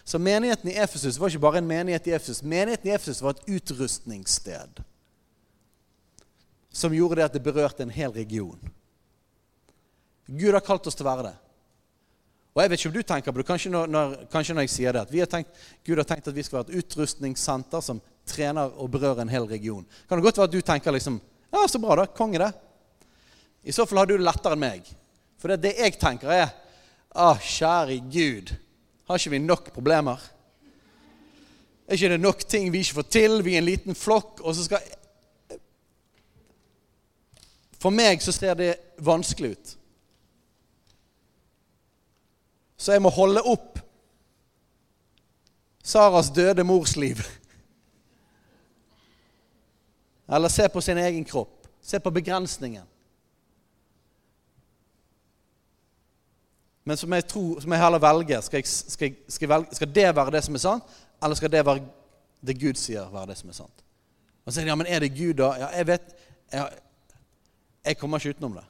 Så 0.00 0.16
menigheten 0.16 0.70
i 0.72 0.78
Efesus 0.80 1.18
var 1.20 1.28
ikke 1.28 1.42
bare 1.44 1.60
en 1.60 1.68
menighet 1.68 2.08
i 2.08 2.14
Efesus. 2.16 2.40
Menigheten 2.40 2.88
i 2.88 2.94
Efesus 2.94 3.20
var 3.20 3.36
et 3.36 3.52
utrustningssted 3.52 4.80
som 6.72 6.94
gjorde 6.96 7.18
det 7.20 7.26
at 7.26 7.36
det 7.36 7.44
berørte 7.44 7.84
en 7.84 7.92
hel 7.92 8.14
region. 8.16 8.72
Gud 10.24 10.56
har 10.56 10.64
kalt 10.64 10.88
oss 10.88 10.96
til 10.96 11.04
å 11.04 11.10
være 11.10 11.26
det. 11.26 11.34
Og 12.56 12.62
jeg 12.62 12.72
vet 12.72 12.80
ikke 12.80 12.88
om 12.88 12.96
du 12.96 13.02
tenker 13.12 13.32
på 13.36 13.42
det, 13.42 13.46
kanskje 13.50 13.74
når, 13.76 13.92
når, 13.92 14.16
kanskje 14.32 14.56
når 14.56 14.64
jeg 14.64 14.72
sier 14.72 14.96
det, 14.96 15.04
at 15.04 15.12
har 15.20 15.30
tenkt, 15.36 15.60
Gud 15.84 16.00
har 16.00 16.08
tenkt 16.08 16.32
at 16.32 16.36
vi 16.36 16.44
skal 16.48 16.62
være 16.62 16.72
et 16.72 16.80
utrustningssenter 16.80 17.84
som 17.84 18.00
trener 18.28 18.72
og 18.78 18.90
berører 18.92 19.24
en 19.24 19.32
hel 19.32 19.46
region. 19.50 19.86
Kan 20.08 20.18
det 20.18 20.26
godt 20.26 20.38
være 20.38 20.50
at 20.50 20.54
du 20.54 20.60
tenker 20.60 20.94
liksom 20.94 21.20
Ja, 21.52 21.66
så 21.68 21.78
bra, 21.78 21.96
da. 22.00 22.06
Konge, 22.06 22.38
det. 22.40 22.52
I 23.62 23.72
så 23.72 23.84
fall 23.86 23.98
har 24.00 24.08
du 24.08 24.14
det 24.16 24.24
lettere 24.24 24.56
enn 24.56 24.62
meg. 24.62 24.86
For 25.38 25.52
det, 25.52 25.58
det 25.66 25.74
jeg 25.76 25.98
tenker, 26.00 26.32
er 26.32 26.52
Å, 27.12 27.34
kjære 27.36 27.98
Gud, 28.08 28.54
har 29.04 29.20
ikke 29.20 29.34
vi 29.34 29.40
nok 29.42 29.66
problemer? 29.74 30.22
Er 31.84 31.98
ikke 31.98 32.14
det 32.14 32.22
nok 32.22 32.44
ting 32.48 32.70
vi 32.72 32.80
ikke 32.80 33.02
får 33.02 33.08
til? 33.12 33.34
Vi 33.44 33.52
er 33.52 33.60
en 33.60 33.68
liten 33.68 33.98
flokk, 33.98 34.40
og 34.40 34.56
så 34.56 34.64
skal 34.64 34.86
For 37.82 37.92
meg 37.92 38.22
så 38.22 38.32
ser 38.32 38.56
det 38.56 38.70
vanskelig 39.02 39.52
ut. 39.52 39.74
Så 42.78 42.94
jeg 42.94 43.02
må 43.02 43.12
holde 43.14 43.42
opp 43.46 43.80
Saras 45.82 46.30
døde 46.30 46.62
mors 46.64 46.94
liv. 46.96 47.18
Eller 50.32 50.48
se 50.48 50.68
på 50.68 50.80
sin 50.80 50.98
egen 50.98 51.24
kropp. 51.24 51.66
Se 51.82 52.00
på 52.00 52.10
begrensningen. 52.10 52.86
Men 56.84 56.96
som 56.96 57.12
jeg, 57.14 57.26
tror, 57.30 57.60
som 57.60 57.72
jeg 57.72 57.82
heller 57.82 58.02
velger 58.02 58.40
skal, 58.42 58.58
jeg, 58.58 58.66
skal, 58.66 59.06
jeg, 59.06 59.16
skal, 59.30 59.48
velge, 59.48 59.76
skal, 59.78 59.90
det 59.94 60.08
være 60.16 60.34
det 60.34 60.42
som 60.44 60.56
er 60.58 60.62
sant, 60.64 60.96
eller 61.22 61.38
skal 61.38 61.52
det 61.52 61.62
være 61.66 61.84
det 62.42 62.56
Gud 62.58 62.78
sier, 62.80 63.06
være 63.12 63.30
det 63.30 63.36
som 63.38 63.52
er 63.52 63.58
sant? 63.60 63.84
Og 64.42 64.50
så 64.50 64.56
sier 64.56 64.66
de, 64.66 64.72
ja, 64.72 64.78
men 64.78 64.90
er 64.90 65.04
det 65.04 65.12
Gud, 65.14 65.36
da? 65.38 65.52
Ja, 65.60 65.68
jeg 65.78 65.86
vet 65.92 66.14
Jeg, 66.52 67.96
kommer 67.98 68.18
ikke 68.18 68.36
utenom 68.36 68.58
det. 68.58 68.64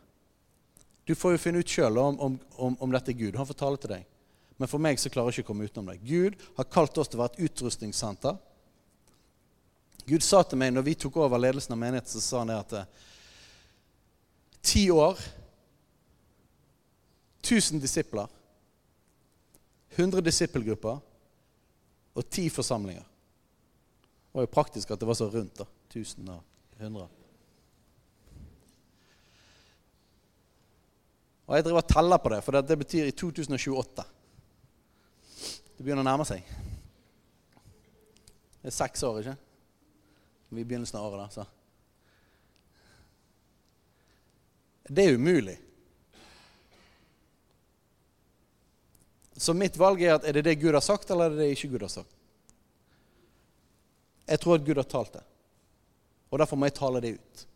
Du 1.08 1.14
får 1.18 1.34
jo 1.34 1.40
finne 1.40 1.60
ut 1.60 1.68
sjøl 1.68 1.98
om, 1.98 2.20
om, 2.20 2.36
om, 2.56 2.76
om, 2.80 2.92
dette 2.94 3.10
er 3.10 3.18
Gud. 3.18 3.36
Han 3.36 3.48
får 3.48 3.58
tale 3.58 3.80
til 3.80 3.90
deg. 3.90 4.04
Men 4.56 4.70
for 4.70 4.80
meg 4.80 5.00
så 5.00 5.10
klarer 5.12 5.32
jeg 5.32 5.42
ikke 5.42 5.48
å 5.48 5.50
komme 5.50 5.66
utenom 5.66 5.90
det. 5.90 5.98
Gud 6.06 6.36
har 6.56 6.68
kalt 6.70 6.96
oss 7.00 7.10
til 7.10 7.18
å 7.18 7.24
være 7.24 7.34
et 7.34 7.48
utrustningssenter. 7.48 8.38
Gud 10.06 10.24
sa 10.26 10.42
til 10.42 10.58
meg 10.58 10.72
når 10.74 10.86
vi 10.86 10.96
tok 10.98 11.20
over 11.22 11.40
ledelsen 11.40 11.74
av 11.76 11.80
menigheten, 11.80 12.10
så 12.10 12.20
sa 12.22 12.42
han 12.42 12.50
det 12.50 12.58
at 12.58 12.74
eh, 12.80 13.08
ti 14.62 14.84
år 14.90 15.20
1000 17.42 17.82
disipler, 17.82 18.28
100 19.96 20.22
disippelgrupper 20.24 21.00
og 22.14 22.28
ti 22.30 22.46
forsamlinger. 22.50 23.02
Det 23.02 24.38
var 24.38 24.46
jo 24.46 24.54
praktisk 24.54 24.90
at 24.90 25.00
det 25.00 25.08
var 25.08 25.18
så 25.18 25.28
rundt. 25.28 25.58
da, 25.58 25.66
1000 25.90 26.30
og 26.32 26.42
100. 26.78 27.08
Og 31.46 31.56
jeg 31.56 31.64
driver 31.64 31.82
og 31.82 31.88
teller 31.88 32.16
på 32.16 32.28
det, 32.32 32.42
for 32.44 32.60
det, 32.60 32.78
betyr 32.78 33.10
i 33.10 33.10
2028. 33.10 34.04
Det 35.76 35.84
begynner 35.84 36.00
å 36.00 36.06
nærme 36.06 36.24
seg. 36.24 36.46
Det 38.62 38.70
er 38.70 38.76
seks 38.76 39.02
år, 39.04 39.18
ikke? 39.20 39.51
I 40.52 40.64
begynnelsen 40.64 40.98
av 41.00 41.06
året, 41.06 41.20
da. 41.20 41.28
Så. 41.34 41.44
Det 44.92 45.04
er 45.04 45.14
umulig. 45.14 45.58
Så 49.36 49.54
mitt 49.56 49.76
valg 49.80 50.02
er 50.02 50.14
at 50.14 50.26
er 50.28 50.36
det 50.36 50.44
det 50.46 50.60
Gud 50.60 50.74
har 50.74 50.84
sagt, 50.84 51.10
eller 51.10 51.30
er 51.30 51.30
det 51.34 51.40
det 51.42 51.54
ikke 51.56 51.72
Gud 51.72 51.86
har 51.86 51.90
sagt? 51.90 52.12
Jeg 54.28 54.40
tror 54.40 54.54
at 54.58 54.66
Gud 54.66 54.78
har 54.78 54.86
talt 54.86 55.16
det. 55.16 55.24
Og 56.30 56.38
derfor 56.38 56.56
må 56.56 56.68
jeg 56.68 56.76
tale 56.78 57.00
det 57.02 57.16
ut. 57.16 57.46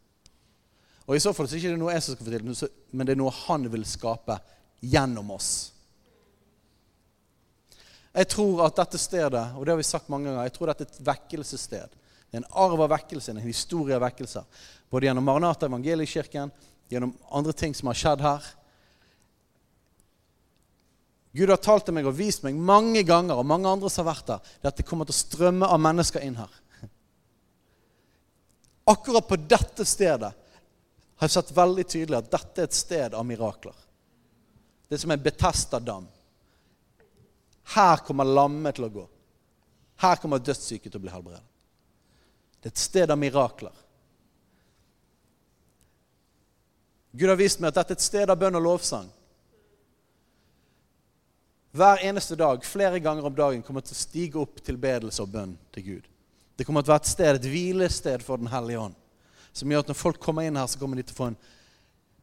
Og 1.07 1.15
I 1.17 1.23
så 1.23 1.33
fall 1.33 1.47
så 1.47 1.55
er 1.55 1.61
det 1.63 1.71
ikke 1.71 1.79
noe 1.79 1.95
jeg 1.95 2.03
som 2.03 2.17
skal 2.17 2.33
til, 2.33 2.71
men 2.91 3.07
det 3.07 3.15
er 3.15 3.21
noe 3.21 3.39
han 3.47 3.69
vil 3.71 3.87
skape 3.87 4.37
gjennom 4.83 5.31
oss. 5.37 5.51
Jeg 8.17 8.29
tror 8.33 8.65
at 8.65 8.79
dette 8.81 8.99
stedet, 8.99 9.45
og 9.55 9.63
det 9.63 9.75
har 9.75 9.79
vi 9.79 9.87
sagt 9.87 10.11
mange 10.11 10.31
ganger, 10.31 10.49
jeg 10.49 10.57
tror 10.57 10.73
dette 10.73 10.87
er 10.87 10.91
et 10.91 11.07
vekkelsessted. 11.07 11.97
Det 12.37 12.43
er 12.43 12.51
en 12.51 12.59
arv 12.69 12.83
av 12.85 12.91
vekkelse, 12.93 13.33
en 13.33 13.39
historie 13.41 13.97
av 13.97 14.03
vekkelser. 14.05 14.45
Både 14.93 15.07
gjennom 15.07 15.25
Maranata 15.25 15.71
evangeliekirken, 15.71 16.51
gjennom 16.93 17.15
andre 17.33 17.55
ting 17.57 17.73
som 17.73 17.89
har 17.89 17.97
skjedd 17.97 18.21
her. 18.21 18.51
Gud 21.33 21.49
har 21.49 21.63
talt 21.65 21.87
til 21.89 21.97
meg 21.97 22.05
og 22.05 22.19
vist 22.19 22.45
meg 22.45 22.61
mange 22.61 23.01
ganger, 23.09 23.41
og 23.41 23.49
mange 23.49 23.73
andre 23.73 23.89
som 23.89 24.05
har 24.05 24.11
vært 24.11 24.29
der, 24.35 24.53
at 24.69 24.77
det 24.77 24.85
kommer 24.85 25.09
til 25.09 25.17
å 25.17 25.23
strømme 25.23 25.73
av 25.73 25.81
mennesker 25.81 26.29
inn 26.29 26.37
her. 26.37 26.61
Akkurat 28.93 29.33
på 29.33 29.41
dette 29.41 29.89
stedet 29.89 30.35
har 30.37 31.25
jeg 31.25 31.39
sett 31.39 31.57
veldig 31.57 31.89
tydelig 31.89 32.21
at 32.21 32.31
dette 32.37 32.67
er 32.67 32.69
et 32.69 32.81
sted 32.83 33.17
av 33.17 33.25
mirakler. 33.25 33.81
Det 34.85 35.01
er 35.01 35.07
som 35.09 35.17
en 35.17 35.25
Betesta-dam. 35.25 36.05
Her 37.81 38.05
kommer 38.05 38.29
lamme 38.29 38.77
til 38.77 38.91
å 38.91 38.95
gå. 39.01 39.11
Her 40.05 40.21
kommer 40.21 40.45
dødssyke 40.45 40.93
til 40.93 41.01
å 41.01 41.07
bli 41.09 41.17
helbredet. 41.17 41.47
Det 42.67 42.73
er 42.73 42.75
et 42.75 42.83
sted 42.83 43.13
av 43.15 43.19
mirakler. 43.21 43.75
Gud 47.15 47.31
har 47.31 47.39
vist 47.39 47.63
meg 47.63 47.71
at 47.71 47.79
dette 47.79 47.95
er 47.95 48.01
et 48.01 48.05
sted 48.09 48.33
av 48.33 48.41
bønn 48.41 48.59
og 48.59 48.65
lovsang 48.65 49.07
hver 51.77 52.01
eneste 52.09 52.37
dag, 52.41 52.63
flere 52.65 52.99
ganger 53.05 53.27
om 53.29 53.35
dagen, 53.37 53.63
kommer 53.63 53.85
til 53.85 53.93
å 53.93 53.99
stige 53.99 54.39
opp 54.41 54.63
tilbedelse 54.65 55.21
og 55.21 55.33
bønn 55.35 55.51
til 55.75 55.85
Gud. 55.85 56.07
Det 56.57 56.65
kommer 56.65 56.81
til 56.81 56.89
å 56.89 56.95
være 56.95 57.05
et 57.05 57.11
sted, 57.11 57.37
et 57.37 57.49
hvilested 57.53 58.25
for 58.25 58.41
Den 58.41 58.49
hellige 58.49 58.81
ånd. 58.81 58.95
Som 59.53 59.73
gjør 59.73 59.85
at 59.85 59.91
når 59.93 59.99
folk 60.01 60.21
kommer 60.23 60.47
inn 60.47 60.57
her, 60.57 60.71
så 60.73 60.81
kommer 60.81 60.97
de 60.97 61.05
til 61.05 61.13
å 61.13 61.19
få 61.19 61.29
en 61.31 61.37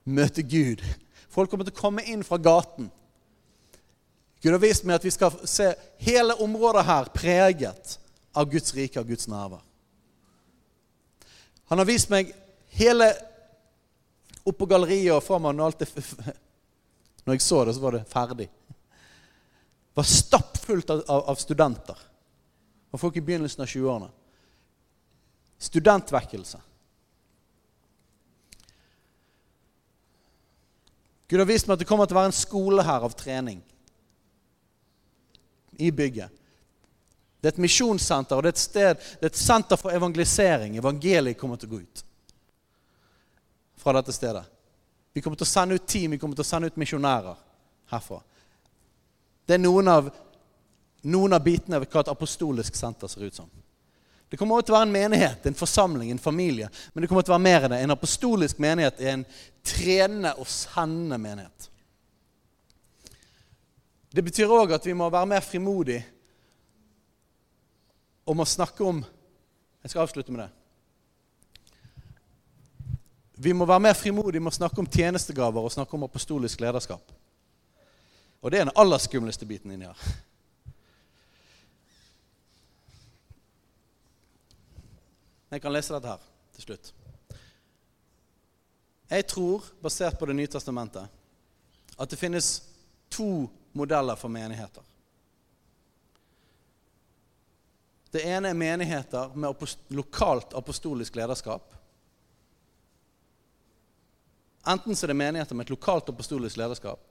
møte 0.09 0.41
Gud. 0.41 0.81
Folk 1.29 1.51
kommer 1.51 1.69
til 1.69 1.75
å 1.75 1.81
komme 1.83 2.05
inn 2.09 2.25
fra 2.25 2.39
gaten. 2.41 2.89
Gud 4.41 4.55
har 4.55 4.63
vist 4.63 4.89
meg 4.89 4.97
at 4.97 5.05
vi 5.05 5.13
skal 5.13 5.37
se 5.45 5.69
hele 6.01 6.35
området 6.41 6.87
her 6.89 7.13
preget 7.13 7.97
av 8.33 8.49
Guds 8.49 8.73
rike, 8.73 8.97
av 8.99 9.05
Guds 9.05 9.29
nærvær. 9.29 9.61
Han 11.73 11.79
har 11.81 11.87
vist 11.89 12.11
meg 12.13 12.27
hele 12.77 13.07
oppå 14.45 14.67
galleriet 14.69 15.15
og 15.15 15.23
framover 15.25 15.55
når 15.57 15.71
alt 15.71 15.79
er 15.81 16.35
Når 17.25 17.33
jeg 17.33 17.41
så 17.41 17.61
det, 17.65 17.73
så 17.73 17.81
var 17.81 17.95
det 17.95 18.01
ferdig 18.11 18.45
Det 18.45 19.97
var 19.97 20.05
stappfullt 20.05 20.93
av, 20.93 21.01
av, 21.17 21.39
studenter. 21.41 21.97
Og 22.93 23.01
folk 23.01 23.17
i 23.17 23.23
begynnelsen 23.25 23.65
av 23.65 23.71
20-årene. 23.73 24.11
Studentvekkelse. 25.65 26.61
Gud 31.25 31.41
har 31.41 31.49
vist 31.49 31.65
meg 31.65 31.79
at 31.79 31.81
det 31.87 31.89
kommer 31.89 32.05
til 32.05 32.19
å 32.19 32.21
være 32.21 32.35
en 32.35 32.41
skole 32.43 32.85
her 32.85 33.09
av 33.09 33.17
trening 33.17 33.65
i 35.81 35.89
bygget. 35.89 36.42
Det 37.43 37.49
er 37.49 37.57
et 37.57 37.65
misjonssenter, 37.65 38.37
og 38.39 38.45
det 38.45 38.53
er 38.53 38.55
et 38.55 38.61
sted, 38.61 39.07
det 39.19 39.27
er 39.27 39.31
et 39.33 39.35
senter 39.35 39.75
for 39.75 39.91
evangelisering. 39.91 40.77
Evangeliet 40.79 41.35
kommer 41.35 41.59
til 41.59 41.67
å 41.67 41.73
gå 41.73 41.79
ut 41.83 42.03
fra 43.83 43.91
dette 43.97 44.15
stedet. 44.15 44.45
Vi 45.11 45.19
kommer 45.19 45.35
til 45.35 45.43
å 45.43 45.49
sende 45.51 45.75
ut 45.75 45.83
team, 45.83 46.15
vi 46.15 46.19
kommer 46.21 46.39
til 46.39 46.45
å 46.45 46.47
sende 46.47 46.69
ut 46.71 46.77
misjonærer 46.79 47.41
herfra. 47.91 48.21
Det 49.43 49.57
er 49.57 49.59
noen 49.59 49.91
av, 49.91 50.07
noen 51.03 51.35
av 51.35 51.43
bitene 51.43 51.81
av 51.81 51.89
hva 51.89 52.05
et 52.05 52.13
apostolisk 52.13 52.79
senter 52.79 53.11
ser 53.11 53.27
ut 53.27 53.41
som. 53.41 53.51
Det 54.31 54.39
kommer 54.39 54.61
også 54.61 54.69
til 54.69 54.77
å 54.77 54.79
være 54.79 54.87
en 54.87 54.95
menighet, 54.95 55.43
en 55.51 55.59
forsamling, 55.59 56.15
en 56.15 56.23
familie. 56.23 56.71
Men 56.93 57.03
det 57.03 57.11
kommer 57.11 57.27
til 57.27 57.35
å 57.35 57.35
være 57.35 57.47
mer 57.49 57.67
enn 57.67 57.75
det. 57.75 57.83
En 57.83 57.97
apostolisk 57.97 58.63
menighet 58.63 59.03
er 59.03 59.17
en 59.17 59.27
trenende 59.67 60.31
og 60.39 60.47
sendende 60.47 61.19
menighet. 61.19 61.69
Det 64.15 64.23
betyr 64.23 64.55
òg 64.61 64.77
at 64.79 64.87
vi 64.87 64.95
må 64.95 65.11
være 65.11 65.33
mer 65.35 65.43
frimodige 65.43 66.07
om 68.25 68.39
å 68.39 68.45
snakke 68.47 68.83
om 68.83 69.03
Jeg 69.83 69.91
skal 69.91 70.05
avslutte 70.05 70.31
med 70.31 70.45
det. 70.45 70.51
Vi 73.43 73.51
må 73.51 73.65
være 73.67 73.83
mer 73.83 73.97
frimodige 73.99 74.39
med 74.39 74.53
å 74.53 74.55
snakke 74.55 74.79
om 74.79 74.87
tjenestegaver 74.87 75.65
og 75.65 75.73
snakke 75.73 75.97
om 75.97 76.05
apostolisk 76.07 76.61
lederskap. 76.63 77.11
Og 78.39 78.51
det 78.51 78.61
er 78.61 78.69
den 78.69 78.77
aller 78.79 79.01
skumleste 79.03 79.47
biten 79.49 79.73
inni 79.75 79.89
her. 79.89 79.99
Jeg 85.51 85.61
kan 85.61 85.75
lese 85.75 85.93
dette 85.93 86.15
her 86.15 86.23
til 86.55 86.65
slutt. 86.69 86.93
Jeg 89.11 89.27
tror, 89.29 89.67
basert 89.83 90.17
på 90.17 90.25
Det 90.25 90.35
nye 90.35 90.47
testamentet, 90.47 91.11
at 91.99 92.09
det 92.09 92.17
finnes 92.17 92.63
to 93.11 93.49
modeller 93.73 94.15
for 94.15 94.31
menigheter. 94.33 94.81
Det 98.13 98.21
ene 98.29 98.51
er 98.51 98.57
menigheter 98.57 99.31
med 99.33 99.63
lokalt 99.89 100.53
apostolisk 100.53 101.15
lederskap. 101.17 101.73
Enten 104.69 104.95
så 104.95 105.05
er 105.05 105.11
det 105.11 105.17
menigheter 105.17 105.57
med 105.57 105.65
et 105.65 105.73
lokalt 105.73 106.11
apostolisk 106.13 106.59
lederskap, 106.61 107.01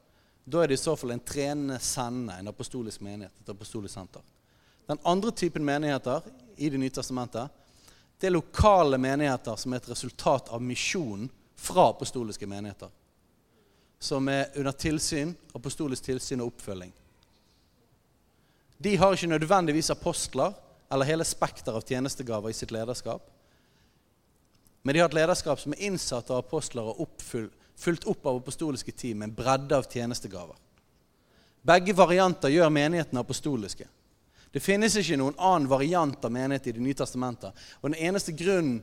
da 0.45 0.63
er 0.63 0.71
det 0.71 0.79
i 0.79 0.83
så 0.83 0.95
fall 0.97 1.13
en 1.15 1.25
trenende 1.27 1.79
sende, 1.83 2.39
en 2.39 2.49
apostolisk 2.51 3.03
menighet, 3.03 3.35
et 3.43 3.51
apostolisk 3.51 3.95
senter. 3.95 4.23
Den 4.87 5.03
andre 5.05 5.31
typen 5.31 5.65
menigheter 5.65 6.23
i 6.57 6.71
Det 6.71 6.79
nye 6.79 6.91
testamentet, 6.91 7.51
det 8.21 8.27
er 8.27 8.39
lokale 8.39 8.99
menigheter 8.99 9.57
som 9.57 9.73
er 9.73 9.83
et 9.83 9.91
resultat 9.91 10.49
av 10.49 10.63
misjonen 10.63 11.31
fra 11.57 11.89
apostoliske 11.91 12.47
menigheter. 12.47 12.91
Som 13.99 14.29
er 14.29 14.51
under 14.57 14.73
tilsyn, 14.73 15.35
apostolisk 15.55 16.03
tilsyn 16.03 16.41
og 16.41 16.53
oppfølging. 16.53 16.93
De 18.79 18.97
har 18.97 19.13
ikke 19.13 19.27
nødvendigvis 19.27 19.91
apostler 19.91 20.55
eller 20.93 21.09
hele 21.09 21.25
spekter 21.25 21.73
av 21.73 21.87
tjenestegaver 21.89 22.51
i 22.51 22.57
sitt 22.57 22.71
lederskap. 22.75 23.25
Men 24.83 24.95
de 24.95 25.01
har 25.01 25.09
et 25.09 25.17
lederskap 25.17 25.61
som 25.61 25.73
er 25.73 25.87
innsatt 25.89 26.31
av 26.31 26.43
apostler 26.43 26.85
og 26.85 27.09
fulgt 27.23 28.07
opp 28.11 28.27
av 28.27 28.43
apostoliske 28.43 28.93
team 28.93 29.23
med 29.23 29.31
en 29.31 29.37
bredde 29.37 29.79
av 29.79 29.87
tjenestegaver. 29.89 30.59
Begge 31.63 31.95
varianter 31.95 32.51
gjør 32.51 32.73
menighetene 32.75 33.23
apostoliske. 33.23 33.87
Det 34.53 34.61
finnes 34.61 34.97
ikke 34.99 35.17
noen 35.17 35.39
annen 35.39 35.71
variant 35.71 36.25
av 36.27 36.33
menighet 36.35 36.67
i 36.67 36.75
Det 36.77 36.83
nye 36.83 36.99
testamentet. 36.99 37.55
Og 37.81 37.93
den 37.93 38.01
eneste 38.11 38.35
grunnen 38.37 38.83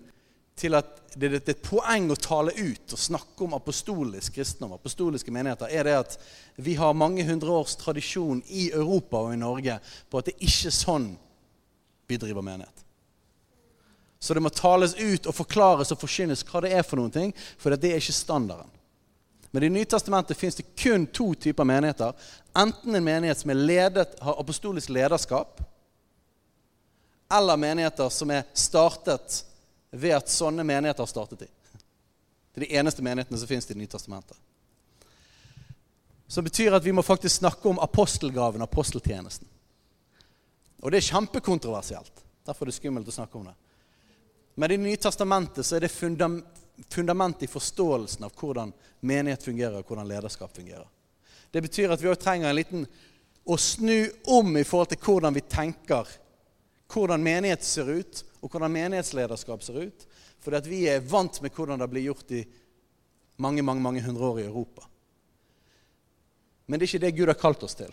til 0.60 0.76
at 0.76 1.14
det 1.16 1.30
er 1.30 1.38
et 1.40 1.62
poeng 1.64 2.10
å 2.12 2.18
tale 2.20 2.52
ut 2.58 2.96
og 2.96 3.00
snakke 3.00 3.46
om 3.46 3.56
apostolisk 3.56 4.36
kristendom, 4.36 4.76
apostoliske 4.76 5.32
menigheter, 5.32 5.72
er 5.72 5.88
det 5.88 5.96
at 5.96 6.18
vi 6.58 6.76
har 6.80 6.98
mange 6.98 7.24
hundre 7.28 7.54
års 7.62 7.78
tradisjon 7.80 8.42
i 8.48 8.70
Europa 8.72 9.22
og 9.24 9.34
i 9.34 9.40
Norge 9.40 9.78
på 10.10 10.20
at 10.20 10.32
det 10.32 10.40
ikke 10.40 10.72
er 10.72 10.76
sånn 10.76 11.10
vi 12.10 12.18
driver 12.18 12.42
menighet. 12.42 12.86
Så 14.20 14.34
det 14.34 14.44
må 14.44 14.50
tales 14.50 14.96
ut 14.98 15.30
og 15.30 15.36
forklares 15.36 15.94
og 15.94 16.02
forkynnes 16.02 16.44
hva 16.50 16.64
det 16.66 16.74
er 16.76 16.84
for 16.84 17.00
noen 17.00 17.14
ting, 17.14 17.32
for 17.58 17.72
det 17.72 17.94
er 17.94 18.02
ikke 18.02 18.18
standarden. 18.18 18.72
Men 19.52 19.66
i 19.66 19.70
Nytestamentet 19.74 20.38
fins 20.38 20.58
det 20.58 20.68
kun 20.78 21.08
to 21.08 21.32
typer 21.34 21.66
menigheter. 21.66 22.14
Enten 22.58 22.96
en 22.96 23.06
menighet 23.06 23.40
som 23.40 23.54
ledet, 23.56 24.18
har 24.22 24.42
apostolisk 24.42 24.92
lederskap, 24.94 25.62
eller 27.34 27.58
menigheter 27.58 28.10
som 28.10 28.34
er 28.34 28.46
startet 28.54 29.44
ved 29.92 30.18
at 30.18 30.30
sånne 30.30 30.66
menigheter 30.66 31.06
har 31.06 31.10
startet 31.10 31.46
i. 31.46 31.50
Det 32.54 32.62
er 32.62 32.66
de 32.66 32.78
eneste 32.82 33.06
menighetene 33.06 33.40
som 33.42 33.50
fins 33.50 33.70
i 33.70 33.78
Nytestamentet. 33.78 34.38
Som 36.30 36.46
betyr 36.46 36.76
at 36.78 36.86
vi 36.86 36.94
må 36.94 37.02
faktisk 37.06 37.40
snakke 37.40 37.70
om 37.70 37.82
apostelgaven, 37.82 38.62
aposteltjenesten. 38.62 39.49
Og 40.80 40.92
det 40.92 41.02
er 41.02 41.10
kjempekontroversielt. 41.10 42.24
Derfor 42.46 42.66
er 42.66 42.72
det 42.72 42.78
skummelt 42.78 43.10
å 43.10 43.16
snakke 43.16 43.38
om 43.40 43.50
det. 43.50 43.56
Men 44.56 44.72
i 44.72 44.78
Det 44.78 44.84
nye 44.84 44.98
testamentet 44.98 45.66
så 45.66 45.76
er 45.76 45.86
det 45.86 45.92
fundam 45.92 46.42
fundamentet 46.90 47.44
i 47.44 47.52
forståelsen 47.52 48.24
av 48.24 48.32
hvordan 48.40 48.72
menighet 49.04 49.44
fungerer, 49.44 49.82
og 49.82 49.88
hvordan 49.88 50.08
lederskap 50.08 50.56
fungerer. 50.56 50.88
Det 51.52 51.62
betyr 51.62 51.92
at 51.92 52.02
vi 52.02 52.08
òg 52.08 52.20
trenger 52.22 52.50
en 52.50 52.56
liten 52.56 52.86
å 53.44 53.58
snu 53.60 54.08
om 54.32 54.58
i 54.58 54.64
forhold 54.64 54.94
til 54.94 55.02
hvordan 55.04 55.36
vi 55.36 55.44
tenker. 55.44 56.08
Hvordan 56.90 57.24
menighet 57.24 57.66
ser 57.68 57.90
ut, 57.92 58.24
og 58.40 58.52
hvordan 58.52 58.72
menighetslederskap 58.72 59.64
ser 59.66 59.82
ut. 59.90 60.06
Fordi 60.40 60.58
at 60.62 60.70
vi 60.72 60.86
er 60.88 61.04
vant 61.04 61.42
med 61.44 61.52
hvordan 61.52 61.82
det 61.82 61.90
blir 61.92 62.08
gjort 62.08 62.32
i 62.32 62.46
mange 63.40 63.64
mange, 63.64 63.84
mange 63.84 64.04
hundre 64.04 64.30
år 64.30 64.40
i 64.40 64.48
Europa. 64.48 64.88
Men 66.68 66.80
det 66.80 66.86
er 66.86 66.92
ikke 66.94 67.06
det 67.06 67.16
Gud 67.18 67.32
har 67.32 67.40
kalt 67.40 67.64
oss 67.66 67.76
til. 67.76 67.92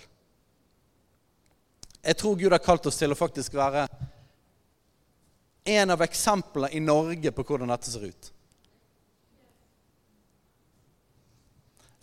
Jeg 2.07 2.17
tror 2.17 2.37
Gud 2.39 2.53
har 2.55 2.63
kalt 2.63 2.87
oss 2.87 3.01
til 3.01 3.11
å 3.11 3.19
faktisk 3.19 3.57
være 3.59 3.89
en 5.67 5.91
av 5.91 6.03
eksemplene 6.07 6.71
i 6.71 6.81
Norge 6.81 7.33
på 7.35 7.43
hvordan 7.43 7.73
dette 7.73 7.91
ser 7.91 8.05
ut. 8.07 8.29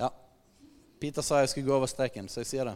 Ja, 0.03 0.09
Peter 0.99 1.23
sa 1.23 1.39
jeg 1.39 1.53
skulle 1.53 1.69
gå 1.69 1.77
over 1.77 1.87
streken, 1.87 2.27
så 2.27 2.41
jeg 2.43 2.49
sier 2.51 2.67
det. 2.67 2.75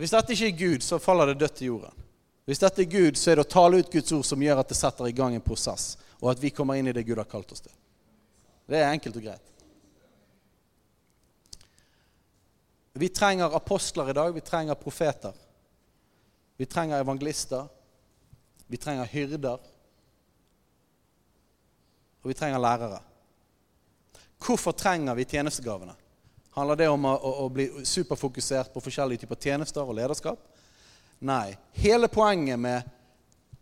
Hvis 0.00 0.10
dette 0.10 0.34
ikke 0.34 0.50
er 0.50 0.58
Gud, 0.58 0.82
så 0.82 0.98
faller 0.98 1.30
det 1.30 1.38
dødt 1.44 1.60
til 1.60 1.70
jorden. 1.70 2.02
Hvis 2.50 2.58
dette 2.58 2.82
er 2.82 2.90
Gud, 2.90 3.14
så 3.14 3.30
er 3.30 3.38
det 3.38 3.46
å 3.46 3.52
tale 3.52 3.78
ut 3.78 3.92
Guds 3.92 4.16
ord 4.16 4.26
som 4.26 4.42
gjør 4.42 4.64
at 4.64 4.74
det 4.74 4.80
setter 4.80 5.06
i 5.06 5.14
gang 5.14 5.38
en 5.38 5.44
prosess, 5.44 5.92
og 6.18 6.32
at 6.32 6.42
vi 6.42 6.50
kommer 6.50 6.80
inn 6.80 6.90
i 6.90 6.96
det 6.96 7.06
Gud 7.06 7.22
har 7.22 7.30
kalt 7.30 7.54
oss 7.54 7.62
til. 7.62 7.74
Det 8.66 8.80
er 8.80 8.90
enkelt 8.90 9.22
og 9.22 9.28
greit. 9.30 9.51
Vi 12.92 13.08
trenger 13.08 13.56
apostler 13.56 14.10
i 14.10 14.12
dag. 14.12 14.34
Vi 14.34 14.40
trenger 14.40 14.74
profeter. 14.74 15.32
Vi 16.56 16.66
trenger 16.66 17.00
evangelister. 17.00 17.66
Vi 18.66 18.76
trenger 18.76 19.04
hyrder. 19.04 19.58
Og 22.22 22.28
vi 22.28 22.34
trenger 22.34 22.58
lærere. 22.58 23.00
Hvorfor 24.42 24.72
trenger 24.72 25.14
vi 25.14 25.24
tjenestegavene? 25.24 25.94
Handler 26.50 26.76
det 26.76 26.88
om 26.92 27.04
å, 27.08 27.14
å, 27.16 27.32
å 27.44 27.48
bli 27.48 27.68
superfokusert 27.86 28.72
på 28.74 28.82
forskjellige 28.84 29.24
typer 29.24 29.40
tjenester 29.40 29.86
og 29.86 29.96
lederskap? 29.96 30.40
Nei. 31.24 31.54
Hele 31.78 32.10
poenget 32.12 32.60
med 32.60 32.90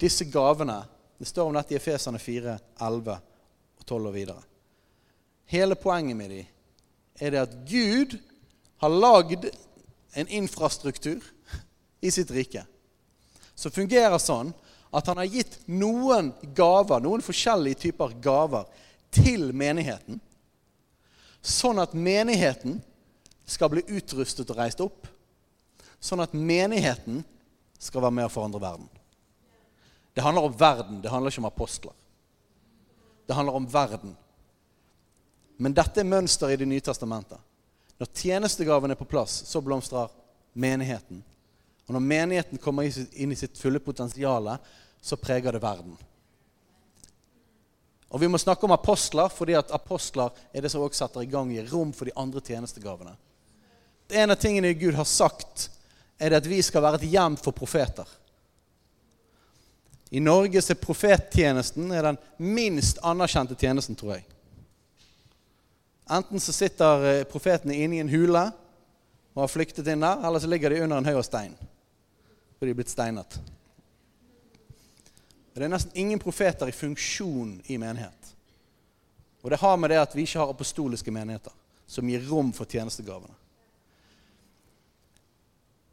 disse 0.00 0.24
gavene 0.24 0.82
Det 1.20 1.28
står 1.28 1.50
om 1.50 1.52
dette 1.52 1.74
i 1.74 1.76
Efesene 1.76 2.16
4, 2.16 2.54
11 2.80 3.12
og 3.76 3.82
12 3.84 4.06
og 4.08 4.14
videre. 4.14 4.40
Hele 5.52 5.76
poenget 5.76 6.16
med 6.16 6.30
dem 6.32 6.46
er 7.20 7.34
det 7.34 7.42
at 7.42 7.56
Gud 7.68 8.14
har 8.80 8.92
lagd 8.92 9.46
en 10.16 10.28
infrastruktur 10.28 11.24
i 12.00 12.10
sitt 12.10 12.30
rike 12.34 12.64
som 13.60 13.72
fungerer 13.72 14.16
sånn 14.18 14.54
at 14.90 15.06
han 15.10 15.20
har 15.20 15.28
gitt 15.28 15.58
noen 15.68 16.32
gaver, 16.56 17.02
noen 17.04 17.22
forskjellige 17.22 17.84
typer 17.84 18.14
gaver, 18.24 18.64
til 19.10 19.50
menigheten. 19.56 20.20
Sånn 21.42 21.80
at 21.82 21.92
menigheten 21.98 22.78
skal 23.44 23.72
bli 23.72 23.84
utrustet 23.98 24.50
og 24.50 24.58
reist 24.58 24.82
opp. 24.82 25.08
Sånn 26.00 26.22
at 26.22 26.34
menigheten 26.34 27.20
skal 27.80 28.04
være 28.06 28.16
med 28.16 28.28
å 28.28 28.32
forandre 28.32 28.62
verden. 28.62 28.88
Det 30.14 30.24
handler 30.24 30.48
om 30.48 30.56
verden, 30.58 31.02
det 31.02 31.12
handler 31.12 31.32
ikke 31.32 31.42
om 31.44 31.50
apostler. 31.50 31.94
Det 33.26 33.36
handler 33.36 33.60
om 33.60 33.68
verden. 33.70 34.16
Men 35.60 35.76
dette 35.76 36.02
er 36.02 36.08
mønsteret 36.08 36.56
i 36.56 36.62
Det 36.64 36.70
nye 36.70 36.86
testamentet. 36.86 37.38
Når 38.00 38.08
tjenestegaven 38.16 38.90
er 38.90 38.96
på 38.96 39.04
plass, 39.04 39.42
så 39.46 39.60
blomstrer 39.60 40.08
menigheten. 40.52 41.20
Og 41.86 41.94
når 41.94 42.00
menigheten 42.00 42.60
kommer 42.62 42.86
inn 42.88 43.34
i 43.34 43.36
sitt 43.36 43.58
fulle 43.60 43.80
potensial, 43.82 44.48
så 45.02 45.18
preger 45.20 45.52
det 45.52 45.60
verden. 45.60 45.98
Og 48.10 48.20
Vi 48.20 48.28
må 48.28 48.38
snakke 48.38 48.64
om 48.66 48.72
apostler, 48.74 49.28
fordi 49.28 49.54
at 49.54 49.70
apostler 49.70 50.32
er 50.52 50.64
det 50.64 50.72
som 50.72 50.82
også 50.82 51.04
setter 51.04 51.22
i 51.22 51.30
gang 51.30 51.52
i 51.52 51.66
rom 51.68 51.92
for 51.92 52.08
de 52.08 52.16
andre 52.16 52.40
tjenestegavene. 52.40 53.12
En 54.10 54.32
av 54.32 54.40
tingene 54.40 54.72
Gud 54.74 54.96
har 54.96 55.06
sagt, 55.06 55.68
er 56.18 56.32
det 56.32 56.40
at 56.40 56.48
vi 56.50 56.58
skal 56.62 56.82
være 56.82 57.02
et 57.02 57.12
hjem 57.12 57.36
for 57.38 57.54
profeter. 57.54 58.08
I 60.10 60.20
Norge 60.24 60.58
er 60.58 60.80
profettjenesten 60.80 61.92
den 61.92 62.18
minst 62.38 62.98
anerkjente 63.06 63.54
tjenesten, 63.54 63.94
tror 63.94 64.16
jeg. 64.16 64.24
Enten 66.10 66.40
så 66.40 66.52
sitter 66.52 67.04
eh, 67.06 67.24
profetene 67.24 67.76
inne 67.76 67.96
i 67.96 68.02
en 68.02 68.10
hule 68.10 68.42
og 69.30 69.44
har 69.44 69.52
flyktet 69.52 69.86
inn 69.86 70.02
der, 70.02 70.18
eller 70.26 70.42
så 70.42 70.50
ligger 70.50 70.70
de 70.72 70.82
under 70.82 70.98
en 70.98 71.06
haug 71.06 71.20
av 71.20 71.26
stein. 71.26 71.54
For 72.58 72.66
de 72.66 72.74
er 72.74 72.78
blitt 72.80 72.90
steinet. 72.90 73.38
Det 75.54 75.66
er 75.66 75.70
nesten 75.70 75.94
ingen 75.94 76.18
profeter 76.18 76.70
i 76.70 76.74
funksjon 76.74 77.60
i 77.70 77.78
menighet. 77.78 78.34
Og 79.42 79.50
det 79.50 79.60
har 79.62 79.76
med 79.76 79.90
det 79.92 80.00
at 80.00 80.14
vi 80.16 80.24
ikke 80.26 80.40
har 80.42 80.50
apostoliske 80.50 81.12
menigheter 81.14 81.54
som 81.86 82.08
gir 82.08 82.22
rom 82.28 82.50
for 82.56 82.66
tjenestegavene. 82.70 83.34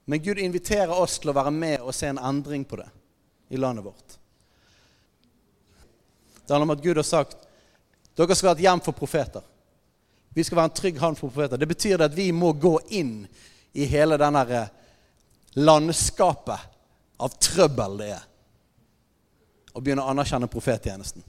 Men 0.08 0.24
Gud 0.24 0.40
inviterer 0.40 0.94
oss 0.96 1.18
til 1.20 1.34
å 1.34 1.36
være 1.36 1.52
med 1.52 1.82
og 1.84 1.96
se 1.96 2.08
en 2.08 2.22
endring 2.22 2.64
på 2.66 2.80
det 2.80 2.88
i 3.52 3.60
landet 3.60 3.84
vårt. 3.86 4.18
Det 6.46 6.54
handler 6.54 6.70
om 6.70 6.76
at 6.78 6.84
Gud 6.84 6.96
har 6.96 7.08
sagt 7.08 7.44
dere 8.16 8.36
skal 8.36 8.54
ha 8.54 8.56
et 8.56 8.64
hjem 8.64 8.82
for 8.82 8.96
profeter. 8.98 9.44
Vi 10.38 10.44
skal 10.44 10.60
være 10.60 10.70
en 10.70 10.78
trygg 10.78 11.00
havn 11.02 11.16
for 11.18 11.34
profeter. 11.34 11.58
Det 11.58 11.66
betyr 11.66 12.02
at 12.06 12.14
vi 12.14 12.28
må 12.32 12.52
gå 12.54 12.76
inn 12.94 13.24
i 13.74 13.88
hele 13.90 14.20
denne 14.22 14.44
eh, 14.54 14.70
landskapet 15.58 16.76
av 17.26 17.40
trøbbel 17.42 17.98
det 17.98 18.12
er. 18.20 18.28
Og 19.74 19.82
begynne 19.82 20.06
å 20.06 20.14
anerkjenne 20.14 20.50
profettjenesten. 20.54 21.26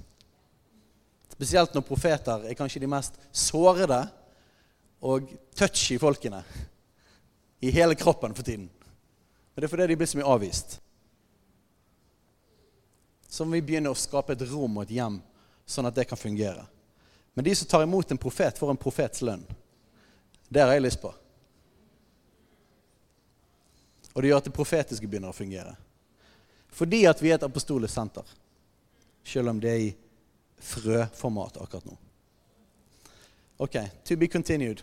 Spesielt 1.32 1.72
når 1.72 1.88
profeter 1.88 2.44
er 2.50 2.58
kanskje 2.58 2.84
de 2.84 2.92
mest 2.92 3.16
sårede 3.32 4.02
og 5.00 5.32
touchy 5.56 5.96
folkene 6.02 6.44
i 7.64 7.72
hele 7.72 7.96
kroppen 7.96 8.36
for 8.36 8.44
tiden. 8.44 8.68
Men 8.68 9.56
det 9.56 9.70
er 9.70 9.72
fordi 9.72 9.88
de 9.88 10.02
blir 10.02 10.12
så 10.12 10.20
mye 10.20 10.32
avvist. 10.36 10.82
Så 13.24 13.48
må 13.48 13.56
vi 13.56 13.68
begynne 13.72 13.88
å 13.88 13.96
skape 13.96 14.36
et 14.36 14.50
rom 14.52 14.76
og 14.76 14.84
et 14.84 14.98
hjem, 15.00 15.22
sånn 15.64 15.88
at 15.88 15.96
det 15.96 16.10
kan 16.12 16.20
fungere. 16.20 16.68
Men 17.38 17.44
de 17.44 17.54
som 17.54 17.68
tar 17.70 17.82
imot 17.82 18.10
en 18.10 18.18
profet, 18.18 18.58
får 18.58 18.70
en 18.70 18.76
profets 18.76 19.20
lønn. 19.22 19.44
Det 20.48 20.58
har 20.58 20.72
jeg 20.74 20.82
lyst 20.82 20.98
på. 20.98 21.12
Og 24.10 24.24
det 24.24 24.32
gjør 24.32 24.40
at 24.42 24.48
det 24.48 24.54
profetiske 24.56 25.06
begynner 25.06 25.30
å 25.30 25.36
fungere. 25.36 25.76
Fordi 26.74 27.04
at 27.06 27.22
vi 27.22 27.30
er 27.30 27.38
et 27.38 27.46
apostolisk 27.46 27.94
senter. 27.94 28.26
Selv 29.22 29.52
om 29.52 29.60
det 29.62 29.70
er 29.70 29.84
i 29.84 29.92
frøformat 30.58 31.60
akkurat 31.62 31.86
nå. 31.86 31.94
Ok, 33.62 33.78
to 34.02 34.18
be 34.18 34.26
continued. 34.26 34.82